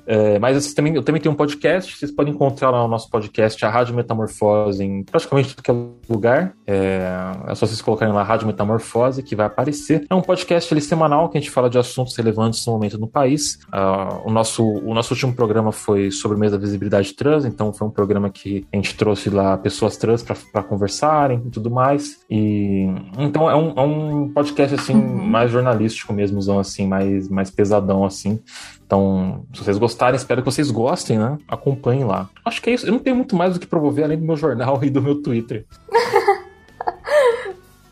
É, 0.07 0.39
mas 0.39 0.73
também, 0.75 0.95
eu 0.95 1.03
também 1.03 1.21
tenho 1.21 1.33
um 1.33 1.37
podcast, 1.37 1.97
vocês 1.97 2.11
podem 2.11 2.33
encontrar 2.33 2.71
lá 2.71 2.83
no 2.83 2.89
nosso 2.89 3.11
podcast, 3.11 3.65
a 3.65 3.71
Rádio 3.71 3.95
Metamorfose, 3.95 4.83
em 4.83 5.03
praticamente 5.03 5.57
todo 5.57 5.95
é 6.09 6.13
lugar. 6.13 6.55
É, 6.67 7.07
só 7.55 7.67
vocês 7.67 7.83
colocarem 7.83 8.15
lá 8.15 8.23
Rádio 8.23 8.47
Metamorfose, 8.47 9.23
que 9.23 9.37
vai 9.37 9.47
aparecer. 9.47 10.07
É 10.09 10.15
um 10.15 10.23
podcast 10.23 10.81
semanal 10.81 11.29
que 11.29 11.39
a 11.39 11.41
gente 11.41 11.51
fala 11.51 11.69
de 11.69 11.79
assuntos 11.79 12.17
relevantes 12.17 12.65
no 12.67 12.73
momento 12.73 12.99
no 12.99 13.09
país. 13.09 13.59
Uh, 13.67 14.29
o 14.29 14.31
nosso 14.31 14.65
o 14.65 14.94
nosso 14.95 15.15
último 15.15 15.35
programa 15.35 15.73
foi 15.73 16.11
sobre 16.11 16.37
o 16.37 16.41
mês 16.41 16.53
da 16.53 16.59
visibilidade 16.59 17.13
trans, 17.15 17.45
então 17.45 17.73
foi 17.73 17.87
um 17.87 17.91
programa 17.91 18.31
que 18.31 18.67
a 18.73 18.77
gente 18.77 18.97
trouxe 18.97 19.31
lá 19.31 19.57
pessoas 19.59 19.97
trans 19.97 20.23
para 20.23 20.63
conversarem 20.63 21.43
e 21.47 21.51
tudo 21.51 21.71
mais. 21.71 22.25
E 22.31 22.87
então 23.19 23.51
é 23.51 23.57
um, 23.57 23.73
é 23.77 23.81
um 23.81 24.29
podcast 24.33 24.75
assim 24.75 24.95
uhum. 24.95 25.25
mais 25.25 25.51
jornalístico 25.51 26.13
mesmo, 26.13 26.41
assim, 26.59 26.87
mais 26.87 27.29
mais 27.29 27.51
pesadão 27.51 28.05
assim. 28.05 28.41
Então, 28.87 29.45
se 29.53 29.65
vocês 29.65 29.79
gostarem, 29.79 30.17
espero 30.17 30.43
que 30.43 30.51
vocês 30.51 30.71
gostem, 30.71 31.19
né? 31.19 31.39
Acompanhem 31.49 32.05
lá. 32.05 32.29
Acho 32.45 32.61
que 32.61 32.71
é 32.71 32.75
isso. 32.75 32.87
Eu 32.87 32.93
não 32.93 32.99
tenho 32.99 33.17
muito 33.17 33.35
mais 33.35 33.55
do 33.55 33.61
que 33.61 33.67
promover 33.67 34.05
além 34.05 34.19
do 34.19 34.27
meu 34.27 34.37
jornal 34.37 34.79
e 34.85 34.91
do 34.91 35.03
meu 35.03 35.23
Twitter. 35.23 35.67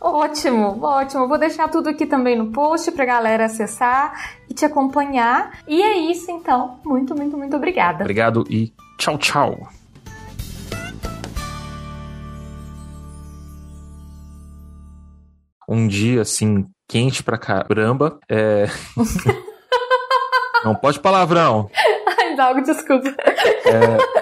Ótimo, 0.05 0.84
ótimo. 0.84 1.28
Vou 1.28 1.38
deixar 1.38 1.68
tudo 1.68 1.88
aqui 1.88 2.05
também 2.05 2.36
no 2.36 2.50
post 2.50 2.90
pra 2.90 3.05
galera 3.05 3.44
acessar 3.44 4.12
e 4.50 4.55
te 4.55 4.64
acompanhar. 4.64 5.61
E 5.68 5.80
é 5.80 5.96
isso 5.96 6.28
então. 6.28 6.80
Muito, 6.84 7.14
muito, 7.14 7.38
muito 7.38 7.55
obrigada. 7.55 8.03
Obrigado 8.03 8.44
e 8.50 8.72
tchau, 8.98 9.16
tchau. 9.16 9.68
Um 15.68 15.86
dia 15.86 16.22
assim, 16.22 16.66
quente 16.88 17.22
pra 17.22 17.38
caramba. 17.38 18.18
É. 18.28 18.66
Não 20.64 20.74
pode 20.74 20.98
palavrão. 20.98 21.70
Ai, 22.18 22.34
Dalgo, 22.34 22.61
desculpa. 22.62 23.09
É... 23.09 24.21